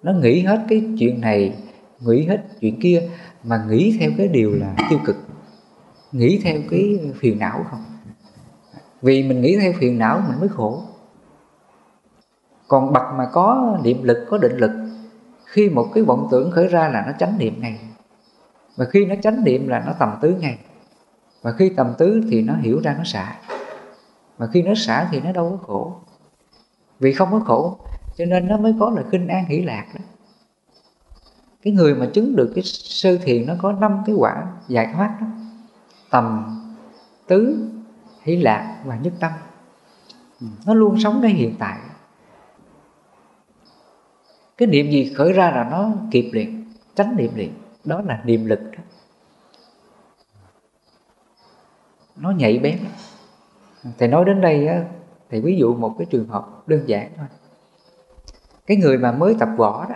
Nó 0.03 0.11
nghĩ 0.11 0.41
hết 0.41 0.65
cái 0.69 0.83
chuyện 0.99 1.21
này, 1.21 1.57
nghĩ 1.99 2.25
hết 2.25 2.43
chuyện 2.59 2.79
kia, 2.79 3.09
mà 3.43 3.65
nghĩ 3.69 3.97
theo 3.99 4.11
cái 4.17 4.27
điều 4.27 4.55
là 4.55 4.75
tiêu 4.89 4.99
cực. 5.05 5.15
Nghĩ 6.11 6.41
theo 6.43 6.61
cái 6.69 6.99
phiền 7.15 7.39
não 7.39 7.65
không? 7.71 7.83
Vì 9.01 9.23
mình 9.23 9.41
nghĩ 9.41 9.57
theo 9.59 9.73
phiền 9.79 9.97
não 9.97 10.21
mình 10.27 10.39
mới 10.39 10.49
khổ. 10.49 10.83
Còn 12.67 12.93
bậc 12.93 13.03
mà 13.15 13.29
có 13.33 13.77
niệm 13.83 14.03
lực, 14.03 14.25
có 14.29 14.37
định 14.37 14.57
lực, 14.57 14.71
khi 15.45 15.69
một 15.69 15.87
cái 15.93 16.03
vọng 16.03 16.27
tưởng 16.31 16.51
khởi 16.51 16.67
ra 16.67 16.89
là 16.89 17.03
nó 17.07 17.11
chánh 17.19 17.37
niệm 17.37 17.61
ngay. 17.61 17.79
Và 18.75 18.85
khi 18.85 19.05
nó 19.05 19.15
chánh 19.23 19.43
niệm 19.43 19.67
là 19.67 19.83
nó 19.85 19.93
tầm 19.99 20.17
tứ 20.21 20.35
ngay 20.39 20.59
và 21.41 21.51
khi 21.51 21.69
tầm 21.69 21.93
tứ 21.97 22.21
thì 22.29 22.41
nó 22.41 22.55
hiểu 22.55 22.81
ra 22.83 22.95
nó 22.97 23.03
xả. 23.03 23.35
Mà 24.37 24.47
khi 24.53 24.61
nó 24.61 24.73
xả 24.75 25.07
thì 25.11 25.19
nó 25.19 25.31
đâu 25.31 25.49
có 25.49 25.67
khổ. 25.67 25.95
Vì 26.99 27.13
không 27.13 27.31
có 27.31 27.39
khổ, 27.39 27.77
cho 28.17 28.25
nên 28.25 28.47
nó 28.47 28.57
mới 28.57 28.75
có 28.79 28.89
là 28.89 29.03
khinh 29.11 29.27
an 29.27 29.45
hỷ 29.45 29.61
lạc 29.61 29.85
đó. 29.93 30.01
Cái 31.61 31.73
người 31.73 31.95
mà 31.95 32.09
chứng 32.13 32.35
được 32.35 32.51
cái 32.55 32.63
sơ 32.63 33.17
thiền 33.17 33.47
nó 33.47 33.53
có 33.61 33.71
năm 33.71 34.03
cái 34.05 34.15
quả 34.15 34.47
giải 34.67 34.91
thoát 34.93 35.17
đó. 35.21 35.27
Tầm 36.09 36.57
tứ, 37.27 37.69
hỷ 38.21 38.35
lạc 38.35 38.81
và 38.85 38.95
nhất 38.95 39.13
tâm. 39.19 39.31
Ừ, 40.41 40.47
nó 40.65 40.73
luôn 40.73 40.99
sống 40.99 41.21
đây 41.21 41.31
hiện 41.31 41.55
tại. 41.59 41.79
Cái 44.57 44.67
niệm 44.67 44.91
gì 44.91 45.13
khởi 45.17 45.33
ra 45.33 45.51
là 45.51 45.67
nó 45.71 45.91
kịp 46.11 46.29
liền, 46.33 46.73
tránh 46.95 47.15
niệm 47.15 47.31
liền. 47.35 47.53
Đó 47.83 48.01
là 48.01 48.21
niệm 48.25 48.45
lực 48.45 48.59
đó. 48.77 48.83
Nó 52.21 52.31
nhạy 52.31 52.59
bén. 52.59 52.79
Thầy 53.97 54.07
nói 54.07 54.25
đến 54.25 54.41
đây 54.41 54.67
á, 54.67 54.85
thì 55.29 55.41
ví 55.41 55.57
dụ 55.57 55.75
một 55.75 55.95
cái 55.97 56.07
trường 56.09 56.27
hợp 56.27 56.67
đơn 56.67 56.83
giản 56.85 57.11
thôi. 57.17 57.27
Cái 58.65 58.77
người 58.77 58.97
mà 58.97 59.11
mới 59.11 59.35
tập 59.39 59.49
võ 59.57 59.85
đó 59.89 59.95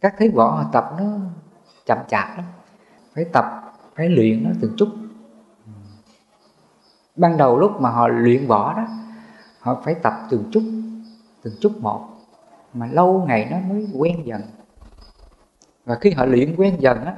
các 0.00 0.14
thế 0.18 0.28
võ 0.28 0.50
họ 0.50 0.64
tập 0.72 0.94
nó 0.98 1.04
chậm 1.86 1.98
chạp 2.08 2.36
lắm. 2.36 2.44
Phải 3.14 3.24
tập 3.32 3.44
phải 3.94 4.08
luyện 4.08 4.44
nó 4.44 4.50
từng 4.60 4.74
chút. 4.76 4.88
Ban 7.16 7.36
đầu 7.36 7.58
lúc 7.58 7.80
mà 7.80 7.90
họ 7.90 8.08
luyện 8.08 8.46
võ 8.46 8.74
đó 8.74 8.86
họ 9.60 9.80
phải 9.84 9.94
tập 9.94 10.12
từng 10.30 10.44
chút 10.52 10.62
từng 11.42 11.54
chút 11.60 11.72
một. 11.80 12.08
Mà 12.74 12.86
lâu 12.86 13.24
ngày 13.28 13.48
nó 13.50 13.56
mới 13.68 13.88
quen 13.94 14.26
dần. 14.26 14.42
Và 15.84 15.98
khi 16.00 16.10
họ 16.10 16.24
luyện 16.24 16.56
quen 16.56 16.76
dần 16.80 17.04
á 17.04 17.16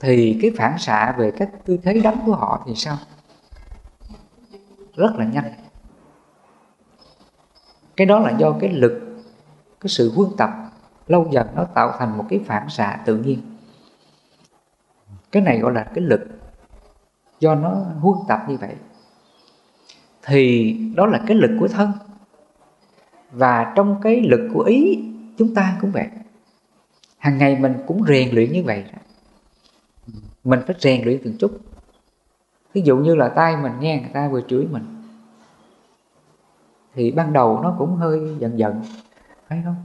thì 0.00 0.38
cái 0.42 0.52
phản 0.56 0.78
xạ 0.78 1.14
về 1.18 1.30
cách 1.30 1.50
tư 1.64 1.78
thế 1.82 2.00
đánh 2.00 2.22
của 2.26 2.34
họ 2.34 2.62
thì 2.66 2.74
sao? 2.74 2.98
Rất 4.96 5.14
là 5.16 5.24
nhanh. 5.24 5.52
Cái 7.96 8.06
đó 8.06 8.18
là 8.18 8.30
do 8.38 8.52
cái 8.60 8.70
lực, 8.70 9.22
cái 9.80 9.88
sự 9.88 10.12
huân 10.14 10.30
tập 10.36 10.50
lâu 11.06 11.28
dần 11.30 11.46
nó 11.54 11.64
tạo 11.64 11.96
thành 11.98 12.18
một 12.18 12.24
cái 12.28 12.40
phản 12.46 12.68
xạ 12.68 13.00
tự 13.04 13.16
nhiên. 13.16 13.40
Cái 15.32 15.42
này 15.42 15.58
gọi 15.58 15.72
là 15.72 15.82
cái 15.82 16.04
lực, 16.04 16.20
do 17.40 17.54
nó 17.54 17.70
huân 18.00 18.18
tập 18.28 18.40
như 18.48 18.56
vậy. 18.56 18.74
Thì 20.22 20.72
đó 20.94 21.06
là 21.06 21.20
cái 21.26 21.36
lực 21.36 21.56
của 21.60 21.68
thân. 21.68 21.92
Và 23.30 23.72
trong 23.76 24.00
cái 24.02 24.20
lực 24.20 24.50
của 24.54 24.62
ý, 24.62 25.04
chúng 25.38 25.54
ta 25.54 25.76
cũng 25.80 25.90
vậy. 25.90 26.06
Hàng 27.18 27.38
ngày 27.38 27.58
mình 27.58 27.74
cũng 27.86 28.04
rèn 28.08 28.34
luyện 28.34 28.52
như 28.52 28.62
vậy 28.62 28.84
mình 30.44 30.60
phải 30.66 30.76
rèn 30.78 31.04
luyện 31.04 31.20
từng 31.24 31.36
chút. 31.38 31.50
Ví 32.72 32.82
dụ 32.82 32.96
như 32.96 33.14
là 33.14 33.28
tay 33.28 33.56
mình 33.56 33.72
nghe, 33.80 34.00
người 34.00 34.10
ta 34.14 34.28
vừa 34.28 34.40
chửi 34.40 34.66
mình. 34.70 34.84
Thì 36.94 37.10
ban 37.10 37.32
đầu 37.32 37.60
nó 37.62 37.74
cũng 37.78 37.96
hơi 37.96 38.36
giận 38.38 38.58
giận, 38.58 38.82
phải 39.48 39.62
không? 39.64 39.76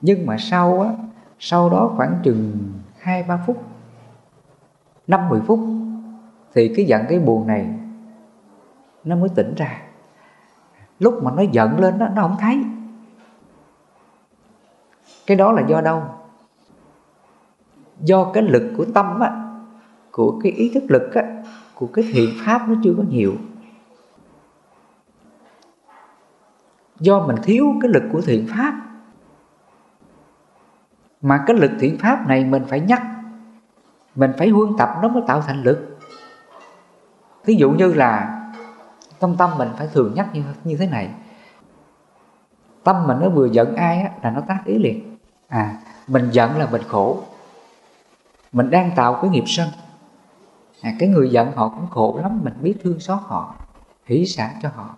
Nhưng 0.00 0.26
mà 0.26 0.36
sau 0.38 0.80
á, 0.80 0.92
sau 1.38 1.70
đó 1.70 1.92
khoảng 1.96 2.18
chừng 2.22 2.72
hai, 2.98 3.22
ba 3.22 3.44
phút, 3.46 3.62
năm, 5.06 5.28
mười 5.28 5.40
phút, 5.40 5.60
thì 6.54 6.72
cái 6.76 6.84
giận, 6.84 7.04
cái 7.08 7.18
buồn 7.18 7.46
này 7.46 7.66
nó 9.04 9.16
mới 9.16 9.28
tỉnh 9.28 9.54
ra. 9.56 9.82
Lúc 10.98 11.22
mà 11.22 11.30
nó 11.30 11.42
giận 11.52 11.78
lên 11.80 11.98
đó 11.98 12.08
nó 12.14 12.22
không 12.22 12.36
thấy. 12.40 12.64
Cái 15.26 15.36
đó 15.36 15.52
là 15.52 15.62
do 15.68 15.80
đâu? 15.80 16.02
Do 18.00 18.30
cái 18.34 18.42
lực 18.42 18.74
của 18.76 18.84
tâm 18.94 19.20
á 19.20 19.41
của 20.12 20.40
cái 20.42 20.52
ý 20.52 20.70
thức 20.74 20.82
lực 20.88 21.14
á 21.14 21.22
của 21.74 21.86
cái 21.86 22.04
thiện 22.12 22.30
pháp 22.44 22.68
nó 22.68 22.74
chưa 22.84 22.94
có 22.96 23.02
nhiều. 23.08 23.34
Do 27.00 27.26
mình 27.26 27.36
thiếu 27.42 27.74
cái 27.80 27.90
lực 27.90 28.02
của 28.12 28.20
thiện 28.20 28.46
pháp. 28.56 28.80
Mà 31.22 31.44
cái 31.46 31.56
lực 31.56 31.70
thiện 31.80 31.98
pháp 31.98 32.28
này 32.28 32.44
mình 32.44 32.64
phải 32.68 32.80
nhắc 32.80 33.02
mình 34.14 34.32
phải 34.38 34.48
huân 34.48 34.76
tập 34.78 34.90
nó 35.02 35.08
mới 35.08 35.22
tạo 35.26 35.40
thành 35.40 35.62
lực. 35.62 35.98
Ví 37.44 37.54
dụ 37.54 37.70
như 37.70 37.94
là 37.94 38.38
trong 39.20 39.36
tâm 39.36 39.50
mình 39.58 39.68
phải 39.78 39.88
thường 39.92 40.12
nhắc 40.14 40.28
như, 40.32 40.42
như 40.64 40.76
thế 40.76 40.86
này. 40.86 41.10
Tâm 42.84 43.06
mình 43.06 43.16
nó 43.20 43.28
vừa 43.28 43.46
giận 43.46 43.76
ai 43.76 44.02
á, 44.02 44.10
là 44.22 44.30
nó 44.30 44.40
tác 44.40 44.62
ý 44.64 44.78
liền. 44.78 45.16
À 45.48 45.76
mình 46.06 46.30
giận 46.30 46.58
là 46.58 46.68
mình 46.70 46.82
khổ. 46.88 47.22
Mình 48.52 48.70
đang 48.70 48.90
tạo 48.96 49.18
cái 49.22 49.30
nghiệp 49.30 49.44
sân 49.46 49.68
à, 50.82 50.92
cái 50.98 51.08
người 51.08 51.30
giận 51.30 51.52
họ 51.52 51.68
cũng 51.68 51.86
khổ 51.86 52.18
lắm 52.22 52.40
mình 52.42 52.54
biết 52.60 52.74
thương 52.82 53.00
xót 53.00 53.18
họ 53.22 53.54
hỷ 54.04 54.26
xả 54.26 54.54
cho 54.62 54.68
họ. 54.74 54.96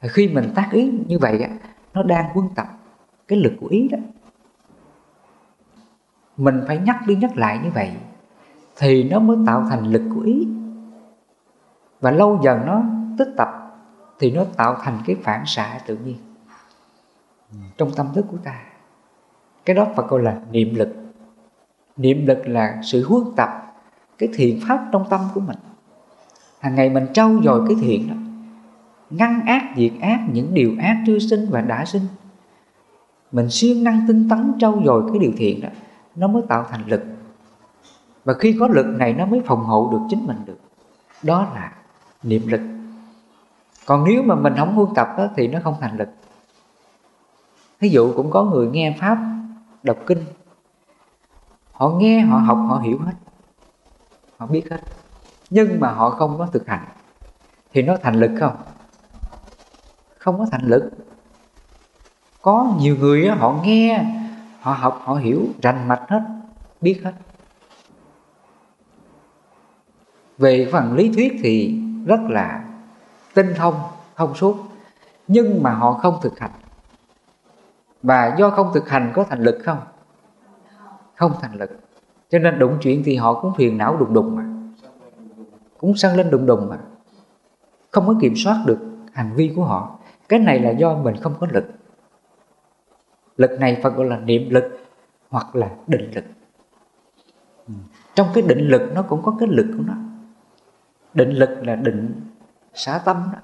À, 0.00 0.08
khi 0.12 0.28
mình 0.28 0.52
tác 0.54 0.68
ý 0.72 0.92
như 1.06 1.18
vậy 1.18 1.42
á, 1.42 1.50
nó 1.94 2.02
đang 2.02 2.30
quân 2.34 2.48
tập 2.54 2.66
cái 3.28 3.38
lực 3.38 3.52
của 3.60 3.66
ý 3.66 3.88
đó. 3.88 3.98
Mình 6.36 6.64
phải 6.66 6.78
nhắc 6.78 6.96
đi 7.06 7.16
nhắc 7.16 7.36
lại 7.36 7.60
như 7.64 7.70
vậy 7.70 7.92
thì 8.76 9.04
nó 9.04 9.18
mới 9.18 9.36
tạo 9.46 9.66
thành 9.70 9.86
lực 9.86 10.02
của 10.14 10.20
ý. 10.20 10.48
Và 12.00 12.10
lâu 12.10 12.40
dần 12.42 12.66
nó 12.66 12.82
tích 13.18 13.34
tập 13.36 13.48
thì 14.18 14.30
nó 14.30 14.44
tạo 14.56 14.76
thành 14.82 14.98
cái 15.06 15.16
phản 15.22 15.42
xạ 15.46 15.80
tự 15.86 15.96
nhiên 15.96 16.16
trong 17.78 17.90
tâm 17.96 18.08
thức 18.14 18.26
của 18.30 18.36
ta. 18.44 18.62
Cái 19.64 19.76
đó 19.76 19.86
phải 19.96 20.06
gọi 20.08 20.22
là 20.22 20.40
niệm 20.50 20.74
lực. 20.74 20.88
Niệm 21.96 22.26
lực 22.26 22.48
là 22.48 22.80
sự 22.82 23.06
huấn 23.08 23.22
tập 23.36 23.69
cái 24.20 24.28
thiện 24.34 24.60
pháp 24.68 24.88
trong 24.92 25.04
tâm 25.10 25.20
của 25.34 25.40
mình. 25.40 25.56
Hàng 26.60 26.74
ngày 26.74 26.90
mình 26.90 27.06
trau 27.12 27.30
dồi 27.44 27.64
cái 27.68 27.76
thiện 27.80 28.08
đó 28.08 28.14
ngăn 29.10 29.46
ác 29.46 29.72
diệt 29.76 29.92
ác 30.00 30.20
những 30.32 30.54
điều 30.54 30.74
ác 30.80 31.02
chưa 31.06 31.18
sinh 31.18 31.46
và 31.50 31.60
đã 31.60 31.84
sinh. 31.84 32.02
Mình 33.32 33.50
siêng 33.50 33.84
năng 33.84 34.04
tinh 34.08 34.28
tấn 34.28 34.52
trau 34.58 34.82
dồi 34.84 35.02
cái 35.08 35.18
điều 35.18 35.32
thiện 35.36 35.60
đó 35.60 35.68
nó 36.16 36.28
mới 36.28 36.42
tạo 36.48 36.66
thành 36.70 36.86
lực. 36.86 37.02
Và 38.24 38.34
khi 38.34 38.56
có 38.60 38.68
lực 38.68 38.86
này 38.86 39.12
nó 39.12 39.26
mới 39.26 39.42
phòng 39.46 39.64
hộ 39.64 39.88
được 39.92 40.00
chính 40.10 40.26
mình 40.26 40.36
được. 40.46 40.58
Đó 41.22 41.46
là 41.54 41.72
niệm 42.22 42.42
lực. 42.46 42.60
Còn 43.86 44.04
nếu 44.04 44.22
mà 44.22 44.34
mình 44.34 44.54
không 44.56 44.74
huân 44.74 44.88
tập 44.94 45.08
đó, 45.18 45.26
thì 45.36 45.48
nó 45.48 45.58
không 45.64 45.74
thành 45.80 45.96
lực. 45.96 46.08
Ví 47.80 47.88
dụ 47.88 48.12
cũng 48.16 48.30
có 48.30 48.44
người 48.44 48.68
nghe 48.68 48.96
pháp 49.00 49.18
đọc 49.82 49.96
kinh 50.06 50.24
họ 51.72 51.88
nghe 51.88 52.20
họ 52.20 52.38
học 52.38 52.58
họ 52.68 52.78
hiểu 52.78 52.98
hết 52.98 53.12
họ 54.40 54.46
biết 54.46 54.70
hết. 54.70 54.80
Nhưng 55.50 55.80
mà 55.80 55.92
họ 55.92 56.10
không 56.10 56.38
có 56.38 56.46
thực 56.46 56.66
hành. 56.66 56.84
Thì 57.72 57.82
nó 57.82 57.96
thành 58.02 58.14
lực 58.14 58.30
không? 58.40 58.56
Không 60.18 60.38
có 60.38 60.46
thành 60.50 60.64
lực. 60.64 60.90
Có 62.42 62.74
nhiều 62.78 62.96
người 62.96 63.28
họ 63.28 63.54
nghe, 63.64 64.04
họ 64.60 64.72
học, 64.72 65.00
họ 65.04 65.14
hiểu, 65.14 65.46
rành 65.62 65.88
mạch 65.88 66.02
hết, 66.08 66.22
biết 66.80 67.00
hết. 67.04 67.12
Về 70.38 70.68
phần 70.72 70.92
lý 70.92 71.12
thuyết 71.14 71.32
thì 71.42 71.80
rất 72.06 72.20
là 72.28 72.64
tinh 73.34 73.54
thông 73.56 73.74
thông 74.16 74.34
suốt. 74.34 74.56
Nhưng 75.28 75.62
mà 75.62 75.74
họ 75.74 75.92
không 75.92 76.18
thực 76.22 76.38
hành. 76.38 76.52
Và 78.02 78.36
do 78.38 78.50
không 78.50 78.70
thực 78.74 78.88
hành 78.88 79.12
có 79.14 79.24
thành 79.24 79.42
lực 79.42 79.58
không? 79.64 79.80
Không 81.16 81.32
thành 81.40 81.54
lực 81.54 81.70
cho 82.30 82.38
nên 82.38 82.58
đụng 82.58 82.78
chuyện 82.80 83.02
thì 83.04 83.16
họ 83.16 83.40
cũng 83.40 83.54
phiền 83.54 83.78
não 83.78 83.96
đùng 83.96 84.12
đùng 84.12 84.36
mà. 84.36 84.44
Cũng 85.78 85.96
săn 85.96 86.16
lên 86.16 86.30
đùng 86.30 86.46
đùng 86.46 86.68
mà. 86.68 86.78
Không 87.90 88.06
có 88.06 88.14
kiểm 88.20 88.34
soát 88.36 88.62
được 88.66 88.78
hành 89.12 89.32
vi 89.34 89.52
của 89.56 89.64
họ. 89.64 89.98
Cái 90.28 90.40
này 90.40 90.58
là 90.58 90.70
do 90.70 90.94
mình 90.94 91.16
không 91.16 91.34
có 91.40 91.46
lực. 91.50 91.64
Lực 93.36 93.60
này 93.60 93.80
phải 93.82 93.92
gọi 93.92 94.06
là 94.06 94.18
niệm 94.18 94.50
lực 94.50 94.64
hoặc 95.28 95.56
là 95.56 95.70
định 95.86 96.10
lực. 96.14 96.24
Ừ. 97.68 97.74
Trong 98.14 98.28
cái 98.34 98.42
định 98.42 98.68
lực 98.68 98.82
nó 98.94 99.02
cũng 99.02 99.22
có 99.22 99.36
cái 99.38 99.48
lực 99.48 99.66
của 99.76 99.84
nó. 99.86 99.94
Định 101.14 101.30
lực 101.30 101.50
là 101.62 101.76
định 101.76 102.20
xả 102.74 102.98
tâm 103.04 103.16
đó. 103.32 103.38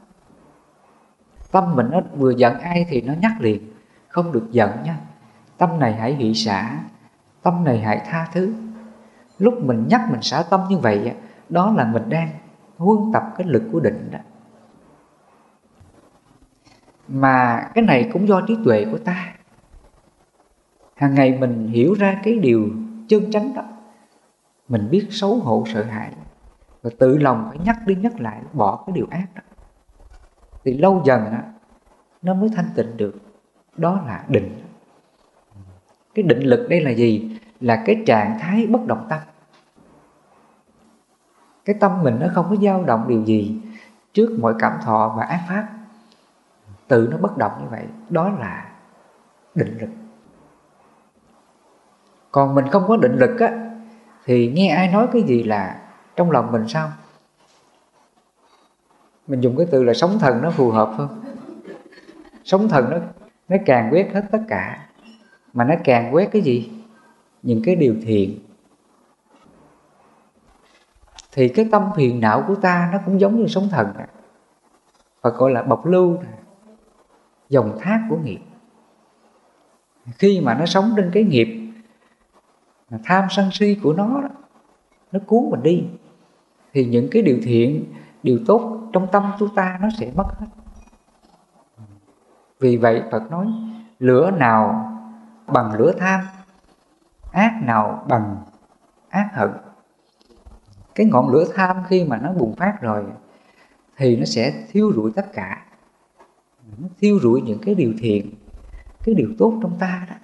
Tâm 1.53 1.77
mình 1.77 1.87
nó 1.91 2.01
vừa 2.17 2.31
giận 2.31 2.59
ai 2.59 2.87
thì 2.89 3.01
nó 3.01 3.15
nhắc 3.23 3.33
liền. 3.41 3.71
Không 4.09 4.33
được 4.33 4.47
giận 4.51 4.71
nha. 4.85 5.01
Tâm 5.59 5.79
này 5.79 5.95
hãy 5.95 6.15
hỷ 6.15 6.35
xả. 6.35 6.79
Tâm 7.43 7.65
này 7.65 7.79
hãy 7.79 8.03
tha 8.05 8.29
thứ 8.33 8.55
lúc 9.39 9.55
mình 9.65 9.87
nhắc 9.89 10.01
mình 10.11 10.23
xả 10.23 10.43
tâm 10.51 10.61
như 10.69 10.79
vậy 10.79 11.15
đó 11.49 11.73
là 11.77 11.85
mình 11.85 12.09
đang 12.09 12.29
huân 12.77 12.99
tập 13.13 13.23
cái 13.39 13.47
lực 13.47 13.63
của 13.73 13.81
định 13.81 14.09
đó. 14.13 14.19
Mà 17.09 17.69
cái 17.75 17.85
này 17.85 18.11
cũng 18.13 18.29
do 18.29 18.41
trí 18.41 18.57
tuệ 18.65 18.87
của 18.91 18.99
ta. 18.99 19.35
Hàng 20.95 21.15
ngày 21.15 21.39
mình 21.41 21.69
hiểu 21.69 21.95
ra 21.95 22.21
cái 22.25 22.39
điều 22.39 22.71
chân 23.09 23.31
chánh 23.31 23.55
đó 23.55 23.63
mình 24.69 24.89
biết 24.91 25.07
xấu 25.11 25.37
hổ 25.37 25.65
sợ 25.75 25.83
hãi 25.83 26.13
và 26.83 26.91
tự 26.99 27.19
lòng 27.19 27.47
phải 27.49 27.59
nhắc 27.65 27.77
đi 27.87 27.95
nhắc 27.95 28.21
lại 28.21 28.41
bỏ 28.53 28.85
cái 28.87 28.93
điều 28.97 29.07
ác 29.11 29.27
đó. 29.35 29.43
Thì 30.65 30.79
lâu 30.79 31.03
dần 31.05 31.25
đó, 31.25 31.39
nó 32.23 32.35
mới 32.35 32.49
thanh 32.57 32.69
tịnh 32.75 32.97
được. 32.97 33.15
Đó 33.77 34.03
là 34.07 34.25
định. 34.29 34.55
Cái 36.15 36.23
định 36.23 36.41
lực 36.41 36.67
đây 36.71 36.81
là 36.81 36.91
gì? 36.91 37.39
Là 37.61 37.83
cái 37.87 38.03
trạng 38.07 38.39
thái 38.39 38.67
bất 38.67 38.87
động 38.87 39.07
tâm. 39.09 39.19
Cái 41.65 41.77
tâm 41.81 42.03
mình 42.03 42.17
nó 42.21 42.27
không 42.35 42.47
có 42.51 42.57
dao 42.57 42.85
động 42.85 43.05
điều 43.09 43.25
gì 43.25 43.61
trước 44.13 44.39
mọi 44.41 44.55
cảm 44.59 44.79
thọ 44.83 45.15
và 45.17 45.25
ác 45.25 45.41
pháp. 45.49 45.69
Tự 46.89 47.09
nó 47.11 47.17
bất 47.17 47.37
động 47.37 47.53
như 47.61 47.67
vậy, 47.71 47.85
đó 48.11 48.29
là 48.29 48.71
định 49.55 49.79
lực. 49.81 49.91
Còn 52.33 52.55
mình 52.55 52.65
không 52.69 52.85
có 52.89 52.97
định 52.97 53.17
lực 53.17 53.41
á, 53.41 53.71
thì 54.25 54.53
nghe 54.53 54.69
ai 54.69 54.89
nói 54.89 55.09
cái 55.13 55.23
gì 55.23 55.43
là 55.43 55.81
trong 56.17 56.31
lòng 56.31 56.53
mình 56.53 56.69
sao? 56.69 56.93
Mình 59.27 59.41
dùng 59.41 59.57
cái 59.57 59.67
từ 59.71 59.85
là 59.85 59.95
sống 59.95 60.19
thần 60.19 60.43
nó 60.43 60.51
phù 60.51 60.71
hợp 60.71 60.93
hơn 60.97 61.27
sống 62.47 62.69
thần 62.69 62.91
nó 62.91 62.99
nó 63.49 63.57
càng 63.67 63.89
quét 63.93 64.11
hết 64.15 64.25
tất 64.31 64.39
cả. 64.49 64.87
Mà 65.53 65.65
nó 65.65 65.75
càng 65.85 66.15
quét 66.15 66.29
cái 66.33 66.43
gì? 66.43 66.76
Những 67.47 67.63
cái 67.65 67.77
điều 67.77 67.95
thiện 68.03 68.39
thì 71.33 71.49
cái 71.49 71.69
tâm 71.73 71.91
phiền 71.97 72.21
não 72.21 72.45
của 72.49 72.55
ta 72.55 72.89
nó 72.93 72.99
cũng 73.07 73.21
giống 73.21 73.37
như 73.37 73.47
sống 73.47 73.69
thần 73.71 73.93
này. 73.97 74.09
và 75.23 75.31
gọi 75.31 75.51
là 75.51 75.63
bọc 75.63 75.87
lưu 75.87 76.15
này. 76.15 76.39
dòng 77.49 77.79
thác 77.81 78.07
của 78.11 78.17
nghiệp 78.17 78.39
khi 80.19 80.41
mà 80.41 80.55
nó 80.55 80.67
sống 80.67 80.93
trên 80.97 81.11
cái 81.13 81.25
nghiệp 81.25 81.73
tham 83.05 83.25
sân 83.31 83.51
si 83.53 83.79
của 83.83 83.93
nó 83.93 84.21
đó, 84.23 84.29
nó 85.13 85.21
cuốn 85.27 85.51
mình 85.51 85.63
đi 85.63 85.85
thì 86.73 86.85
những 86.85 87.09
cái 87.11 87.23
điều 87.23 87.39
thiện 87.43 87.85
điều 88.23 88.39
tốt 88.47 88.81
trong 88.93 89.07
tâm 89.13 89.33
chúng 89.39 89.55
ta 89.55 89.79
nó 89.83 89.89
sẽ 89.99 90.11
mất 90.15 90.27
hết 90.39 90.47
vì 92.61 92.77
vậy 92.77 93.03
Phật 93.11 93.31
nói 93.31 93.47
lửa 93.99 94.31
nào 94.31 94.93
bằng 95.47 95.73
lửa 95.73 95.93
tham 95.99 96.21
ác 97.37 97.63
nào 97.63 98.05
bằng 98.09 98.37
ác 99.09 99.31
hận. 99.33 99.51
Cái 100.95 101.07
ngọn 101.07 101.29
lửa 101.29 101.45
tham 101.55 101.77
khi 101.89 102.05
mà 102.05 102.19
nó 102.19 102.33
bùng 102.33 102.55
phát 102.55 102.79
rồi 102.81 103.05
thì 103.97 104.17
nó 104.17 104.25
sẽ 104.25 104.67
thiêu 104.71 104.93
rụi 104.93 105.13
tất 105.17 105.33
cả. 105.33 105.67
Nó 106.79 106.89
thiêu 106.99 107.19
rụi 107.23 107.43
những 107.43 107.59
cái 107.63 107.75
điều 107.75 107.95
thiện, 107.99 108.31
cái 109.05 109.15
điều 109.15 109.29
tốt 109.39 109.59
trong 109.63 109.77
ta 109.79 110.07
đó. 110.11 110.15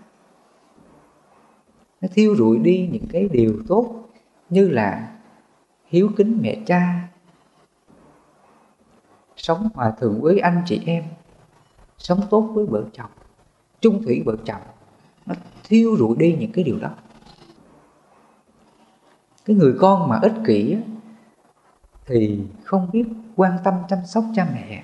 Nó 2.01 2.09
thiêu 2.15 2.37
rụi 2.37 2.59
đi 2.59 2.89
những 2.93 3.07
cái 3.13 3.29
điều 3.33 3.63
tốt 3.69 4.09
như 4.51 4.69
là 4.69 5.09
hiếu 5.87 6.11
kính 6.17 6.39
mẹ 6.43 6.57
cha, 6.67 7.09
sống 9.37 9.69
hòa 9.75 9.93
thường 10.01 10.21
với 10.23 10.39
anh 10.39 10.63
chị 10.67 10.83
em, 10.87 11.05
sống 11.99 12.21
tốt 12.31 12.41
với 12.41 12.67
vợ 12.67 12.85
chồng, 12.93 13.11
chung 13.81 14.03
thủy 14.03 14.23
vợ 14.27 14.37
chồng 14.45 14.63
nó 15.27 15.35
thiêu 15.65 15.97
rụi 15.97 16.17
đi 16.17 16.37
những 16.41 16.53
cái 16.53 16.65
điều 16.65 16.79
đó. 16.79 16.91
Cái 19.45 19.57
người 19.57 19.75
con 19.79 20.09
mà 20.09 20.19
ích 20.23 20.35
kỷ 20.47 20.77
thì 22.07 22.41
không 22.65 22.91
biết 22.93 23.05
quan 23.37 23.53
tâm 23.65 23.75
chăm 23.89 23.99
sóc 24.07 24.25
cha 24.35 24.49
mẹ. 24.55 24.83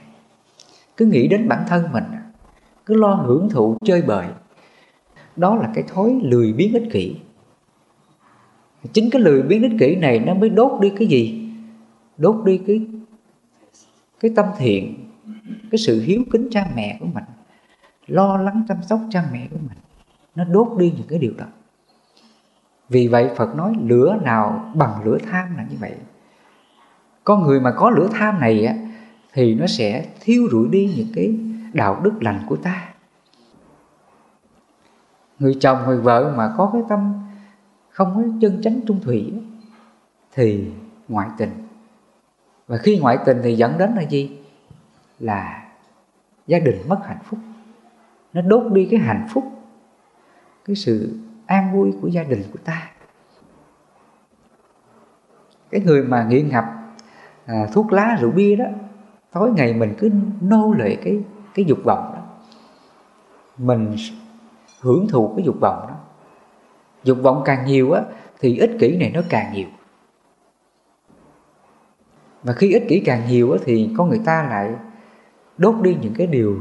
Cứ 0.97 1.07
nghĩ 1.07 1.29
đến 1.29 1.49
bản 1.49 1.65
thân 1.69 1.93
mình 1.93 2.05
à, 2.13 2.23
cứ 2.87 2.95
lo 2.95 3.15
hưởng 3.15 3.49
thụ 3.51 3.79
chơi 3.85 4.03
bời. 4.03 4.27
Đó 5.37 5.57
là 5.57 5.71
cái 5.75 5.85
thói 5.95 6.21
lười 6.23 6.53
biếng 6.53 6.73
ích 6.73 6.89
kỷ. 6.93 7.17
Chính 8.93 9.11
cái 9.11 9.23
lười 9.23 9.43
biếng 9.43 9.63
ích 9.63 9.73
kỷ 9.81 9.97
này 9.97 10.19
nó 10.19 10.35
mới 10.35 10.49
đốt 10.49 10.81
đi 10.81 10.93
cái 10.99 11.09
gì? 11.09 11.51
Đốt 12.17 12.45
đi 12.45 12.61
cái 12.67 12.87
cái 14.21 14.31
tâm 14.37 14.47
thiện, 14.59 15.11
cái 15.71 15.79
sự 15.79 16.01
hiếu 16.01 16.23
kính 16.33 16.49
cha 16.51 16.71
mẹ 16.75 16.97
của 17.01 17.07
mình, 17.07 17.25
lo 18.07 18.37
lắng 18.37 18.65
chăm 18.69 18.83
sóc 18.83 19.01
cha 19.11 19.29
mẹ 19.33 19.49
của 19.51 19.59
mình 19.69 19.79
nó 20.39 20.45
đốt 20.45 20.69
đi 20.79 20.93
những 20.97 21.07
cái 21.09 21.19
điều 21.19 21.33
đó. 21.39 21.45
Vì 22.89 23.09
vậy 23.09 23.31
Phật 23.37 23.57
nói 23.57 23.73
lửa 23.83 24.19
nào 24.23 24.73
bằng 24.75 25.05
lửa 25.05 25.19
tham 25.31 25.57
là 25.57 25.67
như 25.71 25.77
vậy. 25.81 25.95
Con 27.25 27.43
người 27.43 27.61
mà 27.61 27.73
có 27.77 27.91
lửa 27.91 28.09
tham 28.13 28.41
này 28.41 28.67
á, 28.67 28.75
thì 29.33 29.55
nó 29.55 29.67
sẽ 29.67 30.07
thiêu 30.21 30.49
rụi 30.51 30.69
đi 30.69 30.93
những 30.97 31.09
cái 31.15 31.39
đạo 31.73 32.01
đức 32.03 32.13
lành 32.21 32.41
của 32.49 32.57
ta. 32.57 32.89
Người 35.39 35.57
chồng, 35.61 35.79
người 35.87 36.01
vợ 36.01 36.35
mà 36.37 36.55
có 36.57 36.71
cái 36.73 36.83
tâm 36.89 37.15
không 37.91 38.13
có 38.15 38.23
chân 38.41 38.63
chánh 38.63 38.81
trung 38.87 39.01
thủy 39.03 39.33
thì 40.33 40.71
ngoại 41.09 41.29
tình. 41.39 41.51
Và 42.67 42.77
khi 42.77 42.99
ngoại 42.99 43.19
tình 43.27 43.41
thì 43.43 43.55
dẫn 43.55 43.79
đến 43.79 43.95
là 43.95 44.03
gì? 44.03 44.39
Là 45.19 45.69
gia 46.47 46.59
đình 46.59 46.77
mất 46.89 46.99
hạnh 47.07 47.21
phúc. 47.25 47.39
Nó 48.33 48.43
đốt 48.43 48.73
đi 48.73 48.89
cái 48.91 49.01
hạnh 49.01 49.27
phúc 49.31 49.58
cái 50.69 50.77
sự 50.77 51.19
an 51.47 51.73
vui 51.73 51.93
của 52.03 52.09
gia 52.09 52.23
đình 52.23 52.43
của 52.53 52.59
ta. 52.65 52.91
Cái 55.71 55.81
người 55.81 56.03
mà 56.03 56.25
nghiện 56.25 56.49
ngập 56.49 56.65
à, 57.47 57.67
thuốc 57.73 57.93
lá 57.93 58.17
rượu 58.21 58.31
bia 58.31 58.57
đó 58.57 58.65
tối 59.33 59.51
ngày 59.57 59.75
mình 59.75 59.95
cứ 59.99 60.11
nô 60.41 60.75
lệ 60.79 60.97
cái 61.05 61.23
cái 61.55 61.65
dục 61.65 61.79
vọng 61.85 62.13
đó. 62.15 62.23
Mình 63.59 63.97
hưởng 64.81 65.07
thụ 65.09 65.33
cái 65.37 65.47
dục 65.47 65.57
vọng 65.61 65.87
đó. 65.89 65.97
Dục 67.05 67.19
vọng 67.23 67.43
càng 67.45 67.67
nhiều 67.67 67.93
á 67.93 68.03
thì 68.41 68.59
ích 68.59 68.71
kỷ 68.81 68.97
này 68.97 69.11
nó 69.15 69.21
càng 69.29 69.53
nhiều. 69.55 69.69
Và 72.43 72.53
khi 72.53 72.73
ích 72.73 72.85
kỷ 72.89 73.01
càng 73.01 73.29
nhiều 73.29 73.53
á 73.53 73.59
thì 73.65 73.91
con 73.97 74.09
người 74.09 74.21
ta 74.25 74.43
lại 74.43 74.75
đốt 75.59 75.75
đi 75.83 75.97
những 76.03 76.15
cái 76.15 76.27
điều 76.27 76.61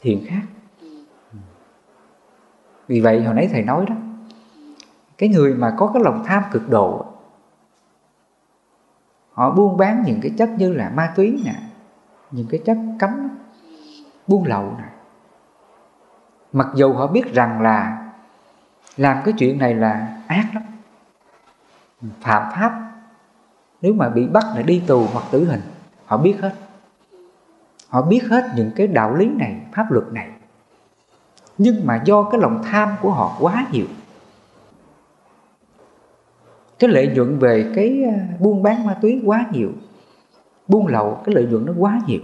thiện 0.00 0.24
khác 0.26 0.42
vì 2.90 3.00
vậy 3.00 3.22
hồi 3.22 3.34
nãy 3.34 3.48
thầy 3.52 3.62
nói 3.62 3.86
đó, 3.88 3.94
cái 5.18 5.28
người 5.28 5.54
mà 5.54 5.74
có 5.76 5.90
cái 5.94 6.02
lòng 6.02 6.22
tham 6.26 6.42
cực 6.52 6.68
độ, 6.70 7.06
họ 9.32 9.50
buôn 9.50 9.76
bán 9.76 10.02
những 10.06 10.20
cái 10.22 10.32
chất 10.38 10.50
như 10.58 10.72
là 10.72 10.90
ma 10.94 11.12
túy 11.16 11.42
nè, 11.44 11.54
những 12.30 12.46
cái 12.50 12.60
chất 12.64 12.76
cấm, 12.98 13.28
buôn 14.26 14.44
lậu 14.46 14.74
nè. 14.78 14.84
Mặc 16.52 16.66
dù 16.74 16.92
họ 16.92 17.06
biết 17.06 17.34
rằng 17.34 17.60
là 17.60 18.08
làm 18.96 19.22
cái 19.24 19.34
chuyện 19.38 19.58
này 19.58 19.74
là 19.74 20.16
ác 20.26 20.46
lắm, 20.54 20.62
phạm 22.20 22.52
pháp, 22.52 22.92
nếu 23.82 23.94
mà 23.94 24.08
bị 24.08 24.26
bắt 24.26 24.44
là 24.54 24.62
đi 24.62 24.82
tù 24.86 25.06
hoặc 25.12 25.24
tử 25.30 25.44
hình, 25.44 25.62
họ 26.06 26.16
biết 26.16 26.36
hết. 26.40 26.54
Họ 27.88 28.02
biết 28.02 28.20
hết 28.30 28.52
những 28.56 28.70
cái 28.76 28.86
đạo 28.86 29.14
lý 29.14 29.26
này, 29.26 29.60
pháp 29.72 29.90
luật 29.90 30.12
này 30.12 30.30
nhưng 31.62 31.86
mà 31.86 32.02
do 32.04 32.22
cái 32.22 32.40
lòng 32.40 32.62
tham 32.64 32.96
của 33.02 33.10
họ 33.10 33.36
quá 33.40 33.66
nhiều. 33.72 33.86
Cái 36.78 36.90
lợi 36.90 37.12
nhuận 37.14 37.38
về 37.38 37.72
cái 37.76 38.04
à, 38.04 38.26
buôn 38.38 38.62
bán 38.62 38.86
ma 38.86 38.94
túy 39.02 39.22
quá 39.26 39.46
nhiều. 39.52 39.70
Buôn 40.68 40.86
lậu 40.86 41.22
cái 41.24 41.34
lợi 41.34 41.46
nhuận 41.50 41.66
nó 41.66 41.72
quá 41.78 42.00
nhiều. 42.06 42.20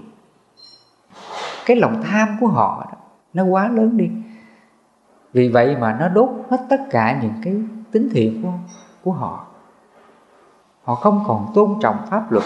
Cái 1.66 1.76
lòng 1.76 2.02
tham 2.02 2.36
của 2.40 2.46
họ 2.46 2.86
nó 3.32 3.44
quá 3.44 3.68
lớn 3.68 3.96
đi. 3.96 4.10
Vì 5.32 5.48
vậy 5.48 5.76
mà 5.76 5.96
nó 6.00 6.08
đốt 6.08 6.30
hết 6.50 6.66
tất 6.70 6.80
cả 6.90 7.20
những 7.22 7.34
cái 7.42 7.54
tính 7.92 8.08
thiện 8.12 8.42
của, 8.42 8.52
của 9.02 9.12
họ. 9.12 9.46
Họ 10.82 10.94
không 10.94 11.24
còn 11.26 11.52
tôn 11.54 11.78
trọng 11.80 12.06
pháp 12.10 12.32
luật. 12.32 12.44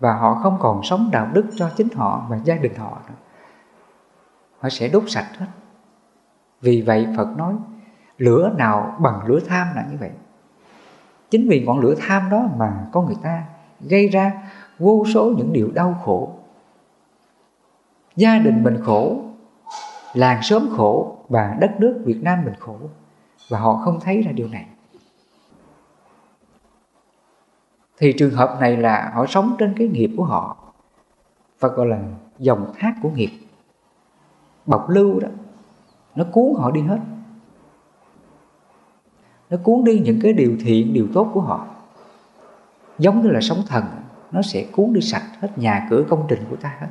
Và 0.00 0.12
họ 0.12 0.34
không 0.34 0.56
còn 0.60 0.82
sống 0.82 1.08
đạo 1.12 1.28
đức 1.32 1.46
cho 1.56 1.70
chính 1.76 1.88
họ 1.94 2.26
và 2.28 2.38
gia 2.44 2.54
đình 2.54 2.74
họ 2.74 2.98
nữa 3.08 3.14
họ 4.58 4.68
sẽ 4.68 4.88
đốt 4.88 5.02
sạch 5.06 5.28
hết. 5.38 5.46
Vì 6.60 6.82
vậy 6.82 7.06
phật 7.16 7.36
nói, 7.36 7.54
lửa 8.18 8.52
nào 8.58 8.96
bằng 9.00 9.26
lửa 9.26 9.40
tham 9.46 9.66
là 9.76 9.86
như 9.90 9.96
vậy. 10.00 10.10
Chính 11.30 11.48
vì 11.48 11.64
ngọn 11.64 11.78
lửa 11.78 11.94
tham 11.98 12.30
đó 12.30 12.48
mà 12.56 12.86
có 12.92 13.02
người 13.02 13.16
ta 13.22 13.44
gây 13.80 14.08
ra 14.08 14.42
vô 14.78 15.04
số 15.14 15.32
những 15.36 15.52
điều 15.52 15.70
đau 15.70 16.00
khổ. 16.04 16.34
Gia 18.16 18.38
đình 18.38 18.62
mình 18.64 18.82
khổ, 18.84 19.20
làng 20.14 20.42
xóm 20.42 20.68
khổ 20.76 21.16
và 21.28 21.56
đất 21.60 21.74
nước 21.78 22.02
Việt 22.04 22.18
Nam 22.22 22.44
mình 22.44 22.54
khổ. 22.58 22.76
Và 23.50 23.58
họ 23.58 23.76
không 23.84 24.00
thấy 24.00 24.22
ra 24.22 24.32
điều 24.32 24.48
này. 24.48 24.66
Thì 27.98 28.12
trường 28.12 28.34
hợp 28.34 28.56
này 28.60 28.76
là 28.76 29.10
họ 29.14 29.26
sống 29.26 29.56
trên 29.58 29.74
cái 29.78 29.88
nghiệp 29.88 30.10
của 30.16 30.24
họ. 30.24 30.56
Và 31.60 31.68
gọi 31.68 31.86
là 31.86 31.98
dòng 32.38 32.72
thác 32.78 32.94
của 33.02 33.10
nghiệp 33.10 33.30
bọc 34.68 34.90
lưu 34.90 35.20
đó, 35.20 35.28
nó 36.14 36.24
cuốn 36.32 36.54
họ 36.58 36.70
đi 36.70 36.80
hết. 36.80 36.98
Nó 39.50 39.56
cuốn 39.62 39.84
đi 39.84 39.98
những 39.98 40.20
cái 40.22 40.32
điều 40.32 40.56
thiện, 40.60 40.92
điều 40.94 41.06
tốt 41.14 41.30
của 41.34 41.40
họ. 41.40 41.66
Giống 42.98 43.22
như 43.22 43.30
là 43.30 43.40
sóng 43.40 43.62
thần, 43.66 43.84
nó 44.32 44.42
sẽ 44.42 44.66
cuốn 44.72 44.92
đi 44.92 45.00
sạch 45.00 45.24
hết 45.40 45.58
nhà 45.58 45.86
cửa 45.90 46.04
công 46.08 46.26
trình 46.28 46.44
của 46.50 46.56
ta 46.56 46.76
hết. 46.80 46.88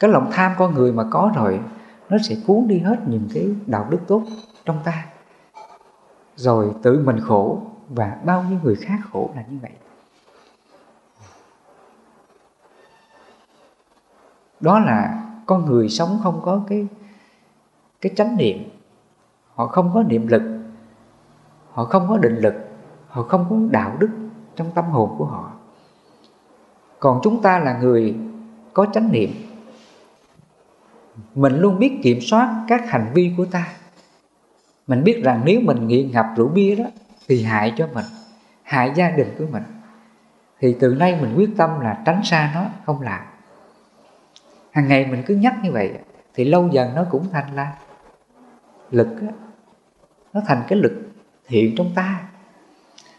Cái 0.00 0.10
lòng 0.10 0.30
tham 0.32 0.52
con 0.58 0.74
người 0.74 0.92
mà 0.92 1.04
có 1.10 1.32
rồi, 1.34 1.60
nó 2.08 2.18
sẽ 2.18 2.36
cuốn 2.46 2.68
đi 2.68 2.78
hết 2.78 2.96
những 3.06 3.28
cái 3.34 3.48
đạo 3.66 3.86
đức 3.90 3.98
tốt 4.06 4.22
trong 4.64 4.78
ta. 4.84 5.06
Rồi 6.36 6.74
tự 6.82 7.02
mình 7.04 7.20
khổ, 7.20 7.62
và 7.88 8.16
bao 8.24 8.42
nhiêu 8.42 8.58
người 8.62 8.76
khác 8.76 8.98
khổ 9.12 9.30
là 9.36 9.44
như 9.50 9.58
vậy. 9.62 9.70
Đó 14.60 14.78
là 14.78 15.24
con 15.46 15.64
người 15.64 15.88
sống 15.88 16.20
không 16.22 16.40
có 16.44 16.62
cái 16.68 16.86
cái 18.00 18.12
chánh 18.16 18.36
niệm. 18.36 18.58
Họ 19.54 19.66
không 19.66 19.90
có 19.94 20.02
niệm 20.02 20.26
lực, 20.26 20.42
họ 21.72 21.84
không 21.84 22.06
có 22.08 22.16
định 22.18 22.36
lực, 22.36 22.54
họ 23.08 23.22
không 23.22 23.46
có 23.50 23.56
đạo 23.70 23.96
đức 23.98 24.10
trong 24.56 24.70
tâm 24.74 24.84
hồn 24.84 25.14
của 25.18 25.24
họ. 25.24 25.52
Còn 26.98 27.20
chúng 27.22 27.42
ta 27.42 27.58
là 27.58 27.78
người 27.78 28.16
có 28.72 28.86
chánh 28.92 29.12
niệm. 29.12 29.30
Mình 31.34 31.60
luôn 31.60 31.78
biết 31.78 32.00
kiểm 32.02 32.20
soát 32.20 32.64
các 32.68 32.88
hành 32.88 33.10
vi 33.14 33.34
của 33.36 33.44
ta. 33.44 33.66
Mình 34.86 35.04
biết 35.04 35.22
rằng 35.24 35.42
nếu 35.44 35.60
mình 35.60 35.88
nghiện 35.88 36.10
ngập 36.10 36.26
rượu 36.36 36.48
bia 36.48 36.76
đó, 36.76 36.84
thì 37.28 37.42
hại 37.42 37.74
cho 37.76 37.88
mình, 37.94 38.04
hại 38.62 38.92
gia 38.94 39.10
đình 39.10 39.28
của 39.38 39.44
mình. 39.52 39.62
Thì 40.60 40.76
từ 40.80 40.94
nay 40.94 41.18
mình 41.20 41.34
quyết 41.36 41.50
tâm 41.56 41.80
là 41.80 42.02
tránh 42.06 42.20
xa 42.24 42.50
nó, 42.54 42.64
không 42.86 43.02
làm 43.02 43.20
hàng 44.70 44.88
ngày 44.88 45.06
mình 45.06 45.22
cứ 45.26 45.34
nhắc 45.34 45.54
như 45.62 45.72
vậy 45.72 45.98
thì 46.34 46.44
lâu 46.44 46.68
dần 46.68 46.94
nó 46.94 47.04
cũng 47.10 47.26
thành 47.32 47.54
là 47.54 47.76
lực 48.90 49.08
nó 50.32 50.40
thành 50.46 50.62
cái 50.68 50.78
lực 50.78 50.92
thiện 51.46 51.74
trong 51.76 51.90
ta. 51.94 52.28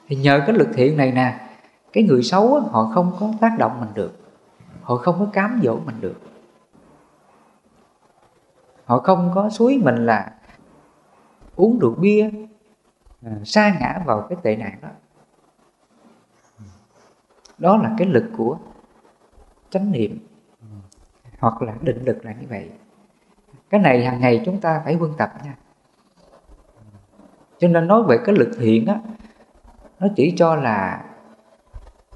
Thì 0.08 0.16
nhờ 0.16 0.44
cái 0.48 0.56
lực 0.56 0.68
thiện 0.74 0.98
này 0.98 1.12
nè 1.12 1.48
cái 1.94 2.04
người 2.04 2.24
xấu 2.24 2.56
á, 2.56 2.62
họ 2.72 2.92
không 2.94 3.16
có 3.20 3.34
tác 3.42 3.56
động 3.58 3.80
mình 3.80 3.90
được. 3.94 4.18
Họ 4.82 4.96
không 4.96 5.20
có 5.20 5.28
cám 5.34 5.60
dỗ 5.64 5.80
mình 5.86 6.02
được. 6.02 6.20
Họ 8.86 9.00
không 9.00 9.32
có 9.36 9.50
suối 9.50 9.78
mình 9.84 10.06
là 10.06 10.34
uống 11.56 11.80
rượu 11.80 11.96
bia 11.96 12.30
à, 13.26 13.32
sa 13.46 13.78
ngã 13.80 14.02
vào 14.06 14.26
cái 14.30 14.38
tệ 14.44 14.56
nạn 14.56 14.78
đó. 14.82 14.90
Đó 17.58 17.78
là 17.78 17.96
cái 17.98 18.08
lực 18.08 18.26
của 18.38 18.58
chánh 19.70 19.92
niệm 19.92 20.20
hoặc 21.42 21.62
là 21.62 21.74
định 21.82 22.04
lực 22.06 22.26
là 22.26 22.32
như 22.32 22.48
vậy. 22.50 22.70
Cái 23.70 23.82
này 23.82 24.06
hàng 24.06 24.22
ngày 24.22 24.42
chúng 24.46 24.62
ta 24.62 24.82
phải 24.86 24.98
quân 25.00 25.14
tập 25.18 25.34
nha. 25.46 25.56
Cho 27.60 27.68
nên 27.68 27.88
nói 27.88 28.04
về 28.04 28.18
cái 28.26 28.36
lực 28.36 28.50
thiện 28.60 28.88
á, 28.88 29.00
nó 30.00 30.08
chỉ 30.16 30.34
cho 30.38 30.56
là 30.56 31.06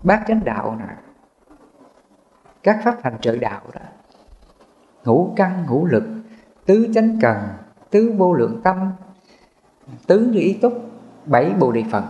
bát 0.04 0.24
chánh 0.28 0.44
đạo 0.44 0.76
nè, 0.80 0.96
các 2.64 2.80
pháp 2.84 2.96
hành 3.04 3.18
trợ 3.22 3.38
đạo 3.38 3.62
đó, 3.74 3.82
ngũ 5.06 5.34
căn, 5.36 5.66
ngũ 5.70 5.86
lực, 5.86 6.04
tứ 6.66 6.92
chánh 6.94 7.18
cần, 7.22 7.38
tứ 7.90 8.14
vô 8.18 8.34
lượng 8.34 8.62
tâm, 8.64 8.92
tứ 10.08 10.20
như 10.20 10.40
ý 10.40 10.54
túc, 10.54 10.74
bảy 11.26 11.54
bồ 11.60 11.72
đề 11.72 11.84
phần 11.92 12.04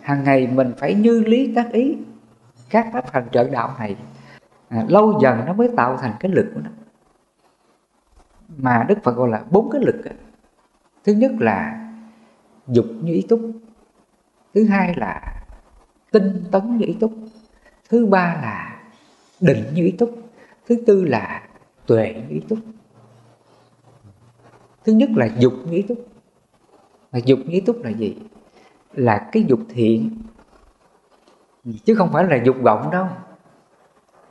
hàng 0.00 0.24
ngày 0.24 0.46
mình 0.46 0.72
phải 0.78 0.94
như 0.94 1.20
lý 1.20 1.54
tác 1.54 1.72
ý 1.72 1.96
các 2.70 2.86
pháp 2.92 3.12
hành 3.12 3.28
trợ 3.32 3.48
đạo 3.48 3.70
này 3.78 3.96
à, 4.72 4.84
lâu 4.88 5.18
dần 5.22 5.44
nó 5.46 5.52
mới 5.52 5.68
tạo 5.76 5.96
thành 5.96 6.12
cái 6.20 6.32
lực 6.32 6.50
của 6.54 6.60
nó. 6.60 6.70
Mà 8.56 8.84
đức 8.88 8.98
phật 9.02 9.12
gọi 9.12 9.28
là 9.28 9.44
bốn 9.50 9.70
cái 9.70 9.82
lực 9.84 9.96
thứ 11.04 11.12
nhất 11.12 11.32
là 11.38 11.88
dục 12.66 12.86
như 13.02 13.12
ý 13.12 13.26
túc 13.28 13.40
thứ 14.54 14.64
hai 14.64 14.94
là 14.94 15.42
tinh 16.10 16.44
tấn 16.50 16.76
như 16.76 16.86
ý 16.86 16.96
túc 17.00 17.12
thứ 17.88 18.06
ba 18.06 18.34
là 18.42 18.82
định 19.40 19.64
như 19.74 19.84
ý 19.84 19.90
túc 19.90 20.10
thứ 20.68 20.76
tư 20.86 21.04
là 21.04 21.48
tuệ 21.86 22.14
như 22.28 22.34
ý 22.34 22.40
túc. 22.48 22.58
Thứ 24.84 24.92
nhất 24.92 25.10
là 25.16 25.28
dục 25.38 25.52
như 25.64 25.72
ý 25.72 25.82
túc. 25.82 25.98
Mà 27.12 27.18
dục 27.24 27.38
như 27.38 27.52
ý 27.52 27.60
túc 27.60 27.82
là 27.82 27.90
gì? 27.90 28.16
Là 28.92 29.28
cái 29.32 29.44
dục 29.48 29.60
thiện. 29.68 30.22
Chứ 31.84 31.94
không 31.94 32.12
phải 32.12 32.24
là 32.24 32.36
dục 32.44 32.56
vọng 32.62 32.90
đâu 32.90 33.08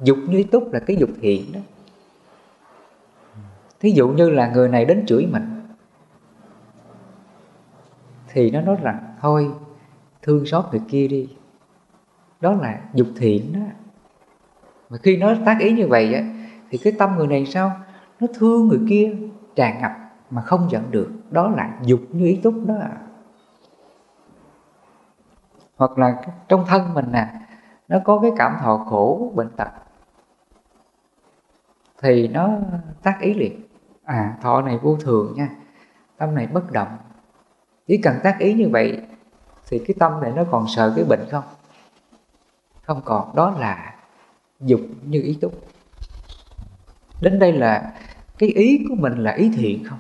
dục 0.01 0.17
như 0.27 0.37
ý 0.37 0.43
túc 0.43 0.73
là 0.73 0.79
cái 0.79 0.97
dục 0.97 1.09
thiện 1.21 1.51
đó. 1.53 1.59
Thí 3.79 3.91
dụ 3.91 4.07
như 4.07 4.29
là 4.29 4.47
người 4.47 4.67
này 4.67 4.85
đến 4.85 5.05
chửi 5.07 5.25
mình, 5.31 5.61
thì 8.27 8.51
nó 8.51 8.61
nói 8.61 8.77
rằng, 8.81 9.15
thôi, 9.21 9.51
thương 10.21 10.45
xót 10.45 10.65
người 10.71 10.81
kia 10.89 11.07
đi. 11.07 11.29
Đó 12.41 12.53
là 12.53 12.81
dục 12.93 13.07
thiện 13.15 13.53
đó. 13.53 13.59
Mà 14.89 14.97
khi 14.97 15.17
nó 15.17 15.33
tác 15.45 15.57
ý 15.59 15.71
như 15.71 15.87
vậy 15.87 16.13
á, 16.13 16.23
thì 16.69 16.77
cái 16.77 16.93
tâm 16.99 17.15
người 17.17 17.27
này 17.27 17.45
sao? 17.45 17.71
Nó 18.19 18.27
thương 18.33 18.67
người 18.67 18.81
kia, 18.89 19.15
tràn 19.55 19.81
ngập 19.81 19.91
mà 20.29 20.41
không 20.41 20.67
giận 20.71 20.91
được. 20.91 21.11
Đó 21.29 21.49
là 21.49 21.77
dục 21.83 21.99
như 22.11 22.25
ý 22.25 22.39
túc 22.43 22.53
đó. 22.65 22.75
Hoặc 25.75 25.97
là 25.97 26.23
trong 26.47 26.65
thân 26.67 26.93
mình 26.93 27.05
nè, 27.11 27.27
nó 27.87 27.99
có 28.03 28.19
cái 28.19 28.31
cảm 28.37 28.57
thọ 28.61 28.77
khổ, 28.77 29.31
bệnh 29.35 29.49
tật 29.49 29.69
thì 32.01 32.27
nó 32.27 32.49
tác 33.03 33.19
ý 33.19 33.33
liền. 33.33 33.61
À 34.03 34.37
thọ 34.41 34.61
này 34.61 34.77
vô 34.81 34.97
thường 35.01 35.33
nha. 35.35 35.49
Tâm 36.17 36.35
này 36.35 36.47
bất 36.47 36.71
động. 36.71 36.97
Chỉ 37.87 37.97
cần 37.97 38.15
tác 38.23 38.39
ý 38.39 38.53
như 38.53 38.69
vậy 38.69 39.01
thì 39.69 39.79
cái 39.87 39.95
tâm 39.99 40.21
này 40.21 40.31
nó 40.35 40.43
còn 40.51 40.65
sợ 40.67 40.93
cái 40.95 41.05
bệnh 41.05 41.25
không? 41.31 41.43
Không 42.81 43.01
còn. 43.05 43.35
Đó 43.35 43.55
là 43.59 43.95
dục 44.59 44.81
như 45.05 45.21
ý 45.21 45.37
túc. 45.41 45.53
Đến 47.21 47.39
đây 47.39 47.53
là 47.53 47.93
cái 48.37 48.49
ý 48.49 48.85
của 48.89 48.95
mình 48.95 49.17
là 49.17 49.31
ý 49.31 49.51
thiện 49.55 49.83
không? 49.83 49.99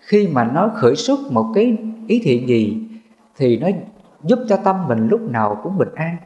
Khi 0.00 0.28
mà 0.28 0.44
nó 0.44 0.70
khởi 0.74 0.96
xuất 0.96 1.20
một 1.30 1.52
cái 1.54 1.78
ý 2.08 2.20
thiện 2.24 2.48
gì 2.48 2.88
thì 3.36 3.58
nó 3.58 3.68
giúp 4.22 4.38
cho 4.48 4.56
tâm 4.56 4.88
mình 4.88 5.08
lúc 5.08 5.20
nào 5.20 5.60
cũng 5.62 5.78
bình 5.78 5.94
an, 5.94 6.16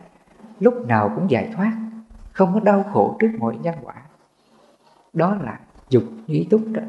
lúc 0.60 0.86
nào 0.86 1.12
cũng 1.14 1.30
giải 1.30 1.50
thoát, 1.54 1.72
không 2.32 2.54
có 2.54 2.60
đau 2.60 2.84
khổ 2.92 3.16
trước 3.20 3.30
mọi 3.38 3.56
nhân 3.62 3.74
quả 3.82 3.94
đó 5.12 5.36
là 5.42 5.60
dục 5.88 6.04
như 6.26 6.34
ý 6.34 6.46
túc 6.50 6.60
đó. 6.72 6.82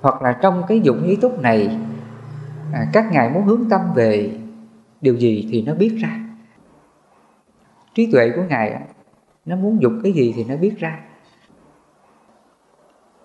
Hoặc 0.00 0.22
là 0.22 0.38
trong 0.42 0.62
cái 0.68 0.80
dụng 0.80 1.02
ý 1.02 1.16
túc 1.16 1.40
này 1.40 1.78
à, 2.72 2.86
các 2.92 3.12
ngài 3.12 3.30
muốn 3.30 3.44
hướng 3.44 3.68
tâm 3.70 3.80
về 3.94 4.40
điều 5.00 5.16
gì 5.16 5.48
thì 5.50 5.62
nó 5.62 5.74
biết 5.74 5.96
ra. 6.00 6.20
Trí 7.94 8.12
tuệ 8.12 8.32
của 8.36 8.42
ngài 8.48 8.82
nó 9.44 9.56
muốn 9.56 9.82
dục 9.82 9.92
cái 10.02 10.12
gì 10.12 10.32
thì 10.36 10.44
nó 10.44 10.56
biết 10.56 10.74
ra. 10.78 11.00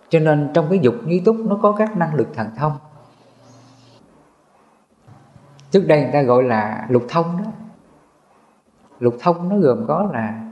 Cho 0.10 0.20
nên 0.20 0.52
trong 0.54 0.68
cái 0.70 0.80
dục 0.80 0.96
ý 1.08 1.20
túc 1.20 1.36
nó 1.36 1.60
có 1.62 1.72
các 1.72 1.98
năng 1.98 2.16
lực 2.16 2.28
thần 2.34 2.50
thông. 2.58 2.72
Trước 5.72 5.88
đây 5.88 6.02
người 6.02 6.12
ta 6.14 6.22
gọi 6.22 6.44
là 6.44 6.86
lục 6.90 7.06
thông 7.10 7.38
đó. 7.38 7.52
Lục 9.00 9.16
thông 9.20 9.50
nó 9.50 9.58
gồm 9.58 9.86
có 9.88 10.10
là 10.14 10.45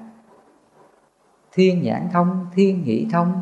thiên 1.54 1.82
nhãn 1.82 2.10
thông, 2.14 2.46
thiên 2.56 2.84
nhị 2.84 3.08
thông, 3.12 3.42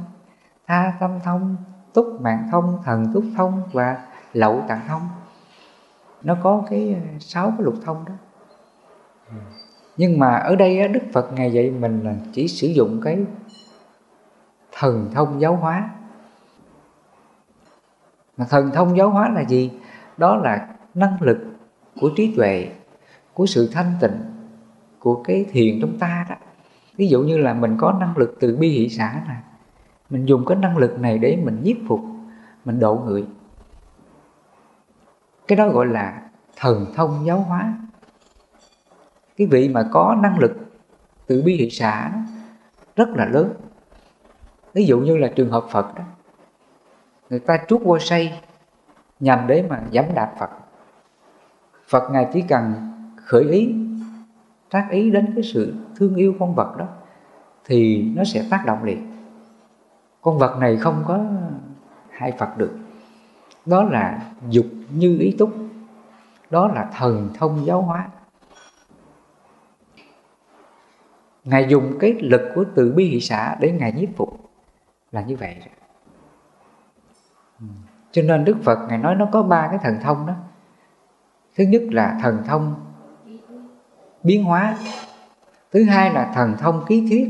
tha 0.68 0.94
tâm 1.00 1.20
thông, 1.24 1.56
túc 1.94 2.22
mạng 2.22 2.48
thông, 2.52 2.80
thần 2.84 3.14
túc 3.14 3.24
thông 3.38 3.64
và 3.72 4.08
lậu 4.34 4.64
tạng 4.68 4.82
thông. 4.88 5.10
Nó 6.24 6.38
có 6.44 6.64
cái 6.70 6.94
ờ, 6.94 7.02
sáu 7.20 7.50
cái 7.50 7.58
lục 7.60 7.76
thông 7.86 8.06
đó. 8.06 8.14
Nhưng 9.98 10.20
mà 10.20 10.36
ở 10.36 10.56
đây 10.56 10.88
đức 10.88 11.04
phật 11.14 11.34
ngài 11.34 11.54
dạy 11.54 11.72
mình 11.72 12.04
là 12.04 12.16
chỉ 12.34 12.48
sử 12.48 12.68
dụng 12.68 13.02
cái 13.04 13.26
thần 14.72 15.10
thông 15.14 15.42
giáo 15.42 15.56
hóa. 15.56 15.90
Mà 18.38 18.46
thần 18.50 18.72
thông 18.74 18.98
giáo 18.98 19.10
hóa 19.10 19.30
là 19.30 19.44
gì? 19.44 19.72
Đó 20.18 20.36
là 20.36 20.68
năng 20.94 21.22
lực 21.22 21.38
của 22.02 22.10
trí 22.16 22.34
tuệ, 22.36 22.70
của 23.34 23.46
sự 23.46 23.70
thanh 23.74 23.94
tịnh 24.02 24.22
của 25.00 25.24
cái 25.24 25.46
thiền 25.52 25.82
trong 25.82 26.00
ta 26.00 26.26
đó 26.30 26.36
ví 26.98 27.08
dụ 27.08 27.22
như 27.22 27.38
là 27.38 27.54
mình 27.54 27.78
có 27.80 27.92
năng 28.00 28.18
lực 28.18 28.38
từ 28.40 28.56
bi 28.56 28.70
hỷ 28.70 28.90
xã 28.90 29.22
nè 29.28 29.36
mình 30.10 30.26
dùng 30.26 30.46
cái 30.46 30.58
năng 30.58 30.78
lực 30.78 31.00
này 31.00 31.18
để 31.18 31.38
mình 31.44 31.60
nhiếp 31.64 31.78
phục, 31.88 32.00
mình 32.66 32.80
độ 32.80 32.96
người 32.96 33.26
cái 35.52 35.56
đó 35.56 35.70
gọi 35.70 35.86
là 35.86 36.22
thần 36.56 36.86
thông 36.96 37.26
giáo 37.26 37.40
hóa. 37.40 37.74
Cái 39.38 39.48
vị 39.48 39.70
mà 39.70 39.90
có 39.92 40.18
năng 40.22 40.40
lực 40.40 40.52
từ 41.28 41.42
bi 41.42 41.56
hỷ 41.56 41.70
xã 41.70 42.12
rất 42.96 43.10
là 43.10 43.26
lớn. 43.26 43.54
Ví 44.74 44.86
dụ 44.86 45.00
như 45.00 45.18
là 45.18 45.28
trường 45.36 45.52
hợp 45.52 45.66
phật 45.70 45.96
đó, 45.96 46.04
người 47.30 47.40
ta 47.40 47.60
trút 47.68 47.82
vô 47.84 48.00
say 48.00 48.42
nhằm 49.20 49.48
để 49.48 49.66
mà 49.70 49.82
giảm 49.94 50.06
đạp 50.16 50.34
phật. 50.40 50.50
Phật 51.88 52.10
ngài 52.12 52.28
chỉ 52.34 52.42
cần 52.42 52.74
khởi 53.16 53.44
ý 53.44 53.76
tác 54.72 54.88
ý 54.90 55.12
đến 55.12 55.32
cái 55.36 55.44
sự 55.44 55.76
thương 55.96 56.16
yêu 56.16 56.36
con 56.40 56.56
vật 56.56 56.78
đó, 56.78 56.88
thì 57.66 58.10
nó 58.16 58.24
sẽ 58.24 58.46
tác 58.50 58.64
động 58.66 58.84
liền. 58.84 59.12
Con 60.22 60.38
vật 60.38 60.58
này 60.60 60.78
không 60.78 61.04
có 61.08 61.20
hai 62.10 62.32
phật 62.32 62.58
được. 62.58 62.78
Đó 63.66 63.84
là 63.84 64.32
dục 64.50 64.66
như 64.94 65.18
ý 65.20 65.36
túc, 65.40 65.50
đó 66.50 66.68
là 66.68 66.90
thần 66.98 67.30
thông 67.34 67.66
giáo 67.66 67.82
hóa. 67.82 68.10
Ngài 71.44 71.68
dùng 71.70 71.98
cái 72.00 72.14
lực 72.22 72.42
của 72.56 72.64
từ 72.76 72.94
bi 72.96 73.06
hỷ 73.06 73.22
xã 73.22 73.56
để 73.60 73.72
ngài 73.72 73.92
nhiếp 73.92 74.10
phục 74.16 74.50
là 75.12 75.22
như 75.22 75.36
vậy. 75.36 75.58
Cho 78.12 78.22
nên 78.22 78.46
đức 78.46 78.58
phật 78.64 78.88
ngài 78.90 78.98
nói 78.98 79.16
nó 79.16 79.28
có 79.32 79.44
ba 79.44 79.68
cái 79.68 79.80
thần 79.84 79.98
thông 80.02 80.26
đó. 80.26 80.34
Thứ 81.56 81.64
nhất 81.64 81.82
là 81.92 82.20
thần 82.22 82.44
thông 82.46 82.76
biến 84.24 84.44
hóa. 84.44 84.76
Thứ 85.74 85.84
hai 85.84 86.14
là 86.14 86.32
thần 86.34 86.58
thông 86.58 86.86
ký 86.88 87.08
thuyết. 87.10 87.30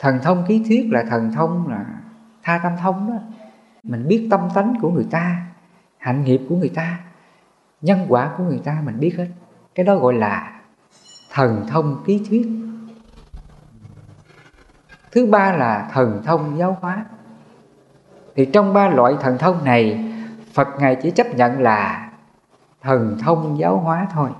Thần 0.00 0.18
thông 0.22 0.44
ký 0.48 0.64
thuyết 0.68 0.88
là 0.90 1.04
thần 1.10 1.32
thông 1.32 1.68
là 1.68 1.84
tha 2.42 2.60
tâm 2.62 2.72
thông 2.80 3.10
đó. 3.10 3.16
Mình 3.82 4.08
biết 4.08 4.28
tâm 4.30 4.48
tánh 4.54 4.74
của 4.80 4.90
người 4.90 5.06
ta, 5.10 5.36
hạnh 5.98 6.24
nghiệp 6.24 6.40
của 6.48 6.56
người 6.56 6.68
ta, 6.74 6.98
nhân 7.80 8.06
quả 8.08 8.30
của 8.38 8.44
người 8.44 8.60
ta 8.64 8.82
mình 8.84 9.00
biết 9.00 9.14
hết. 9.18 9.28
Cái 9.74 9.86
đó 9.86 9.96
gọi 9.96 10.14
là 10.14 10.60
thần 11.32 11.66
thông 11.68 12.02
ký 12.06 12.26
thuyết. 12.28 12.48
Thứ 15.12 15.26
ba 15.26 15.52
là 15.52 15.88
thần 15.92 16.22
thông 16.24 16.58
giáo 16.58 16.78
hóa. 16.80 17.04
Thì 18.36 18.46
trong 18.52 18.72
ba 18.74 18.88
loại 18.88 19.14
thần 19.20 19.38
thông 19.38 19.64
này, 19.64 20.12
phật 20.54 20.68
ngài 20.78 20.96
chỉ 21.02 21.10
chấp 21.10 21.26
nhận 21.36 21.60
là 21.60 22.10
thần 22.80 23.18
thông 23.24 23.58
giáo 23.58 23.78
hóa 23.78 24.06
thôi 24.12 24.30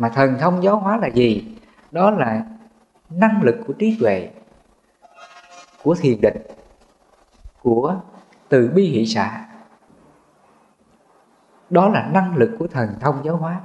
mà 0.00 0.08
thần 0.08 0.36
thông 0.38 0.62
giáo 0.62 0.76
hóa 0.76 0.96
là 0.96 1.06
gì? 1.06 1.56
Đó 1.90 2.10
là 2.10 2.44
năng 3.10 3.42
lực 3.42 3.56
của 3.66 3.72
trí 3.72 3.96
tuệ, 4.00 4.30
của 5.82 5.94
thiền 5.94 6.20
định, 6.20 6.36
của 7.62 7.96
từ 8.48 8.70
bi 8.74 8.84
hỷ 8.84 9.06
xã 9.06 9.46
đó 11.70 11.88
là 11.88 12.08
năng 12.12 12.36
lực 12.36 12.50
của 12.58 12.66
thần 12.66 12.88
thông 13.00 13.24
giáo 13.24 13.36
hóa. 13.36 13.60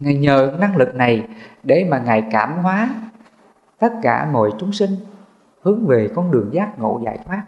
Ngài 0.00 0.14
nhờ 0.14 0.56
năng 0.58 0.76
lực 0.76 0.94
này 0.94 1.28
để 1.62 1.86
mà 1.90 1.98
ngài 1.98 2.28
cảm 2.30 2.58
hóa 2.62 2.94
tất 3.78 3.92
cả 4.02 4.28
mọi 4.32 4.50
chúng 4.58 4.72
sinh, 4.72 4.96
hướng 5.62 5.86
về 5.86 6.10
con 6.14 6.30
đường 6.30 6.50
giác 6.52 6.78
ngộ 6.78 7.00
giải 7.04 7.18
thoát, 7.24 7.44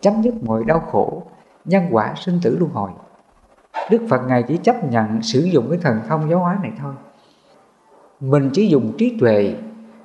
chấm 0.00 0.22
dứt 0.22 0.34
mọi 0.44 0.64
đau 0.64 0.80
khổ, 0.80 1.22
nhân 1.64 1.88
quả 1.90 2.14
sinh 2.16 2.40
tử 2.42 2.56
luân 2.58 2.72
hồi 2.72 2.90
đức 3.90 4.06
phật 4.08 4.20
ngài 4.28 4.42
chỉ 4.42 4.56
chấp 4.56 4.90
nhận 4.90 5.22
sử 5.22 5.40
dụng 5.40 5.66
cái 5.70 5.78
thần 5.82 6.00
thông 6.08 6.30
giáo 6.30 6.38
hóa 6.38 6.58
này 6.62 6.72
thôi. 6.78 6.94
Mình 8.20 8.50
chỉ 8.52 8.68
dùng 8.68 8.92
trí 8.98 9.16
tuệ 9.20 9.54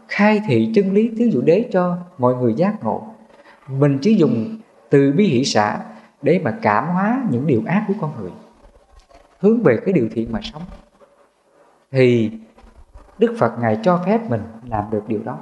khai 0.08 0.42
thị 0.48 0.72
chân 0.76 0.94
lý 0.94 1.12
tứ 1.20 1.26
dụ 1.26 1.42
đế 1.42 1.70
cho 1.72 1.98
mọi 2.18 2.36
người 2.36 2.54
giác 2.54 2.84
ngộ. 2.84 3.04
Mình 3.68 3.98
chỉ 4.02 4.16
dùng 4.16 4.58
từ 4.90 5.14
bi 5.18 5.28
hỷ 5.28 5.44
xã 5.44 5.80
để 6.22 6.42
mà 6.44 6.58
cảm 6.62 6.88
hóa 6.88 7.22
những 7.30 7.48
điều 7.48 7.62
ác 7.68 7.86
của 7.88 7.94
con 8.02 8.12
người, 8.20 8.32
hướng 9.40 9.64
về 9.64 9.78
cái 9.86 9.94
điều 9.94 10.10
thiện 10.12 10.32
mà 10.32 10.40
sống. 10.44 10.62
Thì 11.92 12.32
đức 13.18 13.36
phật 13.40 13.60
ngài 13.60 13.80
cho 13.84 14.02
phép 14.06 14.30
mình 14.30 14.42
làm 14.70 14.84
được 14.92 15.04
điều 15.08 15.24
đó. 15.24 15.38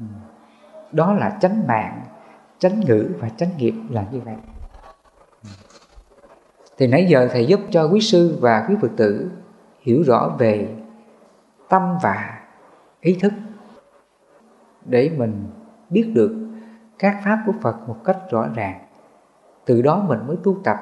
Ừ. 0.00 0.06
Đó 0.92 1.12
là 1.12 1.38
chánh 1.40 1.66
mạng, 1.66 2.02
chánh 2.58 2.80
ngữ 2.80 3.10
và 3.18 3.28
chánh 3.28 3.50
nghiệp 3.58 3.74
là 3.90 4.04
như 4.12 4.20
vậy 4.20 4.34
thì 6.78 6.86
nãy 6.86 7.06
giờ 7.08 7.28
thầy 7.32 7.46
giúp 7.46 7.60
cho 7.70 7.88
quý 7.92 8.00
sư 8.00 8.38
và 8.40 8.66
quý 8.68 8.74
phật 8.82 8.90
tử 8.96 9.30
hiểu 9.80 10.02
rõ 10.02 10.36
về 10.38 10.74
tâm 11.68 11.82
và 12.02 12.40
ý 13.00 13.18
thức 13.20 13.32
để 14.84 15.10
mình 15.16 15.44
biết 15.90 16.10
được 16.14 16.46
các 16.98 17.20
pháp 17.24 17.42
của 17.46 17.52
Phật 17.62 17.88
một 17.88 17.96
cách 18.04 18.18
rõ 18.30 18.48
ràng. 18.54 18.80
Từ 19.64 19.82
đó 19.82 20.04
mình 20.08 20.26
mới 20.26 20.36
tu 20.44 20.56
tập, 20.64 20.76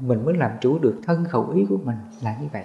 mình 0.00 0.24
mới 0.24 0.34
làm 0.34 0.50
chủ 0.60 0.78
được 0.78 0.96
thân 1.06 1.24
khẩu 1.24 1.50
ý 1.50 1.66
của 1.68 1.76
mình 1.84 1.96
là 2.22 2.36
như 2.40 2.46
vậy. 2.52 2.64